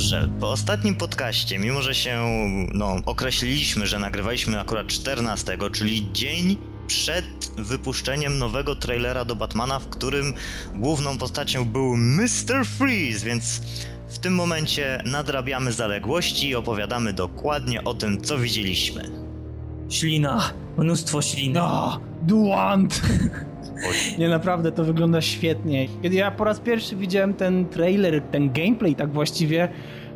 Dobrze, 0.03 0.29
po 0.41 0.51
ostatnim 0.51 0.95
podcaście, 0.95 1.59
mimo 1.59 1.83
że 1.83 1.95
się 1.95 2.27
no, 2.75 2.97
określiliśmy, 3.07 3.87
że 3.87 3.99
nagrywaliśmy 3.99 4.61
akurat 4.61 4.87
14, 4.87 5.59
czyli 5.73 6.13
dzień 6.13 6.57
przed 6.87 7.25
wypuszczeniem 7.57 8.39
nowego 8.39 8.77
trailera 8.77 9.25
do 9.25 9.37
Batmana, 9.37 9.79
w 9.79 9.89
którym 9.89 10.35
główną 10.75 11.19
postacią 11.19 11.65
był 11.65 11.97
Mr. 11.97 12.67
Freeze, 12.79 13.27
więc 13.27 13.63
w 14.09 14.19
tym 14.19 14.35
momencie 14.35 15.03
nadrabiamy 15.07 15.73
zaległości 15.73 16.49
i 16.49 16.55
opowiadamy 16.55 17.13
dokładnie 17.13 17.85
o 17.85 17.95
tym, 17.95 18.21
co 18.21 18.39
widzieliśmy. 18.39 19.11
Ślina, 19.89 20.53
mnóstwo 20.79 21.23
śliny. 21.23 21.55
No, 21.55 22.01
Duant! 22.23 23.03
Nie, 24.19 24.29
naprawdę 24.29 24.73
to 24.73 24.85
wygląda 24.85 25.21
świetnie. 25.21 25.89
Kiedy 26.03 26.17
ja 26.17 26.31
po 26.31 26.45
raz 26.45 26.61
pierwszy 26.61 26.97
widziałem 26.97 27.35
ten 27.35 27.67
trailer, 27.67 28.23
ten 28.23 28.53
gameplay 28.53 28.95
tak 28.95 29.11
właściwie, 29.13 29.69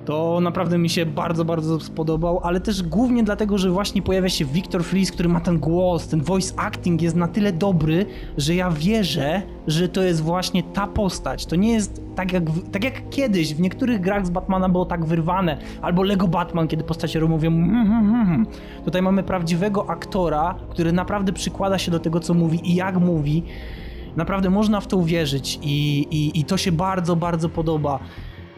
to 0.07 0.41
naprawdę 0.41 0.79
mi 0.79 0.89
się 0.89 1.07
bardzo, 1.07 1.45
bardzo 1.45 1.81
spodobał, 1.81 2.41
ale 2.43 2.61
też 2.61 2.83
głównie 2.83 3.25
dlatego, 3.25 3.59
że 3.59 3.71
właśnie 3.71 4.03
pojawia 4.03 4.29
się 4.29 4.45
Victor 4.45 4.85
Freeze, 4.85 5.13
który 5.13 5.29
ma 5.29 5.41
ten 5.41 5.59
głos, 5.59 6.09
ten 6.09 6.21
voice 6.21 6.55
acting 6.57 7.03
jest 7.03 7.17
na 7.17 7.29
tyle 7.29 7.53
dobry, 7.53 8.07
że 8.37 8.55
ja 8.55 8.71
wierzę, 8.71 9.43
że 9.67 9.89
to 9.89 10.03
jest 10.03 10.21
właśnie 10.21 10.63
ta 10.63 10.87
postać. 10.87 11.47
To 11.47 11.57
nie 11.57 11.73
jest 11.73 12.03
tak 12.15 12.33
jak, 12.33 12.43
tak 12.73 12.85
jak 12.85 13.11
kiedyś 13.11 13.55
w 13.55 13.61
niektórych 13.61 14.01
grach 14.01 14.27
z 14.27 14.31
Batmana 14.31 14.69
było 14.69 14.85
tak 14.85 15.05
wyrwane, 15.05 15.59
albo 15.83 16.03
Lego 16.03 16.29
Batman, 16.29 16.69
kiedy 16.69 16.85
postacie 16.85 17.21
mówią 17.21 17.49
"Mm, 17.51 17.71
mm, 17.71 18.15
mm". 18.15 18.47
Tutaj 18.85 19.03
mamy 19.03 19.23
prawdziwego 19.23 19.91
aktora, 19.91 20.55
który 20.71 20.93
naprawdę 20.93 21.33
przykłada 21.33 21.79
się 21.79 21.91
do 21.91 22.01
tego, 22.01 22.21
co 22.21 22.35
mówi 22.35 22.71
i 22.71 22.75
jak 22.75 23.01
mówi. 23.01 23.43
Naprawdę 24.17 24.51
można 24.51 24.81
w 24.81 24.87
to 24.87 24.97
uwierzyć 24.97 25.59
i, 25.63 26.07
i, 26.11 26.41
i 26.41 26.45
to 26.45 26.57
się 26.57 26.73
bardzo, 26.73 27.17
bardzo 27.17 27.49
podoba. 27.49 27.99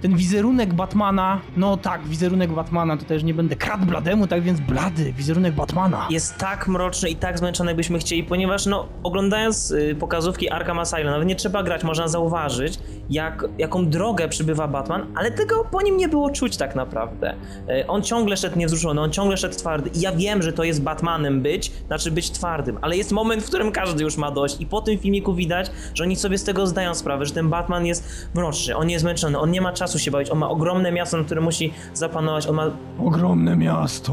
Ten 0.03 0.17
wizerunek 0.17 0.75
Batmana, 0.75 1.41
no 1.57 1.77
tak, 1.77 2.07
wizerunek 2.07 2.51
Batmana, 2.53 2.97
to 2.97 3.05
też 3.05 3.23
nie 3.23 3.35
będę 3.35 3.57
kradł 3.57 3.87
blademu, 3.87 4.27
tak 4.27 4.43
więc 4.43 4.61
blady, 4.61 5.13
wizerunek 5.13 5.55
Batmana. 5.55 6.07
Jest 6.11 6.37
tak 6.37 6.69
mroczny 6.69 7.11
i 7.11 7.17
tak 7.17 7.39
zmęczony, 7.39 7.71
jakbyśmy 7.71 7.99
chcieli, 7.99 8.25
ponieważ 8.25 8.67
no, 8.67 8.87
oglądając 9.03 9.71
y, 9.71 9.97
pokazówki 10.01 10.51
Arkham 10.51 10.79
Asylum, 10.79 11.07
nawet 11.11 11.29
nie 11.29 11.37
trzeba 11.37 11.63
grać, 11.63 11.85
można 11.85 12.09
zauważyć, 12.09 12.79
jak, 13.11 13.45
jaką 13.59 13.87
drogę 13.87 14.29
przybywa 14.29 14.69
Batman, 14.69 15.07
ale 15.15 15.31
tego 15.31 15.65
po 15.65 15.83
nim 15.83 15.97
nie 15.97 16.09
było 16.09 16.31
czuć 16.31 16.57
tak 16.57 16.75
naprawdę. 16.75 17.35
Y, 17.71 17.87
on 17.87 18.03
ciągle 18.03 18.37
szedł 18.37 18.59
niewzruszony, 18.59 19.01
on 19.01 19.11
ciągle 19.11 19.37
szedł 19.37 19.57
twardy 19.57 19.91
i 19.95 20.01
ja 20.01 20.13
wiem, 20.13 20.43
że 20.43 20.53
to 20.53 20.65
jest 20.65 20.83
Batmanem 20.83 21.43
być, 21.43 21.73
znaczy 21.87 22.11
być 22.11 22.31
twardym, 22.31 22.79
ale 22.81 22.97
jest 22.97 23.13
moment, 23.13 23.43
w 23.43 23.47
którym 23.47 23.73
każdy 23.73 24.05
już 24.05 24.17
ma 24.17 24.31
dość 24.31 24.61
i 24.61 24.67
po 24.67 24.81
tym 24.81 24.99
filmiku 24.99 25.35
widać, 25.35 25.71
że 25.95 26.05
oni 26.05 26.17
sobie 26.17 26.39
z 26.39 26.45
tego 26.45 26.67
zdają 26.67 26.95
sprawę, 26.95 27.27
że 27.27 27.35
ten 27.35 27.49
Batman 27.49 27.87
jest 27.87 28.29
mroczny, 28.35 28.77
on 28.77 28.91
jest 28.91 29.03
zmęczony, 29.03 29.39
on 29.39 29.51
nie 29.51 29.61
ma 29.61 29.73
czasu 29.73 29.88
się 29.97 30.11
bawić, 30.11 30.31
on 30.31 30.39
ma 30.39 30.49
ogromne 30.49 30.93
miasto, 30.93 31.17
na 31.17 31.25
które 31.25 31.41
musi 31.41 31.73
zapanować, 31.95 32.47
on 32.47 32.57
ma 32.57 32.71
Ogromne 33.05 33.57
miasto. 33.57 34.13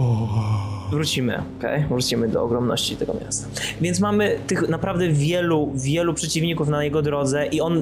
Wrócimy, 0.91 1.43
okej? 1.59 1.85
Wrócimy 1.89 2.27
do 2.27 2.43
ogromności 2.43 2.95
tego 2.95 3.13
miasta. 3.25 3.47
Więc 3.81 3.99
mamy 3.99 4.39
tych 4.47 4.69
naprawdę 4.69 5.09
wielu, 5.09 5.71
wielu 5.75 6.13
przeciwników 6.13 6.69
na 6.69 6.83
jego 6.83 7.01
drodze 7.01 7.45
i 7.45 7.61
on 7.61 7.81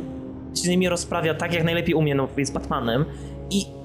się 0.56 0.64
z 0.64 0.68
nimi 0.68 0.90
rozprawia 0.90 1.34
tak, 1.34 1.54
jak 1.54 1.64
najlepiej 1.64 1.96
umie, 1.96 2.16
no 2.16 2.28
jest 2.38 2.54
Batmanem 2.54 3.06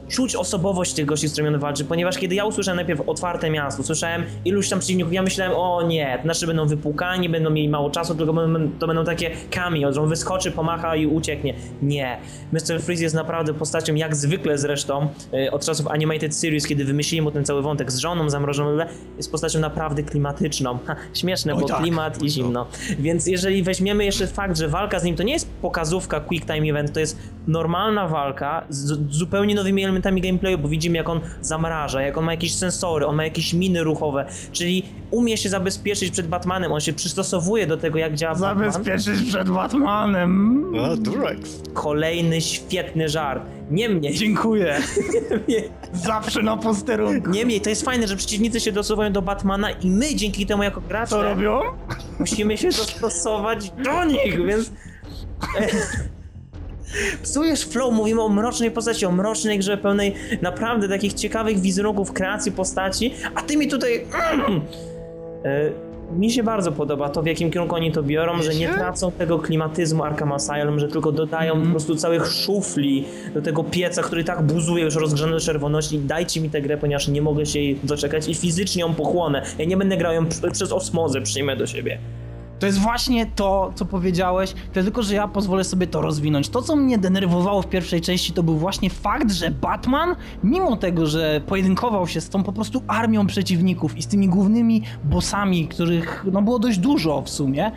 czuć 0.08 0.36
osobowość 0.36 0.92
tych 0.92 1.06
gości, 1.06 1.28
z 1.28 1.32
którymi 1.32 1.54
on 1.54 1.60
walczy, 1.60 1.84
ponieważ 1.84 2.18
kiedy 2.18 2.34
ja 2.34 2.44
usłyszałem 2.44 2.76
najpierw 2.76 3.00
otwarte 3.08 3.50
miasto, 3.50 3.82
słyszałem 3.82 4.22
iluś 4.44 4.68
tam 4.68 4.78
przeciwników, 4.78 5.12
ja 5.12 5.22
myślałem, 5.22 5.52
o 5.56 5.82
nie, 5.82 6.18
znaczy 6.22 6.46
będą 6.46 6.66
wypłukani, 6.66 7.28
będą 7.28 7.50
mieli 7.50 7.68
mało 7.68 7.90
czasu, 7.90 8.14
tylko 8.14 8.34
to 8.78 8.86
będą 8.86 9.04
takie 9.04 9.30
że 9.90 10.02
on 10.02 10.08
wyskoczy, 10.08 10.50
pomacha 10.50 10.96
i 10.96 11.06
ucieknie. 11.06 11.54
Nie. 11.82 12.18
Mr. 12.52 12.80
Freeze 12.82 13.02
jest 13.02 13.14
naprawdę 13.14 13.54
postacią, 13.54 13.94
jak 13.94 14.16
zwykle 14.16 14.58
zresztą, 14.58 15.08
y, 15.34 15.50
od 15.50 15.64
czasów 15.64 15.86
Animated 15.86 16.36
Series, 16.36 16.66
kiedy 16.66 16.84
wymyślili 16.84 17.22
mu 17.22 17.30
ten 17.30 17.44
cały 17.44 17.62
wątek 17.62 17.92
z 17.92 17.98
żoną 17.98 18.30
zamrożoną, 18.30 18.84
jest 19.16 19.30
postacią 19.30 19.60
naprawdę 19.60 20.02
klimatyczną. 20.02 20.78
Ha, 20.86 20.96
śmieszne, 21.14 21.54
Oj, 21.54 21.60
bo 21.60 21.68
tak. 21.68 21.78
klimat 21.78 22.22
i 22.22 22.28
zimno. 22.28 22.66
Więc 22.98 23.26
jeżeli 23.26 23.62
weźmiemy 23.62 24.04
jeszcze 24.04 24.26
fakt, 24.26 24.58
że 24.58 24.68
walka 24.68 24.98
z 24.98 25.04
nim 25.04 25.16
to 25.16 25.22
nie 25.22 25.32
jest 25.32 25.50
pokazówka 25.62 26.20
Quick 26.20 26.46
Time 26.46 26.70
Event, 26.70 26.92
to 26.92 27.00
jest 27.00 27.18
normalna 27.46 28.08
walka 28.08 28.64
z 28.68 29.12
zupełnie 29.12 29.54
nowymi 29.54 29.84
elementami 29.84 29.97
gameplayu, 30.02 30.58
bo 30.58 30.68
widzimy 30.68 30.96
jak 30.96 31.08
on 31.08 31.20
zamraża, 31.40 32.02
jak 32.02 32.18
on 32.18 32.24
ma 32.24 32.32
jakieś 32.32 32.54
sensory, 32.54 33.06
on 33.06 33.16
ma 33.16 33.24
jakieś 33.24 33.54
miny 33.54 33.82
ruchowe, 33.84 34.26
czyli 34.52 34.82
umie 35.10 35.36
się 35.36 35.48
zabezpieczyć 35.48 36.10
przed 36.10 36.26
Batmanem, 36.28 36.72
on 36.72 36.80
się 36.80 36.92
przystosowuje 36.92 37.66
do 37.66 37.76
tego 37.76 37.98
jak 37.98 38.14
działa 38.14 38.34
Batman. 38.34 38.72
Zabezpieczyć 38.72 39.28
przed 39.28 39.50
Batmanem. 39.50 40.64
A, 40.84 40.96
Durex. 40.96 41.62
Kolejny 41.74 42.40
świetny 42.40 43.08
żart. 43.08 43.42
Niemniej, 43.70 44.14
Dziękuję. 44.14 44.76
Zawsze 45.92 46.42
na 46.42 46.56
posterunku. 46.56 47.30
niemniej, 47.30 47.60
to 47.60 47.70
jest 47.70 47.84
fajne, 47.84 48.08
że 48.08 48.16
przeciwnicy 48.16 48.60
się 48.60 48.72
dostosowują 48.72 49.12
do 49.12 49.22
Batmana 49.22 49.70
i 49.70 49.90
my 49.90 50.14
dzięki 50.14 50.46
temu 50.46 50.62
jako 50.62 50.80
gracze 50.80 51.10
Co 51.10 51.22
robią? 51.22 51.60
musimy 52.18 52.58
się 52.58 52.68
dostosować 52.68 53.70
do 53.70 54.04
nich, 54.04 54.46
więc... 54.46 54.70
Psujesz 57.22 57.64
flow, 57.64 57.94
mówimy 57.94 58.22
o 58.22 58.28
mrocznej 58.28 58.70
postaci, 58.70 59.06
o 59.06 59.12
mrocznej 59.12 59.58
grze 59.58 59.76
pełnej 59.76 60.14
naprawdę 60.42 60.88
takich 60.88 61.14
ciekawych 61.14 61.60
wizerunków, 61.60 62.12
kreacji 62.12 62.52
postaci, 62.52 63.14
a 63.34 63.42
ty 63.42 63.56
mi 63.56 63.68
tutaj... 63.68 64.04
E, 65.44 65.88
Mi 66.16 66.30
się 66.30 66.42
bardzo 66.42 66.72
podoba 66.72 67.08
to, 67.08 67.22
w 67.22 67.26
jakim 67.26 67.50
kierunku 67.50 67.74
oni 67.74 67.92
to 67.92 68.02
biorą, 68.02 68.42
że 68.42 68.54
nie 68.54 68.68
tracą 68.68 69.12
tego 69.12 69.38
klimatyzmu 69.38 70.04
Arkham 70.04 70.32
Asylum, 70.32 70.78
że 70.78 70.88
tylko 70.88 71.12
dodają 71.12 71.62
po 71.62 71.70
prostu 71.70 71.96
całych 71.96 72.26
szufli 72.26 73.04
do 73.34 73.42
tego 73.42 73.64
pieca, 73.64 74.02
który 74.02 74.24
tak 74.24 74.42
buzuje 74.42 74.84
już 74.84 74.94
rozgrzany 74.96 75.32
do 75.32 75.40
czerwoności. 75.40 75.98
Dajcie 75.98 76.40
mi 76.40 76.50
tę 76.50 76.62
grę, 76.62 76.76
ponieważ 76.76 77.08
nie 77.08 77.22
mogę 77.22 77.46
się 77.46 77.60
jej 77.60 77.78
doczekać 77.84 78.28
i 78.28 78.34
fizycznie 78.34 78.80
ją 78.80 78.94
pochłonę. 78.94 79.42
Ja 79.58 79.64
nie 79.64 79.76
będę 79.76 79.96
grał 79.96 80.12
ją 80.12 80.24
pr- 80.24 80.50
przez 80.52 80.72
osmozę, 80.72 81.20
przyjmę 81.22 81.56
do 81.56 81.66
siebie. 81.66 81.98
To 82.58 82.66
jest 82.66 82.78
właśnie 82.78 83.26
to, 83.26 83.72
co 83.74 83.84
powiedziałeś, 83.84 84.54
tylko 84.72 85.02
że 85.02 85.14
ja 85.14 85.28
pozwolę 85.28 85.64
sobie 85.64 85.86
to 85.86 86.00
rozwinąć. 86.00 86.48
To, 86.48 86.62
co 86.62 86.76
mnie 86.76 86.98
denerwowało 86.98 87.62
w 87.62 87.66
pierwszej 87.66 88.00
części, 88.00 88.32
to 88.32 88.42
był 88.42 88.56
właśnie 88.56 88.90
fakt, 88.90 89.32
że 89.32 89.50
Batman, 89.50 90.16
mimo 90.44 90.76
tego, 90.76 91.06
że 91.06 91.40
pojedynkował 91.46 92.06
się 92.06 92.20
z 92.20 92.28
tą 92.28 92.42
po 92.42 92.52
prostu 92.52 92.82
armią 92.88 93.26
przeciwników 93.26 93.96
i 93.96 94.02
z 94.02 94.06
tymi 94.06 94.28
głównymi 94.28 94.82
bossami, 95.04 95.68
których 95.68 96.26
no, 96.32 96.42
było 96.42 96.58
dość 96.58 96.78
dużo 96.78 97.22
w 97.22 97.30
sumie, 97.30 97.72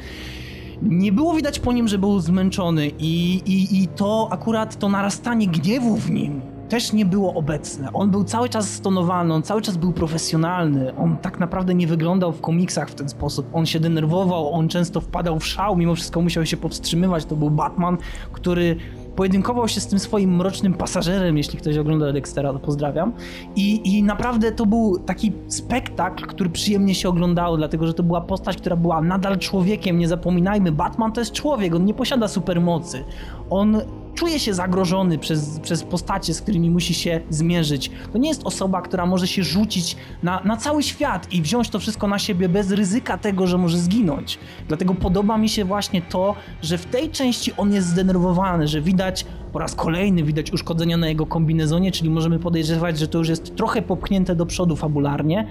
nie 0.81 1.11
było 1.11 1.33
widać 1.33 1.59
po 1.59 1.73
nim, 1.73 1.87
że 1.87 1.97
był 1.97 2.19
zmęczony 2.19 2.91
i, 2.99 3.41
i, 3.45 3.83
i 3.83 3.87
to 3.87 4.27
akurat 4.31 4.79
to 4.79 4.89
narastanie 4.89 5.47
gniewu 5.47 5.97
w 5.97 6.11
nim 6.11 6.50
też 6.71 6.93
nie 6.93 7.05
było 7.05 7.33
obecne. 7.33 7.93
On 7.93 8.11
był 8.11 8.23
cały 8.23 8.49
czas 8.49 8.69
stonowany, 8.69 9.33
on 9.33 9.43
cały 9.43 9.61
czas 9.61 9.77
był 9.77 9.91
profesjonalny. 9.91 10.95
On 10.95 11.17
tak 11.17 11.39
naprawdę 11.39 11.75
nie 11.75 11.87
wyglądał 11.87 12.31
w 12.31 12.41
komiksach 12.41 12.89
w 12.89 12.95
ten 12.95 13.09
sposób. 13.09 13.47
On 13.53 13.65
się 13.65 13.79
denerwował, 13.79 14.53
on 14.53 14.67
często 14.67 15.01
wpadał 15.01 15.39
w 15.39 15.45
szał, 15.45 15.75
mimo 15.75 15.95
wszystko 15.95 16.21
musiał 16.21 16.45
się 16.45 16.57
powstrzymywać. 16.57 17.25
To 17.25 17.35
był 17.35 17.49
Batman, 17.49 17.97
który 18.31 18.75
pojedynkował 19.15 19.67
się 19.67 19.81
z 19.81 19.87
tym 19.87 19.99
swoim 19.99 20.35
mrocznym 20.35 20.73
pasażerem, 20.73 21.37
jeśli 21.37 21.59
ktoś 21.59 21.77
ogląda 21.77 22.13
Dextera, 22.13 22.53
to 22.53 22.59
pozdrawiam. 22.59 23.13
I, 23.55 23.97
I 23.97 24.03
naprawdę 24.03 24.51
to 24.51 24.65
był 24.65 24.99
taki 24.99 25.31
spektakl, 25.47 26.25
który 26.25 26.49
przyjemnie 26.49 26.95
się 26.95 27.09
oglądało, 27.09 27.57
dlatego 27.57 27.87
że 27.87 27.93
to 27.93 28.03
była 28.03 28.21
postać, 28.21 28.57
która 28.57 28.75
była 28.75 29.01
nadal 29.01 29.37
człowiekiem. 29.37 29.97
Nie 29.97 30.07
zapominajmy, 30.07 30.71
Batman 30.71 31.11
to 31.11 31.21
jest 31.21 31.31
człowiek, 31.31 31.75
on 31.75 31.85
nie 31.85 31.93
posiada 31.93 32.27
supermocy. 32.27 33.03
On 33.49 33.81
czuje 34.15 34.39
się 34.39 34.53
zagrożony 34.53 35.17
przez, 35.17 35.59
przez 35.59 35.83
postacie, 35.83 36.33
z 36.33 36.41
którymi 36.41 36.69
musi 36.69 36.93
się 36.93 37.21
zmierzyć. 37.29 37.91
To 38.13 38.17
nie 38.17 38.29
jest 38.29 38.43
osoba, 38.43 38.81
która 38.81 39.05
może 39.05 39.27
się 39.27 39.43
rzucić 39.43 39.95
na, 40.23 40.41
na 40.45 40.57
cały 40.57 40.83
świat 40.83 41.33
i 41.33 41.41
wziąć 41.41 41.69
to 41.69 41.79
wszystko 41.79 42.07
na 42.07 42.19
siebie 42.19 42.49
bez 42.49 42.71
ryzyka 42.71 43.17
tego, 43.17 43.47
że 43.47 43.57
może 43.57 43.77
zginąć. 43.77 44.39
Dlatego 44.67 44.93
podoba 44.93 45.37
mi 45.37 45.49
się 45.49 45.65
właśnie 45.65 46.01
to, 46.01 46.35
że 46.61 46.77
w 46.77 46.85
tej 46.85 47.09
części 47.09 47.53
on 47.57 47.73
jest 47.73 47.87
zdenerwowany, 47.87 48.67
że 48.67 48.81
widać 48.81 49.25
po 49.51 49.59
raz 49.59 49.75
kolejny 49.75 50.23
widać 50.23 50.53
uszkodzenia 50.53 50.97
na 50.97 51.07
jego 51.07 51.25
kombinezonie, 51.25 51.91
czyli 51.91 52.09
możemy 52.09 52.39
podejrzewać, 52.39 52.99
że 52.99 53.07
to 53.07 53.17
już 53.17 53.29
jest 53.29 53.55
trochę 53.55 53.81
popchnięte 53.81 54.35
do 54.35 54.45
przodu 54.45 54.75
fabularnie. 54.75 55.47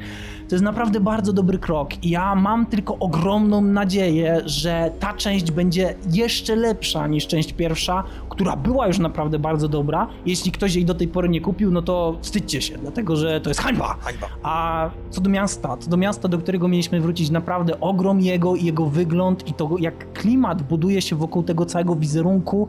To 0.50 0.54
jest 0.54 0.64
naprawdę 0.64 1.00
bardzo 1.00 1.32
dobry 1.32 1.58
krok 1.58 2.04
i 2.04 2.10
ja 2.10 2.34
mam 2.34 2.66
tylko 2.66 2.98
ogromną 2.98 3.60
nadzieję, 3.60 4.40
że 4.44 4.90
ta 5.00 5.14
część 5.14 5.50
będzie 5.50 5.94
jeszcze 6.12 6.56
lepsza 6.56 7.06
niż 7.06 7.26
część 7.26 7.52
pierwsza, 7.52 8.04
która 8.28 8.56
była 8.56 8.86
już 8.86 8.98
naprawdę 8.98 9.38
bardzo 9.38 9.68
dobra. 9.68 10.06
Jeśli 10.26 10.52
ktoś 10.52 10.74
jej 10.74 10.84
do 10.84 10.94
tej 10.94 11.08
pory 11.08 11.28
nie 11.28 11.40
kupił, 11.40 11.70
no 11.70 11.82
to 11.82 12.18
wstydźcie 12.20 12.62
się, 12.62 12.78
dlatego 12.78 13.16
że 13.16 13.40
to 13.40 13.50
jest 13.50 13.60
hańba. 13.60 13.96
Hańba. 14.00 14.26
A 14.42 14.90
co 15.10 15.20
do 15.20 15.30
miasta, 15.30 15.76
co 15.76 15.90
do 15.90 15.96
miasta, 15.96 16.28
do 16.28 16.38
którego 16.38 16.68
mieliśmy 16.68 17.00
wrócić, 17.00 17.30
naprawdę 17.30 17.80
ogrom 17.80 18.20
jego 18.20 18.56
i 18.56 18.64
jego 18.64 18.86
wygląd 18.86 19.48
i 19.48 19.54
to 19.54 19.76
jak 19.78 20.12
klimat 20.12 20.62
buduje 20.62 21.02
się 21.02 21.16
wokół 21.16 21.42
tego 21.42 21.66
całego 21.66 21.96
wizerunku, 21.96 22.68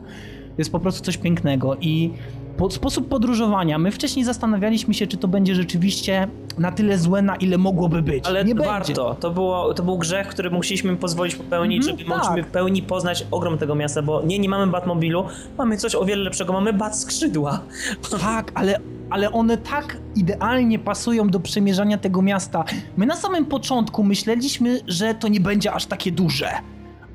jest 0.58 0.72
po 0.72 0.80
prostu 0.80 1.04
coś 1.04 1.16
pięknego 1.16 1.76
i 1.80 2.12
po, 2.56 2.70
sposób 2.70 3.08
podróżowania. 3.08 3.78
My 3.78 3.90
wcześniej 3.90 4.24
zastanawialiśmy 4.24 4.94
się, 4.94 5.06
czy 5.06 5.16
to 5.16 5.28
będzie 5.28 5.54
rzeczywiście 5.54 6.28
na 6.58 6.72
tyle 6.72 6.98
złe, 6.98 7.22
na 7.22 7.36
ile 7.36 7.58
mogłoby 7.58 8.02
być. 8.02 8.26
Ale 8.26 8.44
nie 8.44 8.54
warto. 8.54 8.72
będzie. 8.86 8.94
To, 9.20 9.30
było, 9.30 9.74
to 9.74 9.82
był 9.82 9.98
grzech, 9.98 10.28
który 10.28 10.50
musieliśmy 10.50 10.96
pozwolić 10.96 11.34
popełnić, 11.34 11.78
Mhm, 11.82 11.98
żeby 11.98 12.10
tak. 12.10 12.18
mogliśmy 12.18 12.42
w 12.50 12.52
pełni 12.52 12.82
poznać 12.82 13.26
ogrom 13.30 13.58
tego 13.58 13.74
miasta, 13.74 14.02
bo 14.02 14.22
nie, 14.22 14.38
nie 14.38 14.48
mamy 14.48 14.66
Batmobilu, 14.72 15.24
mamy 15.58 15.76
coś 15.76 15.94
o 15.94 16.04
wiele 16.04 16.22
lepszego, 16.24 16.52
mamy 16.52 16.72
Bat 16.72 16.98
skrzydła. 16.98 17.60
Tak, 18.22 18.52
ale, 18.54 18.80
ale 19.10 19.32
one 19.32 19.56
tak 19.56 19.96
idealnie 20.16 20.78
pasują 20.78 21.28
do 21.28 21.40
przemierzania 21.40 21.98
tego 21.98 22.22
miasta. 22.22 22.64
My 22.96 23.06
na 23.06 23.16
samym 23.16 23.44
początku 23.46 24.02
myśleliśmy, 24.04 24.80
że 24.86 25.14
to 25.14 25.28
nie 25.28 25.40
będzie 25.40 25.72
aż 25.72 25.86
takie 25.86 26.12
duże. 26.12 26.48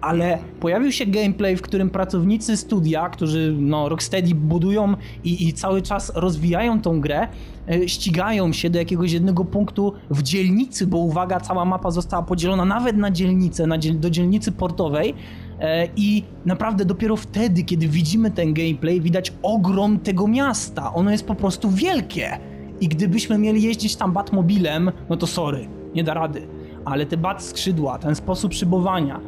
Ale 0.02 0.38
pojawił 0.60 0.92
się 0.92 1.06
gameplay, 1.06 1.58
w 1.58 1.62
którym 1.62 1.90
pracownicy 1.90 2.58
studia, 2.58 3.10
którzy 3.10 3.56
no, 3.60 3.90
Rocksteady 3.90 4.36
budują 4.36 4.96
i, 5.24 5.48
i 5.48 5.54
cały 5.54 5.82
czas 5.82 6.12
rozwijają 6.16 6.82
tą 6.82 7.02
grę, 7.02 7.28
e, 7.70 7.90
ścigają 7.90 8.54
się 8.54 8.70
do 8.70 8.80
jakiegoś 8.80 9.12
jednego 9.12 9.46
punktu 9.46 9.94
w 10.10 10.24
dzielnicy, 10.24 10.88
bo 10.88 10.98
uwaga, 10.98 11.40
cała 11.40 11.66
mapa 11.66 11.92
została 11.92 12.24
podzielona 12.24 12.66
nawet 12.66 12.98
na 12.98 13.12
dzielnicę, 13.12 13.68
na 13.68 13.78
dziel 13.78 14.00
do 14.00 14.10
dzielnicy 14.10 14.52
portowej. 14.52 15.14
E, 15.60 15.88
I 15.96 16.24
naprawdę 16.46 16.86
dopiero 16.86 17.16
wtedy, 17.16 17.64
kiedy 17.64 17.88
widzimy 17.88 18.32
ten 18.32 18.54
gameplay, 18.54 19.02
widać 19.02 19.34
ogrom 19.44 20.00
tego 20.00 20.28
miasta. 20.28 20.94
Ono 20.94 21.12
jest 21.12 21.28
po 21.28 21.36
prostu 21.36 21.72
wielkie. 21.72 22.40
I 22.82 22.88
gdybyśmy 22.88 23.38
mieli 23.38 23.64
jeździć 23.64 23.96
tam 23.96 24.14
Batmobilem, 24.14 24.92
no 25.10 25.18
to 25.18 25.28
sorry, 25.28 25.68
nie 25.96 26.04
da 26.04 26.14
rady. 26.14 26.48
Ale 26.86 27.06
te 27.06 27.18
bat 27.18 27.44
skrzydła, 27.44 28.00
ten 28.00 28.16
sposób 28.16 28.54
szybowania, 28.54 29.20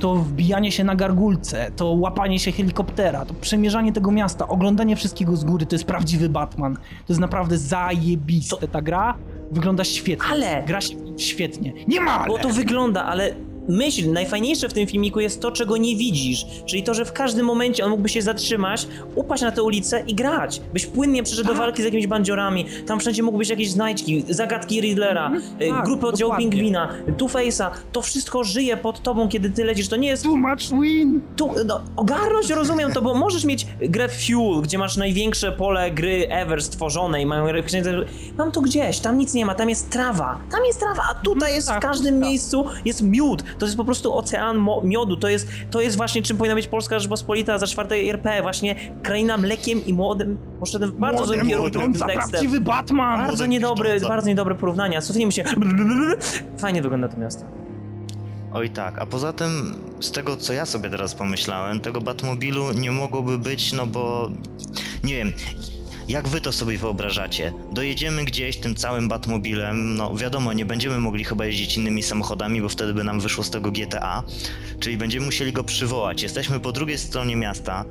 to 0.00 0.14
wbijanie 0.14 0.72
się 0.72 0.84
na 0.84 0.94
gargulce, 0.96 1.70
to 1.76 1.86
łapanie 1.92 2.38
się 2.38 2.52
helikoptera, 2.52 3.24
to 3.24 3.34
przemierzanie 3.34 3.92
tego 3.92 4.10
miasta, 4.10 4.48
oglądanie 4.48 4.96
wszystkiego 4.96 5.36
z 5.36 5.44
góry, 5.44 5.66
to 5.66 5.74
jest 5.74 5.84
prawdziwy 5.84 6.28
Batman. 6.28 6.74
To 6.74 6.80
jest 7.08 7.20
naprawdę 7.20 7.58
zajebiste. 7.58 8.68
Ta 8.68 8.82
gra 8.82 9.14
wygląda 9.50 9.84
świetnie. 9.84 10.26
Ale- 10.32 10.62
Gra 10.66 10.80
się 10.80 10.94
świetnie. 11.16 11.72
Nie 11.88 12.00
ma 12.00 12.18
ale. 12.18 12.28
Bo 12.28 12.38
to 12.38 12.48
wygląda, 12.48 13.04
ale 13.04 13.34
myśl, 13.68 14.12
najfajniejsze 14.12 14.68
w 14.68 14.72
tym 14.72 14.86
filmiku 14.86 15.20
jest 15.20 15.40
to, 15.40 15.50
czego 15.52 15.76
nie 15.76 15.96
widzisz. 15.96 16.46
Czyli 16.66 16.82
to, 16.82 16.94
że 16.94 17.04
w 17.04 17.12
każdym 17.12 17.46
momencie 17.46 17.84
on 17.84 17.90
mógłby 17.90 18.08
się 18.08 18.22
zatrzymać, 18.22 18.86
upaść 19.14 19.42
na 19.42 19.52
tę 19.52 19.62
ulicę 19.62 20.04
i 20.06 20.14
grać. 20.14 20.60
Byś 20.72 20.86
płynnie 20.86 21.22
przeszedł 21.22 21.48
Tak. 21.48 21.56
do 21.56 21.62
walki 21.62 21.82
z 21.82 21.84
jakimiś 21.84 22.06
bandziorami. 22.06 22.66
Tam 22.86 23.00
wszędzie 23.00 23.22
mógłbyś 23.22 23.48
jakieś 23.48 23.70
znajdźki, 23.70 24.24
zagadki 24.28 24.80
Riddlera, 24.80 25.32
y, 25.62 25.68
tak, 25.68 25.84
grupy 25.84 26.06
oddziału 26.06 26.30
dokładnie. 26.30 26.50
Pingwina, 26.50 26.88
Two-Face'a. 27.18 27.70
To 27.92 28.02
wszystko 28.02 28.44
żyje 28.44 28.76
pod 28.76 29.02
tobą, 29.02 29.28
kiedy 29.28 29.50
ty 29.50 29.64
lecisz. 29.64 29.88
To 29.88 29.96
nie 29.96 30.08
jest 30.08 30.22
Too 30.22 30.36
much 30.36 30.80
win! 30.82 31.20
tu, 31.36 31.50
no, 31.66 31.80
ogarnąć 31.96 32.50
rozumiem 32.50 32.92
to, 32.92 33.02
bo 33.02 33.14
możesz 33.14 33.44
mieć 33.44 33.66
grę 33.80 34.08
Fuel, 34.08 34.62
gdzie 34.62 34.78
masz 34.78 34.96
największe 34.96 35.52
pole 35.52 35.90
gry 35.90 36.28
ever 36.28 36.62
stworzone 36.62 37.22
i 37.22 37.26
mają 37.26 37.46
Mam 38.38 38.52
to 38.52 38.60
gdzieś, 38.60 38.98
tam 38.98 39.18
nic 39.18 39.34
nie 39.34 39.46
ma, 39.46 39.54
tam 39.54 39.68
jest 39.68 39.90
trawa. 39.90 40.38
Tam 40.50 40.64
jest 40.64 40.80
trawa, 40.80 41.02
a 41.10 41.14
tutaj 41.14 41.54
jest 41.54 41.66
w 41.68 41.70
tak, 41.70 41.82
każdym 41.82 42.20
tak. 42.20 42.28
miejscu 42.28 42.64
jest 42.84 43.02
miód. 43.02 43.42
To 43.58 43.66
jest 43.66 43.76
po 43.76 43.84
prostu 43.84 44.18
ocean 44.18 44.66
miodu. 44.84 45.16
To 45.16 45.28
jest, 45.28 45.48
to 45.70 45.80
jest 45.80 45.96
właśnie 45.96 46.22
czym 46.22 46.36
powinna 46.36 46.54
być 46.54 46.66
Polska 46.66 46.98
Rzeczpospolita 46.98 47.58
za 47.58 47.66
czwartej 47.66 48.08
RP. 48.08 48.42
Właśnie 48.42 48.74
kraina 49.02 49.36
mlekiem 49.36 49.86
i 49.86 49.92
młodym. 49.92 50.38
Poszedłem 50.60 50.90
w 50.90 50.94
bardzo 50.94 51.26
złym 51.26 51.48
kierunku 51.48 51.98
prawdziwy 51.98 52.60
Batman! 52.60 53.26
Bardzo 53.26 53.46
niedobry, 53.46 53.84
piszcząca. 53.84 54.08
bardzo 54.08 54.28
niedobre 54.28 54.54
porównania. 54.54 55.00
Cofnijmy 55.00 55.32
się. 55.32 55.44
Fajnie 56.58 56.82
wygląda 56.82 57.08
to 57.08 57.16
miasto. 57.16 57.44
Oj 58.52 58.70
tak, 58.70 58.98
a 58.98 59.06
poza 59.06 59.32
tym, 59.32 59.74
z 60.00 60.10
tego 60.10 60.36
co 60.36 60.52
ja 60.52 60.66
sobie 60.66 60.90
teraz 60.90 61.14
pomyślałem, 61.14 61.80
tego 61.80 62.00
Batmobilu 62.00 62.72
nie 62.72 62.90
mogłoby 62.90 63.38
być, 63.38 63.72
no 63.72 63.86
bo 63.86 64.30
nie 65.04 65.14
wiem, 65.16 65.32
jak 66.08 66.28
wy 66.28 66.40
to 66.40 66.52
sobie 66.52 66.78
wyobrażacie? 66.78 67.52
Dojedziemy 67.72 68.24
gdzieś 68.24 68.56
tym 68.56 68.74
całym 68.74 69.08
Batmobilem, 69.08 69.96
no 69.96 70.14
wiadomo, 70.16 70.52
nie 70.52 70.64
będziemy 70.64 70.98
mogli 70.98 71.24
chyba 71.24 71.46
jeździć 71.46 71.76
innymi 71.76 72.02
samochodami, 72.02 72.62
bo 72.62 72.68
wtedy 72.68 72.94
by 72.94 73.04
nam 73.04 73.20
wyszło 73.20 73.44
z 73.44 73.50
tego 73.50 73.70
GTA, 73.70 74.22
czyli 74.80 74.96
będziemy 74.96 75.26
musieli 75.26 75.52
go 75.52 75.64
przywołać. 75.64 76.22
Jesteśmy 76.22 76.60
po 76.60 76.72
drugiej 76.72 76.98
stronie 76.98 77.36
miasta, 77.36 77.84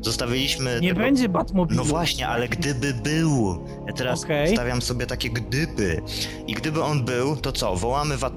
zostawiliśmy... 0.00 0.78
Nie 0.82 0.88
tego... 0.88 1.00
będzie 1.00 1.28
Batmobilu. 1.28 1.76
No 1.78 1.84
właśnie, 1.84 2.28
ale 2.28 2.48
gdyby 2.48 2.94
był. 2.94 3.64
Ja 3.86 3.92
teraz 3.92 4.24
Okej. 4.24 4.52
stawiam 4.52 4.82
sobie 4.82 5.06
takie 5.06 5.30
gdyby. 5.30 6.02
I 6.46 6.54
gdyby 6.54 6.82
on 6.82 7.04
był, 7.04 7.36
to 7.36 7.52
co? 7.52 7.76
Wołamy 7.76 8.16
wat... 8.16 8.32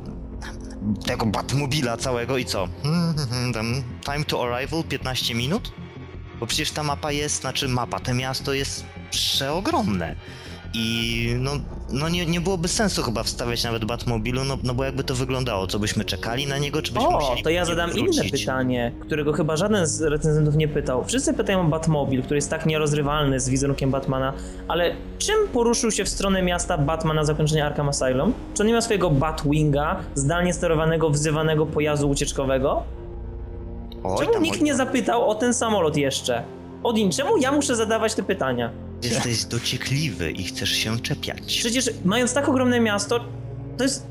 tego 1.05 1.26
Batmobila 1.26 1.97
całego 1.97 2.38
i 2.38 2.45
co? 2.45 2.68
Hmm, 2.84 3.53
Tam 3.53 3.84
time 4.05 4.26
to 4.26 4.55
arrival 4.55 4.84
15 4.84 5.36
minut? 5.36 5.72
Bo 6.43 6.47
przecież 6.47 6.71
ta 6.71 6.83
mapa 6.83 7.11
jest, 7.11 7.41
znaczy 7.41 7.67
mapa, 7.67 7.99
to 7.99 8.13
miasto 8.13 8.53
jest 8.53 8.85
przeogromne. 9.11 10.15
I 10.73 11.35
no, 11.39 11.51
no 11.89 12.09
nie, 12.09 12.25
nie 12.25 12.41
byłoby 12.41 12.67
sensu 12.67 13.03
chyba 13.03 13.23
wstawiać 13.23 13.63
nawet 13.63 13.85
Batmobilu, 13.85 14.43
no, 14.43 14.57
no 14.63 14.73
bo 14.73 14.83
jakby 14.83 15.03
to 15.03 15.15
wyglądało, 15.15 15.67
co 15.67 15.79
byśmy 15.79 16.05
czekali 16.05 16.47
na 16.47 16.57
niego, 16.57 16.81
czy 16.81 16.93
byśmy 16.93 17.07
O, 17.09 17.19
musieli 17.19 17.43
to 17.43 17.49
ja 17.49 17.61
po 17.61 17.65
zadam 17.65 17.89
niego 17.89 17.99
inne 17.99 18.11
wrócić? 18.21 18.41
pytanie, 18.41 18.91
którego 18.99 19.33
chyba 19.33 19.57
żaden 19.57 19.87
z 19.87 20.01
recenzentów 20.01 20.55
nie 20.55 20.67
pytał. 20.67 21.03
Wszyscy 21.05 21.33
pytają 21.33 21.61
o 21.61 21.63
Batmobil, 21.63 22.23
który 22.23 22.37
jest 22.37 22.49
tak 22.49 22.65
nierozrywalny 22.65 23.39
z 23.39 23.49
wizerunkiem 23.49 23.91
Batmana, 23.91 24.33
ale 24.67 24.95
czym 25.17 25.35
poruszył 25.53 25.91
się 25.91 26.05
w 26.05 26.09
stronę 26.09 26.41
miasta 26.41 26.77
Batman 26.77 27.15
na 27.15 27.23
zakończenie 27.25 27.65
Arkham 27.65 27.89
Asylum? 27.89 28.33
Czy 28.53 28.63
on 28.63 28.67
nie 28.67 28.73
ma 28.73 28.81
swojego 28.81 29.09
Batwinga, 29.09 29.99
zdalnie 30.15 30.53
sterowanego, 30.53 31.09
wzywanego 31.09 31.65
pojazdu 31.65 32.09
ucieczkowego? 32.09 32.83
Oj, 34.03 34.17
Czemu 34.19 34.33
tam, 34.33 34.43
nikt 34.43 34.57
oj, 34.57 34.63
nie 34.63 34.75
zapytał 34.75 35.29
o 35.29 35.35
ten 35.35 35.53
samolot 35.53 35.97
jeszcze? 35.97 36.43
Odin, 36.83 37.11
czemu 37.11 37.37
ja 37.37 37.51
muszę 37.51 37.75
zadawać 37.75 38.15
te 38.15 38.23
pytania? 38.23 38.71
Jesteś 39.03 39.45
dociekliwy 39.45 40.31
i 40.31 40.43
chcesz 40.43 40.69
się 40.69 40.99
czepiać. 40.99 41.39
Przecież 41.59 41.89
mając 42.05 42.33
tak 42.33 42.49
ogromne 42.49 42.79
miasto, 42.79 43.19
to 43.77 43.83
jest... 43.83 44.07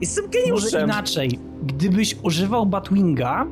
Jestem 0.00 0.24
Może 0.24 0.38
geniuszem. 0.44 0.84
inaczej. 0.84 1.38
Gdybyś 1.62 2.16
używał 2.22 2.66
Batwinga, 2.66 3.46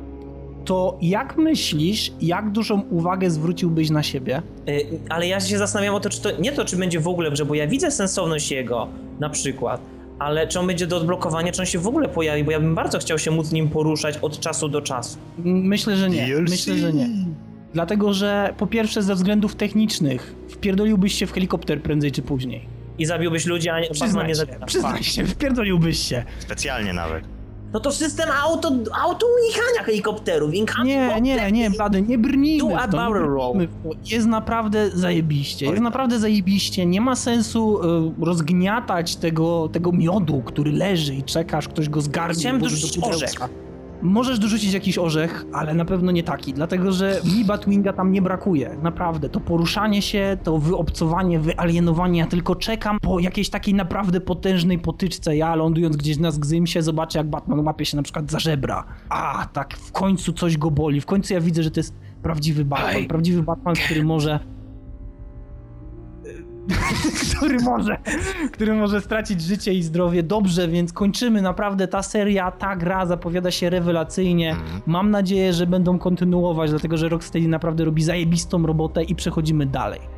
to 0.65 0.97
jak 1.01 1.37
myślisz, 1.37 2.11
jak 2.21 2.51
dużą 2.51 2.81
uwagę 2.81 3.29
zwróciłbyś 3.29 3.89
na 3.89 4.03
siebie? 4.03 4.41
Y, 4.69 4.99
Ale 5.09 5.27
ja 5.27 5.39
się 5.39 5.57
zastanawiam 5.57 5.95
o 5.95 5.99
to, 5.99 6.09
czy 6.09 6.21
to 6.21 6.31
nie 6.41 6.51
to, 6.51 6.65
czy 6.65 6.77
będzie 6.77 6.99
w 6.99 7.07
ogóle 7.07 7.29
w 7.29 7.33
grze, 7.33 7.45
bo 7.45 7.55
ja 7.55 7.67
widzę 7.67 7.91
sensowność 7.91 8.51
jego, 8.51 8.87
na 9.19 9.29
przykład, 9.29 9.81
ale 10.19 10.47
czy 10.47 10.59
on 10.59 10.67
będzie 10.67 10.87
do 10.87 10.97
odblokowania, 10.97 11.51
czy 11.51 11.61
on 11.61 11.65
się 11.65 11.79
w 11.79 11.87
ogóle 11.87 12.09
pojawi, 12.09 12.43
bo 12.43 12.51
ja 12.51 12.59
bym 12.59 12.75
bardzo 12.75 12.99
chciał 12.99 13.19
się 13.19 13.31
móc 13.31 13.51
nim 13.51 13.69
poruszać 13.69 14.17
od 14.17 14.39
czasu 14.39 14.69
do 14.69 14.81
czasu. 14.81 15.17
Myślę, 15.37 15.97
że 15.97 16.09
nie. 16.09 16.27
DLC. 16.27 16.49
Myślę, 16.49 16.77
że 16.77 16.93
nie. 16.93 17.07
Dlatego, 17.73 18.13
że 18.13 18.53
po 18.57 18.67
pierwsze 18.67 19.03
ze 19.03 19.15
względów 19.15 19.55
technicznych 19.55 20.35
wpierdoliłbyś 20.49 21.13
się 21.13 21.27
w 21.27 21.31
helikopter 21.33 21.81
prędzej 21.81 22.11
czy 22.11 22.21
później. 22.21 22.65
I 22.99 23.05
zabiłbyś 23.05 23.45
ludzi, 23.45 23.69
a 23.69 23.79
nie, 23.79 23.89
Przyznaj 23.89 24.27
nie 24.27 24.35
zabiera. 24.35 24.65
przyznaj 24.65 25.03
się, 25.03 25.25
wpierdoliłbyś 25.25 25.99
się. 25.99 26.23
Specjalnie 26.39 26.93
nawet. 26.93 27.23
No 27.73 27.79
to 27.79 27.91
system 27.91 28.29
auto, 28.43 28.71
auto 29.03 29.25
unikania 29.41 29.83
helikopterów. 29.85 30.51
Nie, 30.83 31.21
nie, 31.21 31.51
nie, 31.51 31.71
Blady, 31.71 32.01
nie 32.01 32.17
brnijmy 32.17 32.69
Do 32.69 32.87
w 32.87 32.91
to, 32.91 33.09
brnijmy 33.11 33.67
w 33.67 33.83
to. 33.83 33.89
Jest 34.05 34.27
naprawdę 34.27 34.89
zajebiście, 34.93 35.65
jest 35.65 35.81
naprawdę 35.81 36.19
zajebiście. 36.19 36.85
Nie 36.85 37.01
ma 37.01 37.15
sensu 37.15 37.79
y, 38.21 38.25
rozgniatać 38.25 39.15
tego, 39.15 39.69
tego 39.71 39.91
miodu, 39.91 40.41
który 40.45 40.71
leży 40.71 41.15
i 41.15 41.23
czekasz, 41.23 41.67
ktoś 41.67 41.89
go 41.89 42.01
zgarnie. 42.01 42.35
Chciałem 42.39 42.61
pudełka. 42.61 43.07
orzech. 43.07 43.66
Możesz 44.07 44.39
dorzucić 44.39 44.73
jakiś 44.73 44.97
orzech, 44.97 45.45
ale 45.53 45.73
na 45.73 45.85
pewno 45.85 46.11
nie 46.11 46.23
taki, 46.23 46.53
dlatego 46.53 46.91
że 46.91 47.21
mi 47.37 47.45
Batwinga 47.45 47.93
tam 47.93 48.11
nie 48.11 48.21
brakuje, 48.21 48.77
naprawdę. 48.81 49.29
To 49.29 49.39
poruszanie 49.39 50.01
się, 50.01 50.37
to 50.43 50.57
wyobcowanie, 50.57 51.39
wyalienowanie, 51.39 52.19
ja 52.19 52.25
tylko 52.25 52.55
czekam 52.55 52.99
po 52.99 53.19
jakiejś 53.19 53.49
takiej 53.49 53.73
naprawdę 53.73 54.21
potężnej 54.21 54.79
potyczce. 54.79 55.37
Ja 55.37 55.55
lądując 55.55 55.97
gdzieś 55.97 56.17
na 56.17 56.31
Zgzymsie 56.31 56.81
zobaczę 56.81 57.19
jak 57.19 57.29
Batman 57.29 57.59
łapie 57.59 57.85
się 57.85 57.97
na 57.97 58.03
przykład 58.03 58.31
za 58.31 58.39
żebra. 58.39 58.83
A, 59.09 59.47
tak 59.53 59.77
w 59.77 59.91
końcu 59.91 60.33
coś 60.33 60.57
go 60.57 60.71
boli, 60.71 61.01
w 61.01 61.05
końcu 61.05 61.33
ja 61.33 61.41
widzę, 61.41 61.63
że 61.63 61.71
to 61.71 61.79
jest 61.79 61.93
prawdziwy 62.23 62.65
Batman, 62.65 63.05
prawdziwy 63.05 63.43
Batman, 63.43 63.75
który 63.75 64.03
może... 64.03 64.39
który 67.37 67.59
może, 67.59 67.97
który 68.51 68.73
może 68.73 69.01
stracić 69.01 69.41
życie 69.41 69.73
i 69.73 69.83
zdrowie. 69.83 70.23
Dobrze, 70.23 70.67
więc 70.67 70.93
kończymy. 70.93 71.41
Naprawdę 71.41 71.87
ta 71.87 72.03
seria, 72.03 72.51
ta 72.51 72.75
gra 72.75 73.05
zapowiada 73.05 73.51
się 73.51 73.69
rewelacyjnie. 73.69 74.51
Mhm. 74.51 74.81
Mam 74.85 75.11
nadzieję, 75.11 75.53
że 75.53 75.67
będą 75.67 75.99
kontynuować, 75.99 76.69
dlatego 76.69 76.97
że 76.97 77.09
Rocksteady 77.09 77.47
naprawdę 77.47 77.85
robi 77.85 78.03
zajebistą 78.03 78.65
robotę 78.65 79.03
i 79.03 79.15
przechodzimy 79.15 79.65
dalej. 79.65 80.16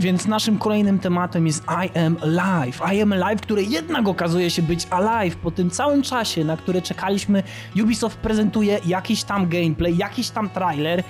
Więc 0.00 0.26
naszym 0.26 0.58
kolejnym 0.58 0.98
tematem 0.98 1.46
jest 1.46 1.64
I 1.64 1.98
Am 1.98 2.16
Alive. 2.22 2.80
I 2.94 3.02
Am 3.02 3.12
Alive, 3.12 3.40
które 3.40 3.62
jednak 3.62 4.08
okazuje 4.08 4.50
się 4.50 4.62
być 4.62 4.86
alive 4.90 5.36
po 5.36 5.50
tym 5.50 5.70
całym 5.70 6.02
czasie, 6.02 6.44
na 6.44 6.56
które 6.56 6.82
czekaliśmy. 6.82 7.42
Ubisoft 7.82 8.18
prezentuje 8.18 8.80
jakiś 8.86 9.24
tam 9.24 9.48
gameplay, 9.48 9.96
jakiś 9.96 10.30
tam 10.30 10.50
trailer. 10.50 11.02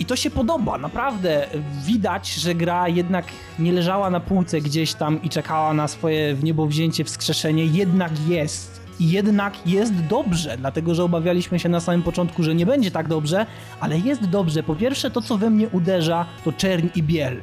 I 0.00 0.04
to 0.04 0.16
się 0.16 0.30
podoba, 0.30 0.78
naprawdę. 0.78 1.46
Widać, 1.86 2.34
że 2.34 2.54
gra 2.54 2.88
jednak 2.88 3.24
nie 3.58 3.72
leżała 3.72 4.10
na 4.10 4.20
półce 4.20 4.60
gdzieś 4.60 4.94
tam 4.94 5.22
i 5.22 5.28
czekała 5.28 5.74
na 5.74 5.88
swoje 5.88 6.34
w 6.34 6.44
niebo 6.44 6.66
wzięcie, 6.66 7.04
wskrzeszenie. 7.04 7.64
Jednak 7.64 8.12
jest. 8.28 8.80
I 9.00 9.10
jednak 9.10 9.66
jest 9.66 9.94
dobrze, 9.94 10.56
dlatego 10.58 10.94
że 10.94 11.04
obawialiśmy 11.04 11.58
się 11.58 11.68
na 11.68 11.80
samym 11.80 12.02
początku, 12.02 12.42
że 12.42 12.54
nie 12.54 12.66
będzie 12.66 12.90
tak 12.90 13.08
dobrze, 13.08 13.46
ale 13.80 13.98
jest 13.98 14.28
dobrze. 14.28 14.62
Po 14.62 14.76
pierwsze, 14.76 15.10
to 15.10 15.22
co 15.22 15.38
we 15.38 15.50
mnie 15.50 15.68
uderza, 15.68 16.26
to 16.44 16.52
czerń 16.52 16.86
i 16.94 17.02
biel. 17.02 17.40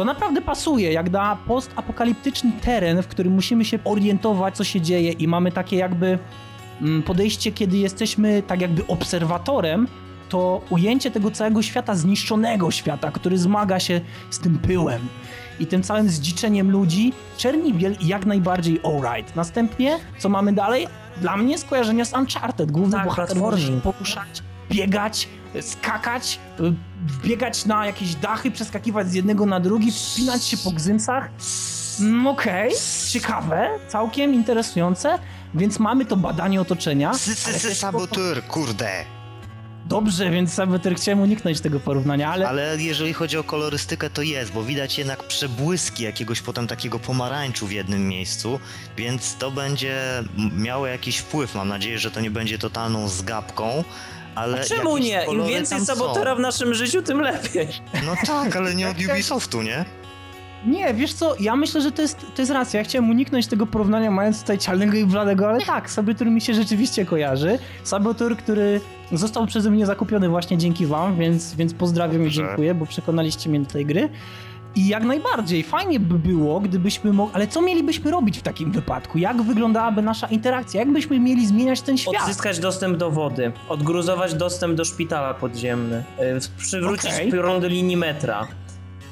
To 0.00 0.04
naprawdę 0.04 0.40
pasuje, 0.40 0.92
jak 0.92 1.10
na 1.10 1.36
postapokaliptyczny 1.36 2.52
teren, 2.62 3.02
w 3.02 3.08
którym 3.08 3.32
musimy 3.32 3.64
się 3.64 3.78
orientować, 3.84 4.56
co 4.56 4.64
się 4.64 4.80
dzieje, 4.80 5.12
i 5.12 5.28
mamy 5.28 5.52
takie 5.52 5.76
jakby 5.76 6.18
mm, 6.82 7.02
podejście, 7.02 7.52
kiedy 7.52 7.76
jesteśmy 7.76 8.42
tak 8.42 8.60
jakby 8.60 8.86
obserwatorem, 8.86 9.88
to 10.28 10.60
ujęcie 10.70 11.10
tego 11.10 11.30
całego 11.30 11.62
świata, 11.62 11.94
zniszczonego 11.94 12.70
świata, 12.70 13.10
który 13.10 13.38
zmaga 13.38 13.80
się 13.80 14.00
z 14.30 14.38
tym 14.38 14.58
pyłem 14.58 15.00
i 15.58 15.66
tym 15.66 15.82
całym 15.82 16.08
zdziczeniem 16.08 16.70
ludzi, 16.70 17.12
czerni 17.36 17.74
biel 17.74 17.96
jak 18.00 18.26
najbardziej 18.26 18.80
alright. 18.84 19.36
Następnie, 19.36 19.98
co 20.18 20.28
mamy 20.28 20.52
dalej? 20.52 20.86
Dla 21.16 21.36
mnie 21.36 21.58
skojarzenia 21.58 22.04
z 22.04 22.12
Uncharted. 22.12 22.70
Główny 22.70 22.96
Tak, 22.96 23.04
bohater 23.04 23.36
może 23.36 23.66
się 23.66 23.80
poruszać, 23.80 24.42
biegać, 24.70 25.28
skakać, 25.60 26.38
wbiegać 27.06 27.66
na 27.66 27.86
jakieś 27.86 28.14
dachy, 28.14 28.50
przeskakiwać 28.50 29.10
z 29.10 29.14
jednego 29.14 29.46
na 29.46 29.60
drugi, 29.60 29.92
wspinać 29.92 30.44
się 30.44 30.56
po 30.56 30.70
gzymsach. 30.70 31.30
Mm, 32.00 32.26
Okej, 32.26 32.72
ciekawe, 33.10 33.68
całkiem 33.88 34.34
interesujące, 34.34 35.18
więc 35.54 35.78
mamy 35.78 36.04
to 36.04 36.16
badanie 36.16 36.60
otoczenia. 36.60 37.14
Sy, 37.14 37.82
kurde. 38.48 39.04
Dobrze, 39.86 40.30
więc 40.30 40.52
saboter 40.52 40.94
chciałem 40.94 41.20
uniknąć 41.20 41.60
tego 41.60 41.80
porównania, 41.80 42.32
ale 42.32 42.48
Ale 42.48 42.76
jeżeli 42.78 43.12
chodzi 43.12 43.38
o 43.38 43.44
kolorystykę, 43.44 44.10
to 44.10 44.22
jest, 44.22 44.52
bo 44.52 44.64
widać 44.64 44.98
jednak 44.98 45.26
przebłyski 45.26 46.04
jakiegoś 46.04 46.40
potem 46.40 46.66
takiego 46.66 46.98
pomarańczu 46.98 47.66
w 47.66 47.72
jednym 47.72 48.08
miejscu, 48.08 48.60
więc 48.96 49.36
to 49.36 49.50
będzie 49.50 49.96
miało 50.56 50.86
jakiś 50.86 51.18
wpływ. 51.18 51.54
Mam 51.54 51.68
nadzieję, 51.68 51.98
że 51.98 52.10
to 52.10 52.20
nie 52.20 52.30
będzie 52.30 52.58
totalną 52.58 53.08
zgapką, 53.08 53.84
ale. 54.34 54.64
Czemu 54.64 54.96
jakieś 54.96 55.28
nie? 55.28 55.34
Im 55.34 55.46
więcej 55.46 55.78
tam 55.78 55.86
są. 55.86 55.94
sabotora 55.94 56.34
w 56.34 56.40
naszym 56.40 56.74
życiu, 56.74 57.02
tym 57.02 57.20
lepiej. 57.20 57.68
No 58.06 58.14
tak, 58.26 58.56
ale 58.56 58.74
nie 58.74 58.88
od 58.90 58.96
Ubisoftu, 59.12 59.62
nie? 59.62 59.84
Nie, 60.66 60.94
wiesz 60.94 61.12
co, 61.12 61.34
ja 61.40 61.56
myślę, 61.56 61.80
że 61.80 61.92
to 61.92 62.02
jest, 62.02 62.18
to 62.34 62.42
jest 62.42 62.52
racja. 62.52 62.78
Ja 62.80 62.84
chciałem 62.84 63.10
uniknąć 63.10 63.46
tego 63.46 63.66
porównania, 63.66 64.10
mając 64.10 64.40
tutaj 64.40 64.58
cialnego 64.58 64.96
i 64.96 65.04
bladego, 65.04 65.48
ale 65.48 65.64
tak, 65.64 65.90
Saboteur 65.90 66.28
mi 66.30 66.40
się 66.40 66.54
rzeczywiście 66.54 67.04
kojarzy. 67.04 67.58
Saboteur, 67.84 68.36
który 68.36 68.80
został 69.12 69.46
przeze 69.46 69.70
mnie 69.70 69.86
zakupiony 69.86 70.28
właśnie 70.28 70.58
dzięki 70.58 70.86
wam, 70.86 71.16
więc, 71.16 71.54
więc 71.54 71.74
pozdrawiam 71.74 72.20
i 72.20 72.24
Dobrze. 72.24 72.42
dziękuję, 72.42 72.74
bo 72.74 72.86
przekonaliście 72.86 73.50
mnie 73.50 73.60
do 73.60 73.70
tej 73.70 73.86
gry. 73.86 74.08
I 74.74 74.88
jak 74.88 75.04
najbardziej, 75.04 75.62
fajnie 75.62 76.00
by 76.00 76.18
było, 76.18 76.60
gdybyśmy 76.60 77.12
mogli... 77.12 77.34
Ale 77.34 77.46
co 77.46 77.62
mielibyśmy 77.62 78.10
robić 78.10 78.38
w 78.38 78.42
takim 78.42 78.72
wypadku? 78.72 79.18
Jak 79.18 79.42
wyglądałaby 79.42 80.02
nasza 80.02 80.26
interakcja? 80.26 80.80
Jak 80.80 80.92
byśmy 80.92 81.20
mieli 81.20 81.46
zmieniać 81.46 81.80
ten 81.80 81.98
świat? 81.98 82.22
Odzyskać 82.22 82.58
dostęp 82.58 82.96
do 82.96 83.10
wody, 83.10 83.52
odgruzować 83.68 84.34
dostęp 84.34 84.74
do 84.74 84.84
szpitala 84.84 85.34
podziemny, 85.34 86.04
y, 86.20 86.58
przywrócić 86.58 87.12
piorun 87.32 87.60
do 87.60 87.68
linii 87.68 87.96
metra. 87.96 88.48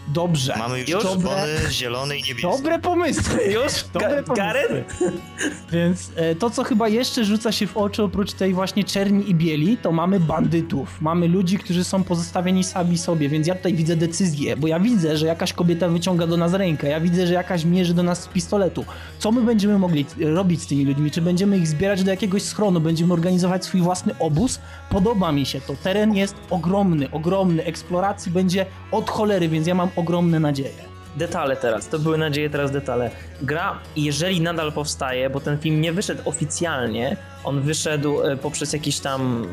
Dobrze. 0.09 0.55
Mamy 0.59 0.81
już 0.81 0.89
Już? 0.89 1.03
czerwony, 1.03 1.47
zielony 1.71 2.19
i 2.19 2.23
niebieski. 2.23 2.43
Dobre 2.43 2.79
pomysły. 2.79 3.45
Już? 3.65 3.73
Dobre 3.93 4.23
pomysły. 4.23 4.37
Garen? 4.37 4.85
Więc 5.73 6.11
e, 6.17 6.35
to, 6.35 6.51
co 6.51 6.65
chyba 6.65 6.89
jeszcze 6.89 7.25
rzuca 7.25 7.53
się 7.53 7.67
w 7.67 7.77
oczy, 7.77 8.03
oprócz 8.03 8.33
tej 8.33 8.55
właśnie 8.55 8.85
czerni 8.85 9.31
i 9.31 9.35
bieli, 9.35 9.77
to 9.77 9.93
mamy 9.93 10.21
bandytów. 10.21 11.01
Mamy 11.01 11.29
ludzi, 11.29 11.59
którzy 11.59 11.85
są 11.85 12.05
pozostawieni 12.05 12.65
sami 12.65 12.99
sobie, 12.99 13.29
więc 13.29 13.47
ja 13.47 13.55
tutaj 13.55 13.75
widzę 13.75 13.97
decyzję, 13.97 14.57
bo 14.57 14.67
ja 14.67 14.81
widzę, 14.81 15.17
że 15.17 15.27
jakaś 15.27 15.53
kobieta 15.53 15.89
wyciąga 15.89 16.27
do 16.27 16.37
nas 16.37 16.53
rękę, 16.55 16.89
ja 16.89 17.01
widzę, 17.01 17.27
że 17.27 17.35
jakaś 17.35 17.65
mierzy 17.65 17.95
do 17.95 18.03
nas 18.03 18.23
z 18.23 18.29
pistoletu. 18.29 18.85
Co 19.19 19.33
my 19.33 19.43
będziemy 19.43 19.79
mogli 19.79 20.07
robić 20.21 20.63
z 20.63 20.67
tymi 20.67 20.85
ludźmi? 20.85 21.11
Czy 21.11 21.23
będziemy 21.23 21.59
ich 21.59 21.69
zbierać 21.69 22.05
do 22.05 22.11
jakiegoś 22.11 22.43
schronu? 22.43 22.81
Będziemy 22.81 23.13
organizować 23.13 23.65
swój 23.65 23.81
własny 23.81 24.15
obóz? 24.19 24.61
Podoba 24.91 25.33
mi 25.33 25.47
się 25.47 25.61
to. 25.61 25.75
Teren 25.83 26.15
jest 26.15 26.35
ogromny, 26.51 27.11
ogromny. 27.11 27.65
Eksploracji 27.65 28.33
będzie 28.33 28.67
od 28.93 29.11
cholery, 29.11 29.49
więc 29.49 29.67
ja 29.67 29.75
mam 29.75 29.89
ogromne 29.99 30.41
nadzieje. 30.41 30.89
Detale 31.17 31.57
teraz, 31.57 31.89
to 31.89 31.99
były 31.99 32.19
nadzieje, 32.19 32.51
teraz 32.51 32.71
detale. 32.71 33.11
Gra, 33.43 33.79
jeżeli 33.97 34.41
nadal 34.41 34.73
powstaje, 34.73 35.31
bo 35.31 35.41
ten 35.41 35.59
film 35.59 35.81
nie 35.81 35.93
wyszedł 35.93 36.23
oficjalnie, 36.25 37.17
on 37.45 37.61
wyszedł 37.61 38.23
e, 38.23 38.37
poprzez 38.37 38.73
jakieś 38.73 39.01
tam 39.01 39.47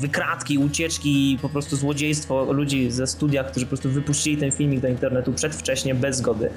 wykradki, 0.00 0.58
ucieczki, 0.58 1.38
po 1.42 1.48
prostu 1.48 1.76
złodziejstwo 1.76 2.52
ludzi 2.52 2.90
ze 2.90 3.06
studia, 3.06 3.44
którzy 3.44 3.66
po 3.66 3.68
prostu 3.68 3.90
wypuścili 3.90 4.36
ten 4.36 4.50
filmik 4.50 4.80
do 4.80 4.88
internetu 4.88 5.32
przedwcześnie, 5.32 5.94
bez 5.94 6.16
zgody. 6.16 6.50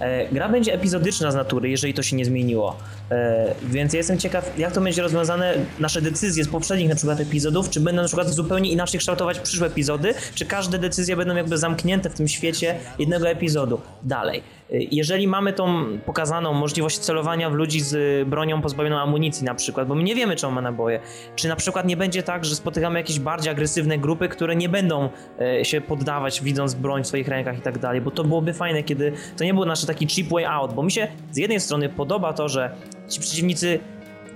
E, 0.00 0.32
gra 0.32 0.48
będzie 0.48 0.74
epizodyczna 0.74 1.30
z 1.30 1.34
natury, 1.34 1.70
jeżeli 1.70 1.94
to 1.94 2.02
się 2.02 2.16
nie 2.16 2.24
zmieniło. 2.24 2.76
E, 3.10 3.54
więc 3.62 3.92
ja 3.92 3.96
jestem 3.96 4.18
ciekaw, 4.18 4.58
jak 4.58 4.72
to 4.72 4.80
będzie 4.80 5.02
rozwiązane, 5.02 5.54
nasze 5.78 6.02
decyzje 6.02 6.44
z 6.44 6.48
poprzednich 6.48 6.88
na 6.88 6.94
przykład 6.94 7.20
epizodów, 7.20 7.70
czy 7.70 7.80
będą 7.80 8.02
na 8.02 8.08
przykład 8.08 8.28
zupełnie 8.28 8.70
inaczej 8.70 9.00
kształtować 9.00 9.40
przyszłe 9.40 9.66
epizody, 9.66 10.14
czy 10.34 10.46
każde 10.46 10.78
decyzje 10.78 11.16
będą 11.16 11.36
jakby 11.36 11.58
zamknięte 11.58 12.10
w 12.10 12.14
tym 12.14 12.28
świecie 12.28 12.78
jednego 12.98 13.28
epizodu. 13.28 13.80
Dalej. 14.02 14.57
Jeżeli 14.70 15.28
mamy 15.28 15.52
tą 15.52 15.84
pokazaną 16.06 16.52
możliwość 16.52 16.98
celowania 16.98 17.50
w 17.50 17.54
ludzi 17.54 17.80
z 17.80 18.28
bronią 18.28 18.62
pozbawioną 18.62 18.96
amunicji 18.96 19.44
na 19.44 19.54
przykład, 19.54 19.88
bo 19.88 19.94
my 19.94 20.02
nie 20.02 20.14
wiemy, 20.14 20.36
czy 20.36 20.46
on 20.46 20.54
ma 20.54 20.60
naboje, 20.60 21.00
czy 21.36 21.48
na 21.48 21.56
przykład 21.56 21.86
nie 21.86 21.96
będzie 21.96 22.22
tak, 22.22 22.44
że 22.44 22.54
spotykamy 22.54 22.98
jakieś 22.98 23.18
bardziej 23.20 23.52
agresywne 23.52 23.98
grupy, 23.98 24.28
które 24.28 24.56
nie 24.56 24.68
będą 24.68 25.08
e, 25.40 25.64
się 25.64 25.80
poddawać, 25.80 26.42
widząc 26.42 26.74
broń 26.74 27.04
w 27.04 27.06
swoich 27.06 27.28
rękach 27.28 27.58
i 27.58 27.60
tak 27.60 27.78
dalej, 27.78 28.00
bo 28.00 28.10
to 28.10 28.24
byłoby 28.24 28.52
fajne, 28.52 28.82
kiedy 28.82 29.12
to 29.36 29.44
nie 29.44 29.54
był 29.54 29.64
nasz 29.64 29.84
taki 29.84 30.06
cheap 30.06 30.28
way 30.28 30.44
out, 30.44 30.72
bo 30.74 30.82
mi 30.82 30.92
się 30.92 31.08
z 31.30 31.36
jednej 31.36 31.60
strony 31.60 31.88
podoba 31.88 32.32
to, 32.32 32.48
że 32.48 32.70
ci 33.08 33.20
przeciwnicy 33.20 33.78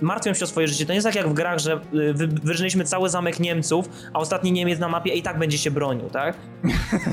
martwią 0.03 0.33
się 0.33 0.43
o 0.43 0.47
swoje 0.47 0.67
życie. 0.67 0.85
To 0.85 0.91
nie 0.91 0.95
jest 0.97 1.07
tak 1.07 1.15
jak 1.15 1.29
w 1.29 1.33
grach, 1.33 1.59
że 1.59 1.73
y, 1.93 2.13
wy, 2.13 2.27
wyrżyliśmy 2.27 2.83
cały 2.83 3.09
zamek 3.09 3.39
Niemców, 3.39 3.89
a 4.13 4.19
ostatni 4.19 4.51
Niemiec 4.51 4.79
na 4.79 4.89
mapie 4.89 5.13
i 5.13 5.21
tak 5.21 5.39
będzie 5.39 5.57
się 5.57 5.71
bronił, 5.71 6.09
tak? 6.09 6.35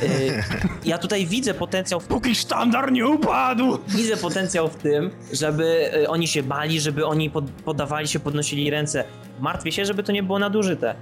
Y, 0.03 0.43
ja 0.85 0.99
tutaj 0.99 1.27
widzę 1.27 1.55
potencjał 1.55 2.01
w 2.01 2.07
Póki 2.07 2.35
sztandar 2.35 2.93
nie 2.93 3.07
upadł! 3.07 3.79
Widzę 3.89 4.17
potencjał 4.17 4.69
w 4.69 4.77
tym, 4.77 5.11
żeby 5.33 5.91
y, 5.97 6.09
oni 6.09 6.29
się 6.29 6.43
bali, 6.43 6.81
żeby 6.81 7.07
oni 7.07 7.31
pod, 7.31 7.45
poddawali 7.51 8.09
się, 8.09 8.21
podnosili 8.21 8.71
ręce. 8.71 9.05
Martwię 9.41 9.73
się, 9.73 9.85
żeby 9.85 10.03
to 10.03 10.13
nie 10.13 10.23
było 10.23 10.39
nadużyte. 10.39 10.95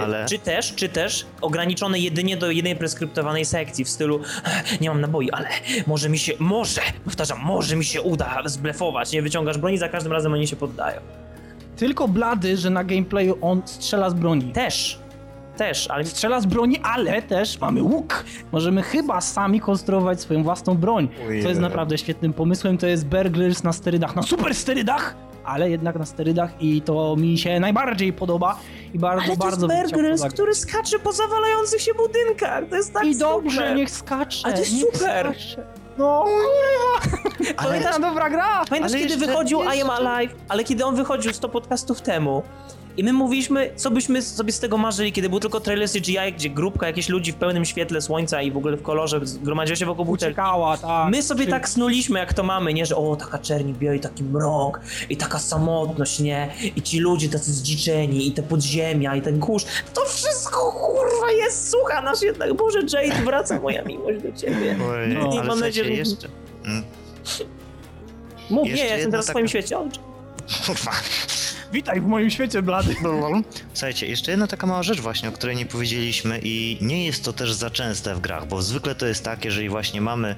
Ale- 0.00 0.26
Czy 0.28 0.38
też, 0.38 0.74
czy 0.74 0.88
też 0.88 1.26
ograniczone 1.40 1.98
jedynie 1.98 2.36
do 2.36 2.50
jednej 2.50 2.76
preskryptowanej 2.76 3.44
sekcji 3.44 3.84
w 3.84 3.88
stylu 3.88 4.20
"Ech, 4.46 4.80
nie 4.80 4.88
mam 4.88 5.00
naboi, 5.00 5.30
ale 5.30 5.48
może 5.86 6.08
mi 6.08 6.18
się, 6.18 6.32
może, 6.38 6.80
powtarzam, 7.04 7.38
może 7.44 7.76
mi 7.76 7.84
się 7.84 8.02
uda 8.02 8.42
zblefować, 8.44 9.12
nie 9.12 9.22
wyciągasz 9.22 9.58
broni, 9.58 9.78
za 9.78 9.88
każdym 9.88 10.12
razem 10.12 10.32
oni 10.32 10.46
się 10.46 10.56
poddają. 10.56 11.00
Tylko 11.76 12.08
blady, 12.08 12.56
że 12.56 12.70
na 12.70 12.84
gameplayu 12.84 13.38
on 13.40 13.62
strzela 13.64 14.10
z 14.10 14.14
broni. 14.14 14.52
Też, 14.52 14.98
też, 15.56 15.90
ale 15.90 16.04
Strzela 16.04 16.40
z 16.40 16.46
broni, 16.46 16.78
ale 16.82 17.22
też 17.22 17.60
mamy 17.60 17.82
łuk. 17.82 18.24
Możemy 18.52 18.82
chyba 18.82 19.20
sami 19.20 19.60
konstruować 19.60 20.20
swoją 20.20 20.42
własną 20.42 20.74
broń. 20.74 21.08
Ojej. 21.28 21.42
Co 21.42 21.48
jest 21.48 21.60
naprawdę 21.60 21.98
świetnym 21.98 22.32
pomysłem. 22.32 22.78
To 22.78 22.86
jest 22.86 23.06
Burglars 23.06 23.62
na 23.62 23.72
sterydach, 23.72 24.16
na 24.16 24.22
super 24.22 24.54
sterydach, 24.54 25.16
ale 25.44 25.70
jednak 25.70 25.96
na 25.98 26.06
sterydach 26.06 26.62
i 26.62 26.82
to 26.82 27.16
mi 27.16 27.38
się 27.38 27.60
najbardziej 27.60 28.12
podoba 28.12 28.58
i 28.94 28.98
bardzo, 28.98 29.24
ale 29.24 29.32
to 29.32 29.44
bardzo 29.44 29.66
jest 29.72 29.92
zagrać. 30.20 30.34
który 30.34 30.54
skacze 30.54 30.98
po 30.98 31.12
zawalających 31.12 31.80
się 31.80 31.92
budynkach, 31.94 32.64
to 32.70 32.76
jest 32.76 32.92
tak 32.92 33.04
I 33.04 33.16
dobrze, 33.18 33.56
super. 33.56 33.76
niech 33.76 33.90
skacze. 33.90 34.40
Ale 34.44 34.54
to 34.54 34.60
jest 34.60 34.80
super. 34.80 35.32
Skacze. 35.34 35.83
No, 35.98 36.24
kurwa! 36.24 37.20
Ale- 37.56 37.68
Pamiętam, 37.68 38.02
dobra 38.02 38.30
gra! 38.30 38.64
Pamiętasz, 38.68 38.92
Ale 38.92 39.00
kiedy 39.00 39.14
jeszcze- 39.14 39.26
wychodził 39.26 39.62
I 39.62 39.82
Am 39.82 39.90
Alive? 39.90 40.34
Ale 40.48 40.64
kiedy 40.64 40.84
on 40.84 40.96
wychodził 40.96 41.32
100 41.32 41.48
podcastów 41.48 42.00
temu 42.00 42.42
i 42.96 43.04
my 43.04 43.12
mówiliśmy, 43.12 43.70
co 43.76 43.90
byśmy 43.90 44.22
sobie 44.22 44.52
z 44.52 44.60
tego 44.60 44.78
marzyli, 44.78 45.12
kiedy 45.12 45.28
był 45.28 45.40
tylko 45.40 45.60
trailer 45.60 45.88
CGI, 45.90 46.32
gdzie 46.36 46.50
grupka 46.50 46.86
jakichś 46.86 47.08
ludzi 47.08 47.32
w 47.32 47.34
pełnym 47.34 47.64
świetle 47.64 48.00
słońca 48.00 48.42
i 48.42 48.50
w 48.50 48.56
ogóle 48.56 48.76
w 48.76 48.82
kolorze 48.82 49.20
zgromadziła 49.26 49.76
się 49.76 49.86
wokół 49.86 50.04
butelki. 50.04 50.32
Uciekała, 50.32 50.76
tak. 50.76 51.10
My 51.10 51.22
sobie 51.22 51.44
Czy- 51.44 51.50
tak 51.50 51.68
snuliśmy, 51.68 52.18
jak 52.18 52.34
to 52.34 52.42
mamy, 52.42 52.74
nie? 52.74 52.86
Że 52.86 52.96
o, 52.96 53.16
taka 53.16 53.38
czerni 53.38 53.74
biała 53.74 53.94
i 53.94 54.00
taki 54.00 54.24
mrok 54.24 54.80
i 55.10 55.16
taka 55.16 55.38
samotność, 55.38 56.20
nie? 56.20 56.50
I 56.76 56.82
ci 56.82 56.98
ludzie 57.00 57.28
tacy 57.28 57.52
zdziczeni 57.52 58.26
i 58.28 58.32
te 58.32 58.42
podziemia 58.42 59.16
i 59.16 59.22
ten 59.22 59.40
kurz. 59.40 59.64
To 59.94 60.04
wszystko, 60.04 60.72
kurwa, 60.72 61.32
jest, 61.32 61.70
słucha 61.70 62.02
nasz 62.02 62.22
jednak. 62.22 62.54
Boże, 62.54 62.78
Jade, 62.92 63.22
wraca 63.24 63.60
moja 63.60 63.82
miłość 63.82 64.22
do 64.22 64.32
ciebie. 64.32 64.76
Ojej, 64.90 65.14
No. 65.14 65.30
ale 65.32 65.44
Mam 65.44 65.60
nadzieję, 65.60 65.86
że- 65.86 65.92
jeszcze... 65.92 66.28
Mm, 66.64 66.84
Mów, 68.50 68.66
Jeszcze 68.68 68.84
nie, 68.84 68.88
ja 68.90 68.94
jestem 68.96 69.10
teraz 69.10 69.26
w 69.26 69.28
swoim 69.30 69.48
świecie. 69.48 69.76
Kurwa. 70.66 70.90
Witaj 71.74 72.00
w 72.00 72.06
moim 72.06 72.30
świecie, 72.30 72.62
blady. 72.62 72.94
Słuchajcie, 73.74 74.06
jeszcze 74.06 74.30
jedna 74.30 74.46
taka 74.46 74.66
mała 74.66 74.82
rzecz 74.82 75.00
właśnie, 75.00 75.28
o 75.28 75.32
której 75.32 75.56
nie 75.56 75.66
powiedzieliśmy 75.66 76.40
i 76.42 76.78
nie 76.80 77.06
jest 77.06 77.24
to 77.24 77.32
też 77.32 77.52
za 77.52 77.70
częste 77.70 78.14
w 78.14 78.20
grach, 78.20 78.46
bo 78.48 78.62
zwykle 78.62 78.94
to 78.94 79.06
jest 79.06 79.24
tak, 79.24 79.44
jeżeli 79.44 79.68
właśnie 79.68 80.00
mamy 80.00 80.36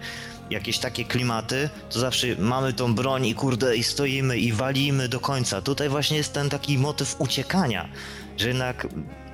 jakieś 0.50 0.78
takie 0.78 1.04
klimaty, 1.04 1.70
to 1.90 2.00
zawsze 2.00 2.26
mamy 2.38 2.72
tą 2.72 2.94
broń 2.94 3.26
i 3.26 3.34
kurde 3.34 3.76
i 3.76 3.82
stoimy 3.82 4.38
i 4.38 4.52
walimy 4.52 5.08
do 5.08 5.20
końca. 5.20 5.62
Tutaj 5.62 5.88
właśnie 5.88 6.16
jest 6.16 6.32
ten 6.32 6.48
taki 6.48 6.78
motyw 6.78 7.20
uciekania, 7.20 7.88
że 8.36 8.48
jednak 8.48 8.86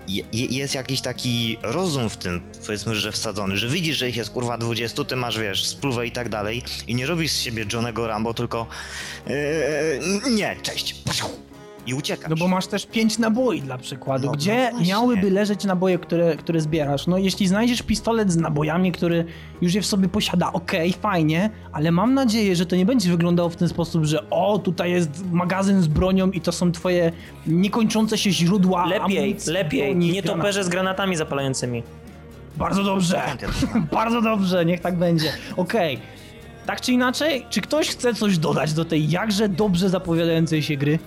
je, 0.09 0.25
je- 0.33 0.47
jest 0.47 0.75
jakiś 0.75 1.01
taki 1.01 1.59
rozum 1.63 2.11
w 2.11 2.17
tym, 2.17 2.43
powiedzmy, 2.67 2.95
że 2.95 3.13
wsadzony, 3.13 3.57
że 3.57 3.69
widzisz, 3.69 3.97
że 3.97 4.09
ich 4.09 4.17
jest 4.17 4.31
kurwa 4.31 4.59
20, 4.59 5.05
ty 5.05 5.17
masz, 5.17 5.39
wiesz, 5.39 5.67
spluwę 5.67 6.07
i 6.07 6.13
tak 6.13 6.29
dalej 6.29 6.63
i 6.87 6.95
nie 6.95 7.07
robisz 7.07 7.33
z 7.33 7.41
siebie 7.41 7.67
Johnego 7.73 8.07
Rambo, 8.07 8.35
tylko 8.35 8.67
yy, 9.27 10.31
nie, 10.31 10.57
cześć, 10.63 10.95
i 11.87 11.95
uciekasz. 11.95 12.31
No 12.31 12.37
bo 12.37 12.49
masz 12.49 12.67
też 12.67 12.87
pięć 12.87 13.19
naboi 13.19 13.63
dla 13.63 13.79
przykładu, 13.79 14.27
No, 14.27 14.33
gdzie 14.33 14.71
no 14.73 14.81
miałyby 14.89 15.31
leżeć 15.31 15.65
naboje, 15.65 15.99
które, 15.99 16.37
które 16.37 16.61
zbierasz. 16.61 17.07
No 17.07 17.19
jeśli 17.19 17.49
znajdziesz 17.49 17.83
pistolet 17.83 18.33
z 18.33 18.37
nabojami, 18.37 18.93
który 18.93 19.25
już 19.61 19.75
je 19.75 19.83
w 19.83 19.87
sobie 19.87 20.09
posiada, 20.09 20.53
okej, 20.53 20.93
fajnie, 20.93 21.51
ale 21.73 21.93
mam 21.93 22.15
nadzieję, 22.15 22.57
że 22.57 22.67
to 22.67 22.77
nie 22.77 22.87
będzie 22.87 23.11
wyglądało 23.11 23.49
w 23.49 23.57
ten 23.57 23.69
sposób, 23.69 24.05
że 24.05 24.31
o, 24.31 24.59
tutaj 24.59 24.91
jest 24.91 25.25
magazyn 25.33 25.83
z 25.83 25.87
bronią 25.87 26.31
i 26.31 26.41
to 26.41 26.53
są 26.53 26.73
twoje 26.73 27.13
niekończące 27.47 28.19
się 28.19 28.31
źródła 28.31 28.87
Lepiej, 28.87 29.19
amunicji, 29.19 29.53
lepiej. 29.53 29.97
Nie 29.97 30.23
toperze 30.23 30.65
z 30.65 30.69
granatami 30.69 31.17
zapalającymi. 31.17 31.83
Bardzo 32.57 32.85
dobrze. 32.85 33.23
Bardzo 33.93 34.23
dobrze, 34.23 34.65
niech 34.65 34.81
tak 34.81 34.97
będzie. 34.99 35.33
Okej. 35.57 35.99
Tak 36.67 36.81
czy 36.81 36.93
inaczej, 36.93 37.47
czy 37.51 37.61
ktoś 37.61 37.89
chce 37.89 38.15
coś 38.15 38.39
dodać 38.39 38.73
do 38.73 38.85
tej 38.85 39.11
jakże 39.11 39.49
dobrze 39.49 39.89
zapowiadającej 39.89 40.63
się 40.63 40.77
gry? 40.77 40.99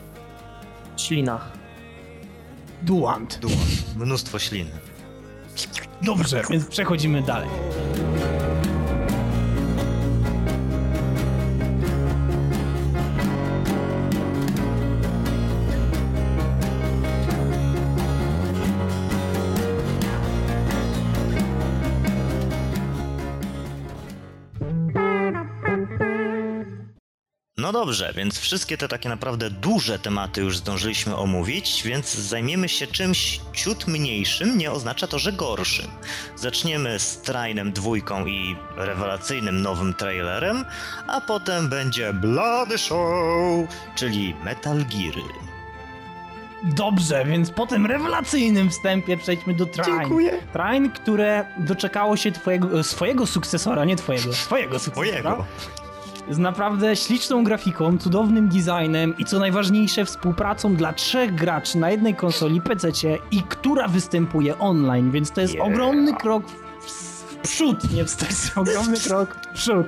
Ślinach. 1.02 1.52
Duant. 2.82 3.40
Dumą. 3.40 3.56
Mnóstwo 3.96 4.40
śliny. 4.40 4.72
Dobrze, 6.02 6.44
więc 6.50 6.66
przechodzimy 6.66 7.22
dalej. 7.22 7.50
No 27.66 27.72
dobrze, 27.72 28.14
więc 28.16 28.40
wszystkie 28.40 28.78
te 28.78 28.88
takie 28.88 29.10
naprawdę 29.10 29.50
duże 29.50 30.00
tematy 30.00 30.42
już 30.42 30.58
zdążyliśmy 30.58 31.16
omówić, 31.16 31.84
więc 31.86 32.14
zajmiemy 32.14 32.70
się 32.70 32.88
czymś 32.88 33.40
ciut 33.54 33.88
mniejszym, 33.88 34.58
nie 34.58 34.72
oznacza 34.72 35.08
to, 35.08 35.20
że 35.20 35.34
gorszym. 35.34 35.88
Zaczniemy 36.36 37.00
z 37.00 37.22
Trainem 37.22 37.72
dwójką 37.72 38.26
i 38.26 38.56
rewelacyjnym 38.76 39.62
nowym 39.62 39.94
trailerem, 39.94 40.66
a 41.08 41.22
potem 41.22 41.70
będzie 41.70 42.14
Bloody 42.14 42.78
Show, 42.78 43.68
czyli 43.96 44.36
Metal 44.44 44.78
Geary. 44.78 45.30
Dobrze, 46.64 47.26
więc 47.26 47.52
po 47.52 47.68
tym 47.68 47.86
rewelacyjnym 47.86 48.70
wstępie 48.70 49.18
przejdźmy 49.18 49.54
do 49.54 49.66
Train. 49.66 50.00
Dziękuję. 50.00 50.42
Train, 50.54 50.92
które 50.92 51.46
doczekało 51.58 52.18
się 52.18 52.32
twojego, 52.32 52.84
swojego 52.84 53.28
sukcesora, 53.28 53.86
nie 53.86 53.96
twojego, 53.96 54.34
swojego 54.34 54.80
sukcesora. 54.80 55.12
Mojego. 55.12 55.46
Z 56.30 56.38
naprawdę 56.38 56.96
śliczną 56.96 57.44
grafiką, 57.44 57.98
cudownym 57.98 58.50
designem 58.50 59.18
i 59.18 59.26
co 59.26 59.40
najważniejsze 59.40 60.06
współpracą 60.06 60.76
dla 60.76 60.94
trzech 60.94 61.36
graczy 61.36 61.78
na 61.78 61.92
jednej 61.92 62.16
konsoli 62.16 62.62
PC 62.62 62.88
i 63.32 63.42
która 63.42 63.88
występuje 63.88 64.60
online, 64.60 65.12
więc 65.12 65.32
to 65.32 65.42
jest 65.42 65.54
Yeah. 65.54 65.68
ogromny 65.68 66.14
krok 66.14 66.44
w, 66.82 67.36
przód, 67.36 67.94
nie 67.94 68.06
wstecz, 68.06 68.52
ogromny 68.58 68.98
krok 69.08 69.36
w 69.36 69.54
przód. 69.54 69.88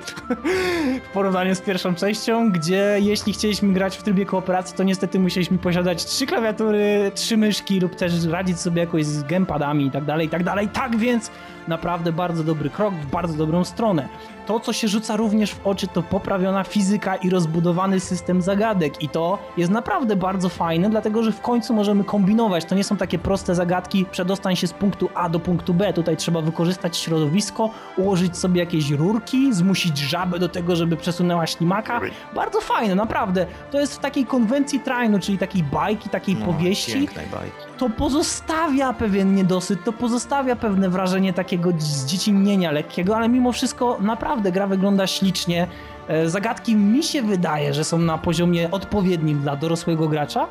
W 1.10 1.14
porównaniu 1.14 1.56
z 1.56 1.62
pierwszą 1.62 1.96
częścią, 1.96 2.52
gdzie 2.52 2.98
jeśli 3.00 3.34
chcieliśmy 3.34 3.74
grać 3.74 3.98
w 3.98 4.04
trybie 4.04 4.26
kooperacji, 4.26 4.78
to 4.78 4.84
niestety 4.84 5.20
musieliśmy 5.20 5.58
posiadać 5.58 6.06
trzy 6.06 6.26
klawiatury, 6.26 7.12
trzy 7.16 7.38
myszki 7.38 7.80
lub 7.80 7.96
też 7.96 8.26
radzić 8.26 8.60
sobie 8.60 8.82
jakoś 8.82 9.06
z 9.06 9.24
gamepadami 9.24 9.86
i 9.86 9.92
tak 9.92 10.06
dalej, 10.06 10.28
i 10.28 10.30
tak 10.30 10.44
dalej. 10.44 10.70
Tak 10.70 10.98
więc 10.98 11.32
naprawdę 11.68 12.12
bardzo 12.12 12.44
dobry 12.44 12.70
krok 12.70 12.94
w 12.94 13.06
bardzo 13.06 13.34
dobrą 13.34 13.64
stronę. 13.64 14.08
To, 14.46 14.60
co 14.60 14.74
się 14.74 14.88
rzuca 14.88 15.16
również 15.16 15.52
w 15.52 15.68
oczy, 15.68 15.88
to 15.88 16.04
poprawiona 16.04 16.64
fizyka 16.64 17.16
i 17.16 17.30
rozbudowany 17.30 18.00
system 18.00 18.42
zagadek. 18.42 19.04
I 19.04 19.10
to 19.10 19.40
jest 19.58 19.72
naprawdę 19.72 20.16
bardzo 20.16 20.50
fajne, 20.50 20.90
dlatego 20.90 21.24
że 21.24 21.32
w 21.32 21.42
końcu 21.42 21.74
możemy 21.74 22.04
kombinować. 22.04 22.66
To 22.66 22.76
nie 22.76 22.84
są 22.84 22.98
takie 22.98 23.20
proste 23.20 23.56
zagadki, 23.56 24.06
przedostań 24.12 24.56
się 24.56 24.68
z 24.68 24.74
punktu 24.74 25.10
A 25.16 25.30
do 25.30 25.40
punktu 25.40 25.74
B. 25.74 25.94
Tutaj 25.94 26.18
trzeba 26.18 26.42
wykorzystać 26.42 26.98
środowisko, 26.98 27.70
ułożyć 27.98 28.38
sobie 28.38 28.60
jakieś 28.60 28.90
rurki, 28.92 29.54
zmusić 29.54 29.98
żabę 29.98 30.40
do 30.40 30.50
tego, 30.50 30.76
żeby 30.76 30.98
przesunęła 30.98 31.48
ślimaka. 31.48 32.02
Bardzo 32.36 32.62
fajne, 32.62 32.96
naprawdę. 32.96 33.46
To 33.72 33.80
jest 33.80 33.96
w 33.96 34.00
takiej 34.00 34.26
konwencji 34.26 34.80
trainu, 34.80 35.20
czyli 35.20 35.38
takiej 35.38 35.64
bajki, 35.64 36.10
takiej 36.10 36.36
No, 36.36 36.46
powieści 36.46 36.94
Pięknej 36.94 37.28
bajki. 37.28 37.67
To 37.78 37.90
pozostawia 37.90 38.94
pewien 38.94 39.36
niedosyt, 39.36 39.84
to 39.84 39.94
pozostawia 39.94 40.56
pewne 40.56 40.90
wrażenie 40.90 41.34
takiego 41.34 41.72
zdziecinnienia 41.78 42.72
lekkiego, 42.72 43.18
ale 43.18 43.30
mimo 43.30 43.52
wszystko 43.52 43.98
naprawdę 44.02 44.52
gra 44.52 44.68
wygląda 44.68 45.08
ślicznie. 45.08 45.68
E, 46.08 46.30
Zagadki 46.30 46.76
mi 46.76 47.04
się 47.04 47.22
wydaje, 47.22 47.74
że 47.74 47.84
są 47.84 48.00
na 48.00 48.18
poziomie 48.18 48.72
odpowiednim 48.72 49.40
dla 49.40 49.56
dorosłego 49.56 50.08
gracza 50.08 50.48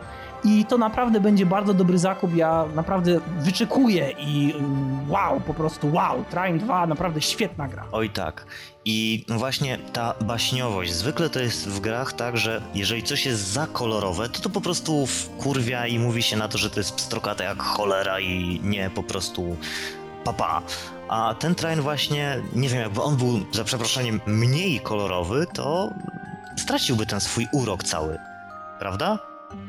i 0.46 0.64
to 0.64 0.78
naprawdę 0.78 1.20
będzie 1.20 1.46
bardzo 1.46 1.74
dobry 1.74 1.98
zakup. 1.98 2.34
Ja 2.34 2.64
naprawdę 2.74 3.20
wyczekuję 3.38 4.10
i 4.18 4.54
y, 5.08 5.12
wow, 5.12 5.40
po 5.40 5.54
prostu 5.54 5.92
wow. 5.92 6.24
Train 6.30 6.58
2 6.58 6.86
naprawdę 6.86 7.20
świetna 7.20 7.68
gra. 7.68 7.84
Oj 7.92 8.10
tak. 8.10 8.46
I 8.84 9.24
właśnie 9.28 9.78
ta 9.92 10.14
baśniowość. 10.20 10.92
Zwykle 10.92 11.30
to 11.30 11.40
jest 11.40 11.68
w 11.68 11.80
grach 11.80 12.12
tak, 12.12 12.36
że 12.36 12.62
jeżeli 12.74 13.02
coś 13.02 13.26
jest 13.26 13.52
za 13.52 13.66
kolorowe, 13.66 14.28
to 14.28 14.40
to 14.40 14.50
po 14.50 14.60
prostu 14.60 15.06
wkurwia 15.06 15.86
i 15.86 15.98
mówi 15.98 16.22
się 16.22 16.36
na 16.36 16.48
to, 16.48 16.58
że 16.58 16.70
to 16.70 16.80
jest 16.80 16.94
pstrokate 16.94 17.44
jak 17.44 17.62
cholera 17.62 18.20
i 18.20 18.60
nie 18.64 18.90
po 18.90 19.02
prostu 19.02 19.56
papa. 20.24 20.62
A 21.08 21.34
ten 21.38 21.54
train 21.54 21.80
właśnie, 21.80 22.42
nie 22.54 22.68
wiem, 22.68 22.80
jakby 22.80 23.02
on 23.02 23.16
był 23.16 23.40
za 23.52 23.64
przeproszeniem 23.64 24.20
mniej 24.26 24.80
kolorowy, 24.80 25.46
to 25.54 25.90
straciłby 26.56 27.06
ten 27.06 27.20
swój 27.20 27.46
urok 27.52 27.84
cały. 27.84 28.18
Prawda? 28.78 29.18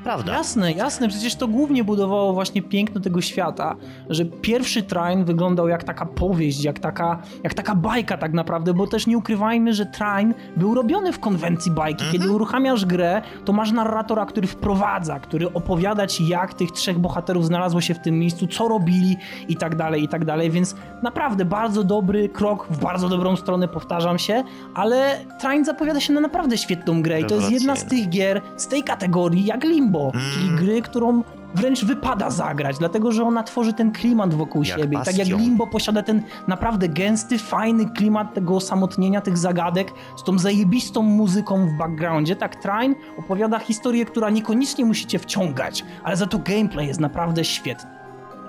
Prawda. 0.08 0.34
Jasne, 0.34 0.72
jasne, 0.72 1.08
przecież 1.08 1.36
to 1.36 1.48
głównie 1.48 1.84
budowało 1.84 2.34
właśnie 2.34 2.62
piękno 2.62 3.02
tego 3.02 3.22
świata, 3.22 3.76
że 4.10 4.26
pierwszy 4.26 4.84
Trine 4.84 5.26
wyglądał 5.26 5.68
jak 5.68 5.84
taka 5.84 6.06
powieść, 6.06 6.64
jak 6.64 6.80
taka, 6.80 7.22
jak 7.44 7.54
taka 7.54 7.76
bajka 7.76 8.18
tak 8.18 8.34
naprawdę, 8.34 8.74
bo 8.74 8.88
też 8.88 9.08
nie 9.08 9.18
ukrywajmy, 9.18 9.74
że 9.74 9.86
Trine 9.86 10.34
był 10.58 10.76
robiony 10.76 11.14
w 11.14 11.20
konwencji 11.20 11.72
bajki. 11.72 12.06
Kiedy 12.12 12.32
uruchamiasz 12.32 12.86
grę, 12.86 13.22
to 13.46 13.54
masz 13.54 13.72
narratora, 13.72 14.26
który 14.26 14.48
wprowadza, 14.48 15.20
który 15.20 15.54
opowiada 15.54 16.08
ci 16.08 16.28
jak 16.28 16.54
tych 16.54 16.72
trzech 16.72 17.00
bohaterów 17.00 17.46
znalazło 17.46 17.82
się 17.82 17.94
w 17.94 18.00
tym 18.00 18.20
miejscu, 18.20 18.48
co 18.48 18.68
robili 18.68 19.18
i 19.48 19.56
tak 19.56 19.76
dalej, 19.76 20.04
i 20.04 20.08
tak 20.08 20.26
dalej, 20.26 20.52
więc 20.52 20.76
naprawdę 21.04 21.46
bardzo 21.46 21.84
dobry 21.84 22.30
krok 22.30 22.68
w 22.70 22.80
bardzo 22.80 23.10
dobrą 23.10 23.36
stronę, 23.36 23.68
powtarzam 23.68 24.20
się, 24.20 24.44
ale 24.76 25.26
Trine 25.40 25.66
zapowiada 25.66 26.00
się 26.00 26.14
na 26.14 26.22
naprawdę 26.22 26.58
świetną 26.58 27.02
grę 27.02 27.22
i 27.22 27.26
to 27.26 27.36
jest 27.36 27.52
jedna 27.52 27.76
z 27.76 27.86
tych 27.86 28.10
gier 28.10 28.42
z 28.58 28.68
tej 28.68 28.84
kategorii 28.84 29.46
jak 29.46 29.64
Limbo, 29.64 29.97
Mm. 30.14 30.26
czyli 30.34 30.50
gry, 30.50 30.82
którą 30.82 31.24
wręcz 31.56 31.86
wypada 31.86 32.30
zagrać, 32.30 32.78
dlatego 32.78 33.12
że 33.12 33.24
ona 33.24 33.44
tworzy 33.44 33.74
ten 33.74 33.92
klimat 33.92 34.34
wokół 34.34 34.64
Jak 34.64 34.80
siebie. 34.80 34.98
I 35.02 35.06
tak 35.06 35.18
jak. 35.18 35.28
Limbo 35.28 35.68
posiada 35.68 36.04
ten 36.04 36.24
naprawdę 36.48 36.90
gęsty, 36.90 37.40
fajny 37.40 37.90
klimat 37.90 38.34
tego 38.34 38.56
osamotnienia, 38.56 39.22
tych 39.22 39.38
zagadek 39.38 39.92
z 40.18 40.24
tą 40.24 40.40
zajebistą 40.40 41.02
muzyką 41.02 41.68
w 41.68 41.78
backgroundzie, 41.78 42.36
tak 42.36 42.56
Trine 42.56 42.96
opowiada 43.18 43.60
historię, 43.60 44.06
która 44.06 44.30
niekoniecznie 44.30 44.86
musicie 44.86 45.20
wciągać, 45.20 45.84
ale 46.04 46.18
za 46.18 46.28
to 46.28 46.38
gameplay 46.40 46.88
jest 46.88 47.00
naprawdę 47.00 47.46
świetny. 47.46 47.90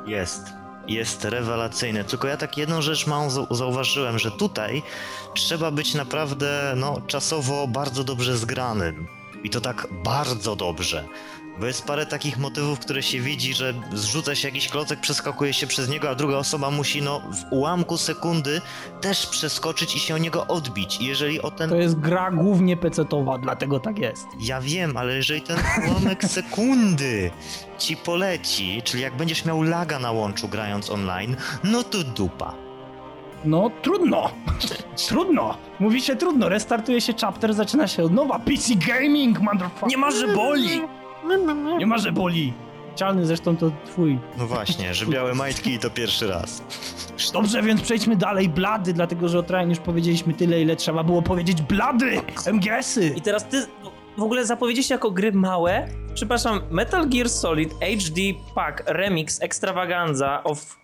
Jest. 0.07 0.53
Jest 0.89 1.25
rewelacyjny. 1.25 2.05
Tylko 2.05 2.29
ja 2.29 2.37
tak 2.37 2.59
jedną 2.59 2.83
rzecz 2.83 3.07
małą 3.07 3.29
zau- 3.29 3.55
zauważyłem, 3.55 4.19
że 4.19 4.31
tutaj 4.31 4.83
trzeba 5.35 5.71
być 5.71 5.95
naprawdę 5.95 6.75
no, 6.77 7.01
czasowo 7.07 7.67
bardzo 7.67 8.05
dobrze 8.05 8.37
zgranym. 8.37 9.07
I 9.45 9.51
to 9.51 9.61
tak 9.61 9.89
bardzo 10.05 10.57
dobrze. 10.57 11.05
Bo 11.61 11.67
jest 11.67 11.87
parę 11.87 12.07
takich 12.07 12.39
motywów, 12.39 12.79
które 12.79 13.03
się 13.03 13.21
widzi, 13.21 13.55
że 13.55 13.75
zrzuca 13.93 14.35
się 14.35 14.49
jakiś 14.49 14.69
klocek, 14.69 15.01
przeskakuje 15.01 15.53
się 15.53 15.67
przez 15.67 15.89
niego, 15.89 16.11
a 16.11 16.15
druga 16.15 16.37
osoba 16.37 16.71
musi 16.71 17.03
no 17.03 17.21
w 17.21 17.53
ułamku 17.53 17.97
sekundy 17.97 18.61
też 19.01 19.27
przeskoczyć 19.27 19.97
i 19.97 19.99
się 19.99 20.15
o 20.15 20.19
niego 20.19 20.47
odbić. 20.47 21.01
I 21.01 21.05
jeżeli 21.07 21.43
o 21.43 21.51
ten 21.51 21.71
To 21.71 21.77
jest 21.77 21.99
gra 21.99 22.31
głównie 22.31 22.77
pecetowa, 22.77 23.39
dlatego 23.39 23.81
tak 23.81 23.99
jest. 23.99 24.27
Ja 24.41 24.61
wiem, 24.61 24.97
ale 24.97 25.17
jeżeli 25.17 25.41
ten 25.41 25.57
ułamek 25.89 26.25
sekundy 26.39 27.31
ci 27.79 27.97
poleci, 27.97 28.83
czyli 28.85 29.03
jak 29.03 29.17
będziesz 29.17 29.45
miał 29.45 29.63
laga 29.63 29.99
na 29.99 30.13
łączu 30.13 30.49
grając 30.49 30.91
online, 30.91 31.37
no 31.65 31.83
to 31.83 32.05
dupa. 32.05 32.55
No, 33.45 33.71
trudno. 33.83 34.31
trudno. 35.09 35.57
Mówi 35.81 36.03
się 36.03 36.17
trudno. 36.17 36.49
Restartuje 36.49 37.01
się 37.01 37.13
chapter, 37.21 37.55
zaczyna 37.55 37.87
się 37.89 38.05
od 38.05 38.13
nowa. 38.13 38.39
PC 38.39 38.75
Gaming, 38.75 39.41
motherfucker. 39.41 39.89
Nie 39.89 39.97
ma, 39.97 40.11
że 40.11 40.29
boli. 40.29 40.81
Nie 41.79 41.87
ma, 41.87 41.99
że 41.99 42.13
boli. 42.13 42.53
Czalny 42.97 43.27
zresztą 43.27 43.57
to 43.57 43.71
twój. 43.87 44.19
No 44.39 44.47
właśnie, 44.47 44.95
że 44.95 45.07
białe 45.07 45.35
majtki 45.35 45.73
i 45.75 45.79
to 45.79 45.91
pierwszy 45.91 46.27
raz. 46.27 46.63
Dobrze, 47.33 47.63
więc 47.63 47.81
przejdźmy 47.83 48.17
dalej. 48.17 48.49
Blady, 48.49 48.93
dlatego 48.93 49.29
że 49.29 49.39
o 49.39 49.43
Train 49.43 49.71
już 49.71 49.79
powiedzieliśmy 49.79 50.35
tyle, 50.35 50.63
ile 50.63 50.77
trzeba 50.77 51.05
było 51.05 51.23
powiedzieć. 51.23 51.63
Blady! 51.63 52.21
MGS-y! 52.53 53.09
I 53.17 53.21
teraz 53.23 53.49
ty 53.49 53.67
w 54.19 54.23
ogóle 54.23 54.47
zapowiedzieliście 54.47 54.95
jako 54.95 55.11
gry 55.11 55.33
małe. 55.33 55.89
Przepraszam, 56.15 56.61
Metal 56.71 57.09
Gear 57.09 57.29
Solid 57.29 57.75
HD 57.75 58.21
Pack 58.55 58.83
Remix 58.87 59.43
Extravaganza 59.43 60.45
of 60.45 60.79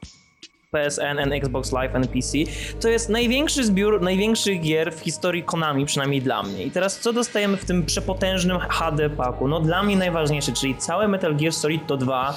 PSN 0.75 1.19
and 1.19 1.33
Xbox 1.33 1.73
Live 1.73 1.95
and 1.95 2.09
PC 2.09 2.39
to 2.81 2.89
jest 2.89 3.09
największy 3.09 3.65
zbiór 3.65 4.03
największych 4.03 4.61
gier 4.61 4.95
w 4.95 5.01
historii 5.01 5.43
Konami, 5.43 5.87
przynajmniej 5.87 6.23
dla 6.23 6.43
mnie. 6.43 6.65
I 6.65 6.71
teraz 6.71 7.01
co 7.01 7.13
dostajemy 7.13 7.57
w 7.57 7.65
tym 7.65 7.87
przepotężnym 7.87 8.59
HD 8.59 9.11
packu? 9.11 9.49
No 9.49 9.61
dla 9.61 9.83
mnie 9.83 9.97
najważniejsze, 9.97 10.53
czyli 10.53 10.77
całe 10.77 11.09
Metal 11.09 11.37
Gear 11.37 11.53
Solid 11.53 11.87
to 11.87 11.97
2 11.97 12.35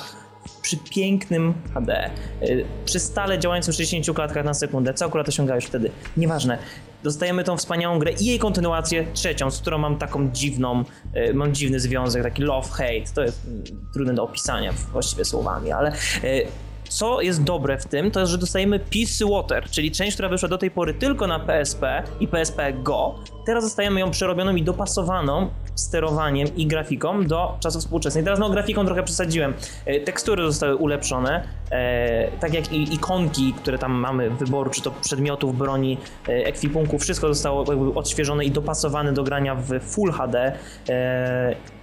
przy 0.61 0.77
pięknym 0.77 1.53
HD, 1.73 2.09
y, 2.43 2.65
przy 2.85 2.99
stale 2.99 3.39
działającym 3.39 3.73
60 3.73 4.15
klatkach 4.15 4.45
na 4.45 4.53
sekundę, 4.53 4.93
co 4.93 5.05
akurat 5.05 5.27
osiągałeś 5.27 5.65
wtedy, 5.65 5.91
nieważne. 6.17 6.57
Dostajemy 7.03 7.43
tą 7.43 7.57
wspaniałą 7.57 7.99
grę 7.99 8.11
i 8.11 8.25
jej 8.25 8.39
kontynuację 8.39 9.07
trzecią, 9.13 9.51
z 9.51 9.61
którą 9.61 9.77
mam 9.77 9.97
taką 9.97 10.31
dziwną, 10.31 10.83
y, 11.29 11.33
mam 11.33 11.53
dziwny 11.53 11.79
związek, 11.79 12.23
taki 12.23 12.43
love-hate, 12.43 13.13
to 13.15 13.21
jest 13.21 13.45
mm, 13.47 13.63
trudne 13.93 14.13
do 14.13 14.23
opisania 14.23 14.73
właściwie 14.91 15.25
słowami, 15.25 15.71
ale 15.71 15.91
y, 16.23 16.47
co 16.89 17.21
jest 17.21 17.43
dobre 17.43 17.77
w 17.77 17.85
tym, 17.85 18.11
to 18.11 18.19
jest, 18.19 18.31
że 18.31 18.37
dostajemy 18.37 18.79
Peace 18.79 19.25
Water, 19.31 19.69
czyli 19.69 19.91
część, 19.91 20.13
która 20.13 20.29
wyszła 20.29 20.49
do 20.49 20.57
tej 20.57 20.71
pory 20.71 20.93
tylko 20.93 21.27
na 21.27 21.39
PSP 21.39 22.03
i 22.19 22.27
PSP 22.27 22.73
Go. 22.73 23.15
Teraz 23.45 23.63
dostajemy 23.63 23.99
ją 23.99 24.11
przerobioną 24.11 24.55
i 24.55 24.63
dopasowaną 24.63 25.49
sterowaniem 25.75 26.55
i 26.55 26.67
grafiką 26.67 27.23
do 27.25 27.57
czasów 27.59 27.81
współczesnych. 27.81 28.23
Teraz 28.23 28.39
no 28.39 28.49
grafiką 28.49 28.85
trochę 28.85 29.03
przesadziłem. 29.03 29.53
E, 29.85 29.99
Tekstury 29.99 30.43
zostały 30.43 30.75
ulepszone, 30.75 31.43
e, 31.71 32.31
tak 32.39 32.53
jak 32.53 32.73
i 32.73 32.93
ikonki, 32.93 33.53
które 33.53 33.77
tam 33.77 33.91
mamy 33.91 34.29
wyboru, 34.29 34.69
czy 34.69 34.81
to 34.81 34.91
przedmiotów, 34.91 35.57
broni, 35.57 35.97
e, 36.27 36.31
ekwipunku, 36.31 36.99
wszystko 36.99 37.27
zostało 37.27 37.65
jakby 37.67 37.93
odświeżone 37.93 38.45
i 38.45 38.51
dopasowane 38.51 39.13
do 39.13 39.23
grania 39.23 39.55
w 39.55 39.79
Full 39.79 40.11
HD. 40.11 40.53
E, 40.89 41.76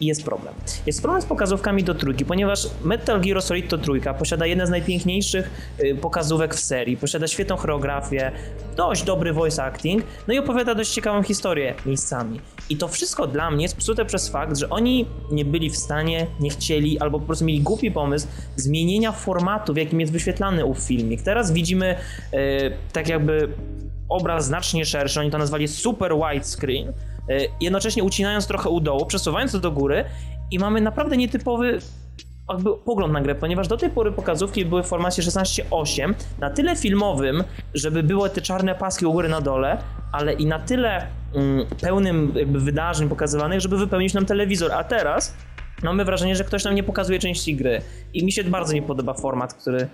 i 0.00 0.06
jest 0.06 0.24
problem. 0.24 0.54
Jest 0.86 1.02
problem 1.02 1.22
z 1.22 1.26
pokazówkami 1.26 1.84
do 1.84 1.94
trójki, 1.94 2.24
ponieważ 2.24 2.66
Metal 2.84 3.20
Gear 3.20 3.42
Solid 3.42 3.68
to 3.68 3.78
trójka 3.78 4.14
posiada 4.14 4.46
jeden 4.46 4.66
z 4.66 4.70
najpiękniejszych 4.70 5.50
y, 5.80 5.94
pokazówek 5.94 6.54
w 6.54 6.60
serii, 6.60 6.96
posiada 6.96 7.26
świetną 7.26 7.56
choreografię, 7.56 8.32
dość 8.76 9.02
dobry 9.02 9.32
voice 9.32 9.64
acting, 9.64 10.04
no 10.28 10.34
i 10.34 10.38
opowiada 10.38 10.74
dość 10.74 10.90
ciekawą 10.90 11.22
historię 11.22 11.74
miejscami. 11.86 12.40
I 12.70 12.76
to 12.76 12.88
wszystko 12.88 13.26
dla 13.26 13.50
mnie 13.50 13.62
jest 13.62 13.76
psute 13.76 14.04
przez 14.04 14.28
fakt, 14.28 14.58
że 14.58 14.70
oni 14.70 15.06
nie 15.30 15.44
byli 15.44 15.70
w 15.70 15.76
stanie, 15.76 16.26
nie 16.40 16.50
chcieli, 16.50 16.98
albo 16.98 17.20
po 17.20 17.26
prostu 17.26 17.44
mieli 17.44 17.60
głupi 17.60 17.90
pomysł 17.90 18.26
zmienienia 18.56 19.12
formatu, 19.12 19.74
w 19.74 19.76
jakim 19.76 20.00
jest 20.00 20.12
wyświetlany 20.12 20.64
ów 20.64 20.78
filmik. 20.78 21.22
Teraz 21.22 21.52
widzimy 21.52 21.96
y, 22.34 22.36
tak 22.92 23.08
jakby 23.08 23.48
obraz 24.08 24.44
znacznie 24.46 24.84
szerszy, 24.84 25.20
oni 25.20 25.30
to 25.30 25.38
nazwali 25.38 25.68
super 25.68 26.12
widescreen, 26.16 26.92
jednocześnie 27.60 28.04
ucinając 28.04 28.46
trochę 28.46 28.68
u 28.68 28.80
dołu, 28.80 29.06
przesuwając 29.06 29.52
to 29.52 29.60
do 29.60 29.70
góry 29.70 30.04
i 30.50 30.58
mamy 30.58 30.80
naprawdę 30.80 31.16
nietypowy 31.16 31.78
jakby 32.48 32.76
pogląd 32.76 33.12
na 33.12 33.20
grę, 33.20 33.34
ponieważ 33.34 33.68
do 33.68 33.76
tej 33.76 33.90
pory 33.90 34.12
pokazówki 34.12 34.64
były 34.64 34.82
w 34.82 34.86
formacie 34.86 35.22
16:8, 35.22 36.14
na 36.38 36.50
tyle 36.50 36.76
filmowym, 36.76 37.44
żeby 37.74 38.02
były 38.02 38.30
te 38.30 38.40
czarne 38.40 38.74
paski 38.74 39.06
u 39.06 39.12
góry 39.12 39.28
na 39.28 39.40
dole, 39.40 39.78
ale 40.12 40.32
i 40.32 40.46
na 40.46 40.58
tyle 40.58 41.06
mm, 41.34 41.66
pełnym 41.80 42.32
jakby 42.34 42.60
wydarzeń 42.60 43.08
pokazywanych, 43.08 43.60
żeby 43.60 43.78
wypełnić 43.78 44.14
nam 44.14 44.26
telewizor, 44.26 44.72
a 44.72 44.84
teraz 44.84 45.34
mamy 45.82 46.04
wrażenie, 46.04 46.36
że 46.36 46.44
ktoś 46.44 46.64
nam 46.64 46.74
nie 46.74 46.82
pokazuje 46.82 47.18
części 47.18 47.56
gry. 47.56 47.80
I 48.14 48.24
mi 48.24 48.32
się 48.32 48.44
bardzo 48.44 48.72
nie 48.72 48.82
podoba 48.82 49.14
format, 49.14 49.54
który 49.54 49.78
e, 49.80 49.88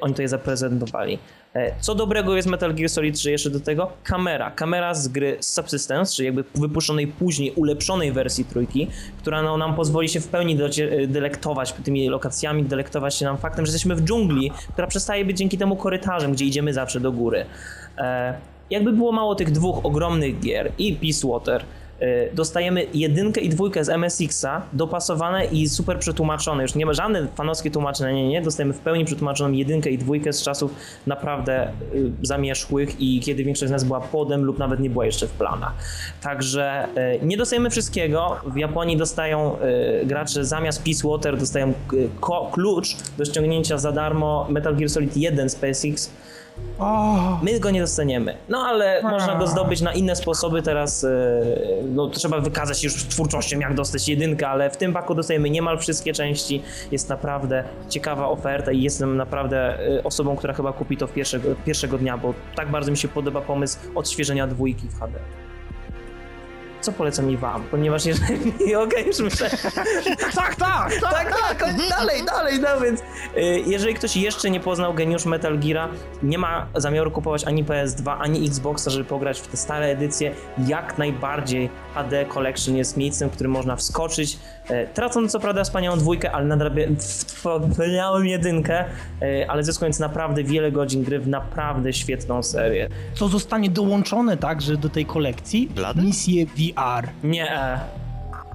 oni 0.00 0.12
tutaj 0.14 0.28
zaprezentowali. 0.28 1.18
E, 1.54 1.74
Co 1.80 1.94
dobrego 1.94 2.36
jest 2.36 2.48
Metal 2.48 2.74
Gear 2.74 2.88
Solid 2.88 3.14
3 3.14 3.30
jeszcze 3.30 3.50
do 3.50 3.60
tego? 3.60 3.92
Kamera. 4.04 4.50
Kamera 4.50 4.94
z 4.94 5.08
gry 5.08 5.36
Subsistence, 5.40 6.14
czyli 6.14 6.26
jakby 6.26 6.44
wypuszczonej 6.54 7.06
później, 7.06 7.52
ulepszonej 7.56 8.12
wersji 8.12 8.44
trójki, 8.44 8.88
która 9.18 9.42
no, 9.42 9.56
nam 9.56 9.74
pozwoli 9.74 10.08
się 10.08 10.20
w 10.20 10.28
pełni 10.28 10.56
docie- 10.56 11.06
delektować 11.06 11.72
tymi 11.72 12.08
lokacjami, 12.08 12.62
delektować 12.64 13.14
się 13.14 13.24
nam 13.24 13.38
faktem, 13.38 13.66
że 13.66 13.72
jesteśmy 13.72 13.96
w 13.96 14.02
dżungli, 14.04 14.50
która 14.72 14.86
przestaje 14.86 15.24
być 15.24 15.36
dzięki 15.38 15.58
temu 15.58 15.76
korytarzem, 15.76 16.32
gdzie 16.32 16.44
idziemy 16.44 16.72
zawsze 16.72 17.00
do 17.00 17.12
góry. 17.12 17.44
E, 17.98 18.34
jakby 18.70 18.92
było 18.92 19.12
mało 19.12 19.34
tych 19.34 19.50
dwóch 19.50 19.86
ogromnych 19.86 20.40
gier 20.40 20.72
i 20.78 20.92
Peace 20.96 21.28
Water, 21.28 21.60
e, 21.60 21.64
dostajemy 22.34 22.86
jedynkę 22.94 23.40
i 23.40 23.48
dwójkę 23.48 23.84
z 23.84 23.88
MSX-a, 23.88 24.62
dopasowane 24.72 25.44
i 25.44 25.68
super 25.68 25.98
przetłumaczone. 25.98 26.62
Już 26.62 26.74
nie 26.74 26.86
ma 26.86 26.92
żadne 26.92 27.26
fanowskie 27.34 27.70
tłumaczenia, 27.70 28.12
nie, 28.12 28.28
nie. 28.28 28.42
Dostajemy 28.42 28.74
w 28.74 28.78
pełni 28.78 29.04
przetłumaczoną 29.04 29.52
jedynkę 29.52 29.90
i 29.90 29.98
dwójkę 29.98 30.32
z 30.32 30.42
czasów 30.42 30.74
naprawdę 31.06 31.72
y, 31.94 32.10
zamierzchłych 32.22 33.00
i 33.00 33.20
kiedy 33.20 33.44
większość 33.44 33.68
z 33.68 33.72
nas 33.72 33.84
była 33.84 34.00
podem 34.00 34.44
lub 34.44 34.58
nawet 34.58 34.80
nie 34.80 34.90
była 34.90 35.06
jeszcze 35.06 35.26
w 35.26 35.30
planach. 35.30 35.72
Także 36.22 36.88
y, 37.22 37.26
nie 37.26 37.36
dostajemy 37.36 37.70
wszystkiego. 37.70 38.36
W 38.46 38.56
Japonii 38.56 38.96
dostają 38.96 39.56
y, 40.02 40.06
gracze 40.06 40.44
zamiast 40.44 40.84
Peace 40.84 41.08
Water 41.08 41.38
dostają 41.38 41.72
y, 41.92 42.08
klucz 42.52 42.96
do 43.18 43.24
ściągnięcia 43.24 43.78
za 43.78 43.92
darmo 43.92 44.46
Metal 44.50 44.76
Gear 44.76 44.90
Solid 44.90 45.16
1 45.16 45.50
z 45.50 45.56
PSX. 46.58 46.78
O, 46.78 47.38
My 47.42 47.60
go 47.60 47.70
nie 47.70 47.80
dostaniemy. 47.80 48.36
No 48.48 48.58
ale 48.58 49.02
można 49.02 49.34
go 49.34 49.46
zdobyć 49.46 49.80
na 49.80 49.92
inne 49.92 50.16
sposoby. 50.16 50.62
Teraz 50.62 51.04
e, 51.04 51.10
no, 51.84 52.08
trzeba 52.08 52.40
wykazać 52.40 52.80
się 52.80 52.86
już 52.86 53.04
twórczością, 53.04 53.58
jak 53.58 53.74
dostać 53.74 54.08
jedynkę, 54.08 54.48
ale 54.48 54.70
w 54.70 54.76
tym 54.76 54.92
paku 54.92 55.14
dostajemy 55.14 55.50
niemal 55.50 55.78
wszystkie 55.78 56.12
części. 56.12 56.62
Jest 56.92 57.08
naprawdę 57.08 57.64
ciekawa 57.88 58.28
oferta 58.28 58.72
i 58.72 58.82
jestem 58.82 59.16
naprawdę 59.16 59.78
e, 59.98 60.04
osobą, 60.04 60.36
która 60.36 60.54
chyba 60.54 60.72
kupi 60.72 60.96
to 60.96 61.06
w 61.06 61.12
pierwszego, 61.12 61.48
pierwszego 61.66 61.98
dnia, 61.98 62.18
bo 62.18 62.34
tak 62.54 62.70
bardzo 62.70 62.90
mi 62.90 62.96
się 62.96 63.08
podoba 63.08 63.40
pomysł 63.40 63.78
odświeżenia 63.94 64.46
dwójki 64.46 64.88
w 64.88 65.00
HD. 65.00 65.18
Co 66.80 66.92
polecam 66.92 67.30
i 67.30 67.36
wam, 67.36 67.64
ponieważ 67.70 68.04
jeżeli... 68.06 68.52
Okej, 68.84 69.06
już 69.06 69.18
myślę... 69.18 69.50
Tak, 70.34 70.56
tak, 70.56 70.94
tak! 71.00 71.00
tak, 71.00 71.58
tak, 71.58 71.76
dalej, 71.88 72.24
dalej, 72.24 72.60
no 72.60 72.80
więc 72.80 73.00
y, 73.00 73.04
jeżeli 73.66 73.94
ktoś 73.94 74.16
jeszcze 74.16 74.50
nie 74.50 74.60
poznał 74.60 74.94
geniusz 74.94 75.24
Metal 75.24 75.58
Geara, 75.58 75.88
nie 76.22 76.38
ma 76.38 76.66
zamiaru 76.74 77.10
kupować 77.10 77.44
ani 77.44 77.64
PS2, 77.64 78.16
ani 78.20 78.46
Xboxa, 78.46 78.90
żeby 78.90 79.04
pograć 79.04 79.40
w 79.40 79.46
te 79.46 79.56
stare 79.56 79.86
edycje, 79.86 80.34
jak 80.66 80.98
najbardziej 80.98 81.70
HD 81.94 82.26
Collection 82.26 82.76
jest 82.76 82.96
miejscem, 82.96 83.30
w 83.30 83.32
którym 83.32 83.52
można 83.52 83.76
wskoczyć, 83.76 84.34
e, 84.34 84.38
tracąc 84.94 85.32
co 85.32 85.40
prawda 85.40 85.64
wspaniałą 85.64 85.98
dwójkę, 85.98 86.32
ale 86.32 86.44
nadrabia 86.44 86.82
wspaniałą 87.72 88.22
jedynkę, 88.22 88.84
e, 89.22 89.50
ale 89.50 89.62
zyskując 89.64 89.98
naprawdę 89.98 90.44
wiele 90.44 90.72
godzin 90.72 91.04
gry 91.04 91.18
w 91.20 91.28
naprawdę 91.28 91.92
świetną 91.92 92.42
serię. 92.42 92.88
Co 93.14 93.28
zostanie 93.28 93.70
dołączone 93.70 94.36
także 94.36 94.76
do 94.76 94.88
tej 94.88 95.06
kolekcji? 95.06 95.68
Blady? 95.74 96.02
Misje 96.02 96.46
VR. 96.46 97.08
Nie, 97.24 97.52
e, 97.52 97.80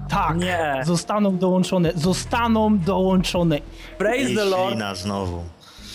Tak, 0.08 0.36
Nie. 0.36 0.80
zostaną 0.84 1.36
dołączone, 1.38 1.92
zostaną 1.94 2.78
dołączone. 2.78 3.58
praise 3.98 4.34
the 4.34 4.44
Lord, 4.44 4.78
znowu. 4.96 5.42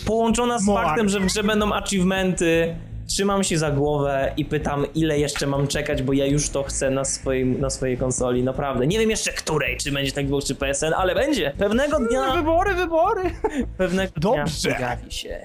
połączona 0.06 0.60
z 0.60 0.66
Moar. 0.66 0.86
faktem, 0.86 1.10
że 1.10 1.20
w 1.20 1.26
grze 1.26 1.44
będą 1.44 1.74
achievementy, 1.74 2.76
trzymam 3.10 3.44
się 3.44 3.58
za 3.58 3.72
głowę 3.72 4.34
i 4.38 4.46
pytam, 4.46 4.86
ile 4.96 5.20
jeszcze 5.20 5.48
mam 5.48 5.68
czekać, 5.68 6.04
bo 6.04 6.14
ja 6.14 6.26
już 6.26 6.50
to 6.50 6.64
chcę 6.64 6.90
na, 6.90 7.06
swoim, 7.06 7.60
na 7.62 7.70
swojej 7.70 7.98
konsoli, 7.98 8.44
naprawdę. 8.44 8.88
Nie 8.88 9.00
wiem 9.00 9.10
jeszcze 9.10 9.32
której, 9.34 9.78
czy 9.78 9.92
będzie 9.92 10.12
tak 10.12 10.24
Xbox, 10.24 10.46
czy 10.46 10.56
PSN, 10.56 10.94
ale 10.98 11.16
będzie. 11.16 11.54
Pewnego 11.58 12.00
dnia, 12.00 12.36
Wybory, 12.36 12.74
wybory! 12.74 13.22
pewnego 13.78 14.12
Dobrze. 14.18 14.70
dnia 14.70 14.76
pojawi 14.78 15.12
się. 15.12 15.40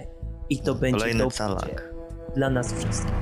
I 0.50 0.58
to 0.58 0.74
będzie 0.74 0.98
Kolejny 0.98 1.18
dobrze 1.22 1.36
calak. 1.38 1.94
dla 2.36 2.50
nas 2.50 2.72
wszystkich. 2.72 3.14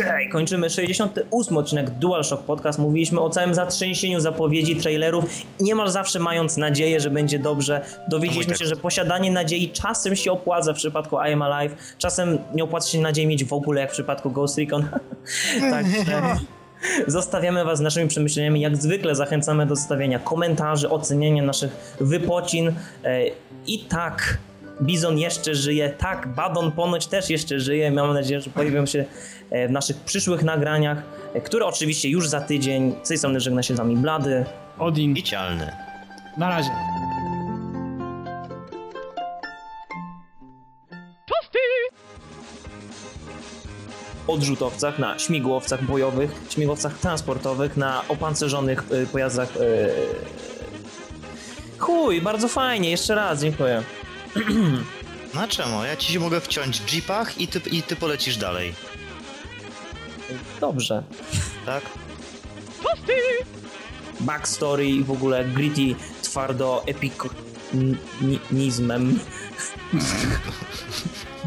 Okej, 0.00 0.28
kończymy 0.28 0.70
68 0.70 1.56
odcinek 1.56 1.90
DualShock 1.90 2.42
Podcast. 2.42 2.78
Mówiliśmy 2.78 3.20
o 3.20 3.30
całym 3.30 3.54
zatrzęsieniu 3.54 4.20
zapowiedzi, 4.20 4.76
trailerów 4.76 5.24
i 5.60 5.64
niemal 5.64 5.90
zawsze 5.90 6.18
mając 6.18 6.56
nadzieję, 6.56 7.00
że 7.00 7.10
będzie 7.10 7.38
dobrze. 7.38 7.84
Dowiedzieliśmy 8.08 8.54
się, 8.54 8.58
tekst. 8.58 8.74
że 8.74 8.80
posiadanie 8.80 9.30
nadziei 9.30 9.70
czasem 9.70 10.16
się 10.16 10.32
opłaca 10.32 10.72
w 10.72 10.76
przypadku 10.76 11.16
I 11.16 11.32
Am 11.32 11.42
Alive, 11.42 11.76
czasem 11.98 12.38
nie 12.54 12.64
opłaca 12.64 12.88
się 12.88 12.98
nadziei 12.98 13.26
mieć 13.26 13.44
w 13.44 13.52
ogóle, 13.52 13.80
jak 13.80 13.90
w 13.90 13.92
przypadku 13.92 14.30
Ghost 14.30 14.58
Recon. 14.58 14.88
Także 15.70 16.22
zostawiamy 17.06 17.64
was 17.64 17.78
z 17.78 17.82
naszymi 17.82 18.08
przemyśleniami. 18.08 18.60
Jak 18.60 18.76
zwykle 18.76 19.14
zachęcamy 19.14 19.66
do 19.66 19.76
zostawiania 19.76 20.18
komentarzy, 20.18 20.90
oceniania 20.90 21.42
naszych 21.42 21.96
wypocin. 22.00 22.72
E, 23.04 23.26
I 23.66 23.78
tak, 23.78 24.38
Bizon 24.82 25.18
jeszcze 25.18 25.54
żyje, 25.54 25.90
tak, 25.90 26.28
Badon 26.28 26.72
ponoć 26.72 27.06
też 27.06 27.30
jeszcze 27.30 27.60
żyje. 27.60 27.90
Mam 27.90 28.14
nadzieję, 28.14 28.40
że 28.40 28.50
pojawią 28.50 28.86
się 28.86 29.04
e, 29.50 29.68
w 29.68 29.70
naszych 29.70 29.96
przyszłych 29.96 30.42
nagraniach, 30.42 31.02
e, 31.34 31.40
które 31.40 31.66
oczywiście 31.66 32.08
już 32.08 32.28
za 32.28 32.40
tydzień. 32.40 32.94
Z 33.02 33.08
tej 33.08 33.18
strony 33.18 33.40
żegna 33.40 33.62
się 33.62 33.74
z 33.74 33.78
wami 33.78 33.96
Blady. 33.96 34.44
Odin, 34.78 35.16
I 35.16 35.22
cialny. 35.22 35.70
na 36.38 36.48
razie. 36.48 36.70
odrzutowcach, 44.26 44.98
na 44.98 45.18
śmigłowcach 45.18 45.84
bojowych, 45.84 46.30
śmigłowcach 46.50 46.98
transportowych, 46.98 47.76
na 47.76 48.02
opancerzonych 48.08 48.84
y, 48.92 49.06
pojazdach. 49.06 49.56
Y... 49.56 49.90
Chuj, 51.78 52.20
bardzo 52.20 52.48
fajnie, 52.48 52.90
jeszcze 52.90 53.14
raz, 53.14 53.40
dziękuję. 53.40 53.82
No 55.34 55.40
a 55.40 55.48
czemu? 55.48 55.84
Ja 55.84 55.96
ci 55.96 56.12
się 56.12 56.20
mogę 56.20 56.40
wciąć 56.40 56.80
w 56.80 56.92
jeepach 56.92 57.40
i 57.40 57.48
ty, 57.48 57.60
i 57.70 57.82
ty 57.82 57.96
polecisz 57.96 58.36
dalej. 58.36 58.74
Dobrze. 60.60 61.02
Tak? 61.66 61.82
Backstory 64.20 64.88
i 64.88 65.04
w 65.04 65.10
ogóle 65.10 65.44
gritty, 65.44 65.94
twardo, 66.22 66.84
epicnizmem. 66.86 69.20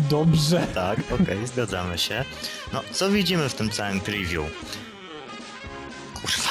Dobrze. 0.09 0.67
Tak, 0.73 0.99
okej, 1.21 1.47
zgadzamy 1.47 1.97
się. 1.97 2.25
No, 2.73 2.81
co 2.91 3.09
widzimy 3.09 3.49
w 3.49 3.53
tym 3.53 3.69
całym 3.69 3.99
preview? 3.99 4.43
Kurwa. 6.13 6.49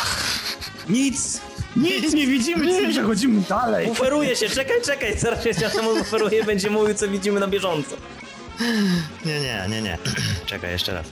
Nic! 0.88 1.40
Nic 1.76 2.14
nie 2.14 2.26
widzimy, 2.26 2.88
przechodzimy 2.90 3.42
dalej. 3.48 3.86
Buferuje 3.86 4.36
się, 4.36 4.48
czekaj, 4.48 4.82
czekaj, 4.84 5.18
zaraz 5.18 5.44
się 5.44 5.54
temu 5.54 5.96
buferuje, 5.96 6.44
będzie 6.44 6.70
mówił, 6.70 6.94
co 6.94 7.08
widzimy 7.08 7.40
na 7.40 7.46
bieżąco. 7.48 7.96
Nie, 9.24 9.40
nie, 9.40 9.66
nie, 9.68 9.82
nie. 9.82 9.98
Czekaj, 10.46 10.70
jeszcze 10.70 10.94
raz. 10.94 11.06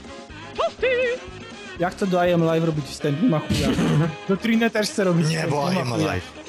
Ja 1.79 1.89
chcę 1.89 2.07
do 2.07 2.25
I 2.25 2.31
Am 2.33 2.43
Live 2.43 2.63
robić 2.63 2.85
wstęp, 2.85 3.21
nie 3.21 3.29
ma 3.29 3.39
chuja. 3.39 3.67
Do 4.29 4.37
Trine 4.37 4.69
też 4.69 4.89
chcę 4.89 5.03
robić 5.03 5.29
Nie, 5.29 5.35
wstęp, 5.35 5.51
bo 5.51 5.71
I 5.71 5.77
am 5.77 5.93
alive. 5.93 6.45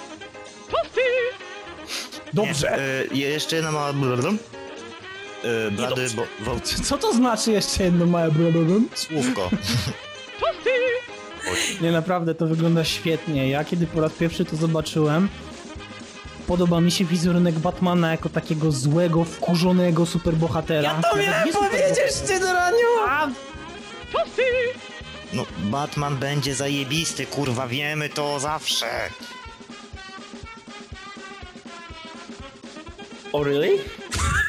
Dobrze. 2.32 2.78
Nie, 3.12 3.16
y, 3.16 3.18
jeszcze 3.18 3.56
jedna 3.56 3.72
mała... 3.72 3.92
blablabla. 3.92 4.30
Y, 5.68 5.70
blady, 5.70 6.06
bo... 6.44 6.60
Co 6.84 6.98
to 6.98 7.12
znaczy 7.12 7.52
jeszcze 7.52 7.84
jedno 7.84 8.06
małe 8.06 8.30
blablabla? 8.30 8.76
Słówko. 8.94 9.50
Nie, 11.80 11.92
naprawdę 11.92 12.34
to 12.34 12.46
wygląda 12.46 12.84
świetnie. 12.84 13.48
Ja 13.48 13.64
kiedy 13.64 13.86
po 13.86 14.00
raz 14.00 14.12
pierwszy 14.12 14.44
to 14.44 14.56
zobaczyłem, 14.56 15.28
podoba 16.46 16.80
mi 16.80 16.90
się 16.90 17.04
wizerunek 17.04 17.58
Batmana 17.58 18.10
jako 18.10 18.28
takiego 18.28 18.72
złego, 18.72 19.24
wkurzonego 19.24 20.06
superbohatera. 20.06 20.82
Ja 20.82 21.00
to 21.10 21.16
miałem 21.16 21.52
powiedzieć, 21.52 22.12
ty 22.26 22.40
Doraniu! 22.40 22.86
A, 23.08 23.28
No, 25.32 25.46
Batman 25.58 26.16
będzie 26.16 26.54
zajebisty, 26.54 27.26
kurwa, 27.26 27.66
wiemy 27.66 28.08
to 28.08 28.40
zawsze. 28.40 28.86
Oh 33.32 33.44
really? 33.44 33.78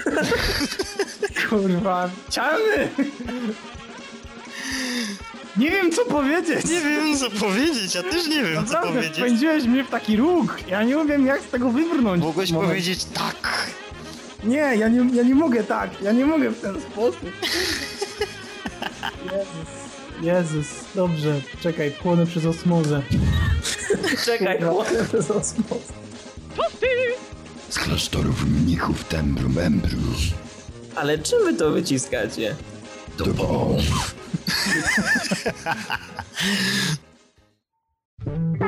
kurwa, 1.49 2.09
cialny! 2.29 2.89
Nie 5.57 5.71
wiem 5.71 5.91
co 5.91 6.05
powiedzieć. 6.05 6.65
Nie 6.65 6.81
wiem, 6.81 7.17
co 7.17 7.29
powiedzieć, 7.31 7.95
ja 7.95 8.03
też 8.03 8.27
nie 8.27 8.43
wiem, 8.43 8.55
co 8.55 8.61
Naprawdę, 8.73 8.89
powiedzieć. 8.89 9.17
wpędziłeś 9.17 9.63
mnie 9.63 9.83
w 9.83 9.89
taki 9.89 10.17
róg. 10.17 10.57
Ja 10.67 10.83
nie 10.83 11.05
wiem 11.05 11.25
jak 11.25 11.41
z 11.41 11.47
tego 11.47 11.69
wybrnąć. 11.69 12.23
Mogłeś 12.23 12.51
Moment. 12.51 12.69
powiedzieć 12.71 13.03
tak. 13.05 13.67
Nie, 14.43 14.57
ja 14.57 14.87
nie, 14.87 15.15
ja 15.15 15.23
nie 15.23 15.35
mogę 15.35 15.63
tak. 15.63 16.01
Ja 16.01 16.11
nie 16.11 16.25
mogę 16.25 16.49
w 16.49 16.61
ten 16.61 16.81
sposób. 16.81 17.21
Jezus. 19.25 19.67
Jezus, 20.21 20.67
dobrze. 20.95 21.41
Czekaj, 21.61 21.91
płonę 21.91 22.25
przez 22.25 22.45
osmozę. 22.45 23.01
Czekaj, 24.25 24.61
chłopie, 24.61 25.05
to 25.11 25.17
jest 25.17 25.31
osmoza. 25.31 25.93
Z 27.69 27.79
klasztorów 27.79 28.45
mnichów 28.45 29.03
Tembru 29.03 29.49
Membru 29.49 29.97
Ale 30.95 31.17
czym 31.17 31.43
wy 31.45 31.53
to 31.53 31.71
wyciskacie? 31.71 32.55
do 33.17 33.25
Bow. 33.25 33.81
Ha 34.47 34.53
ha 35.65 35.73
ha 35.73 35.97
ha! 38.59 38.66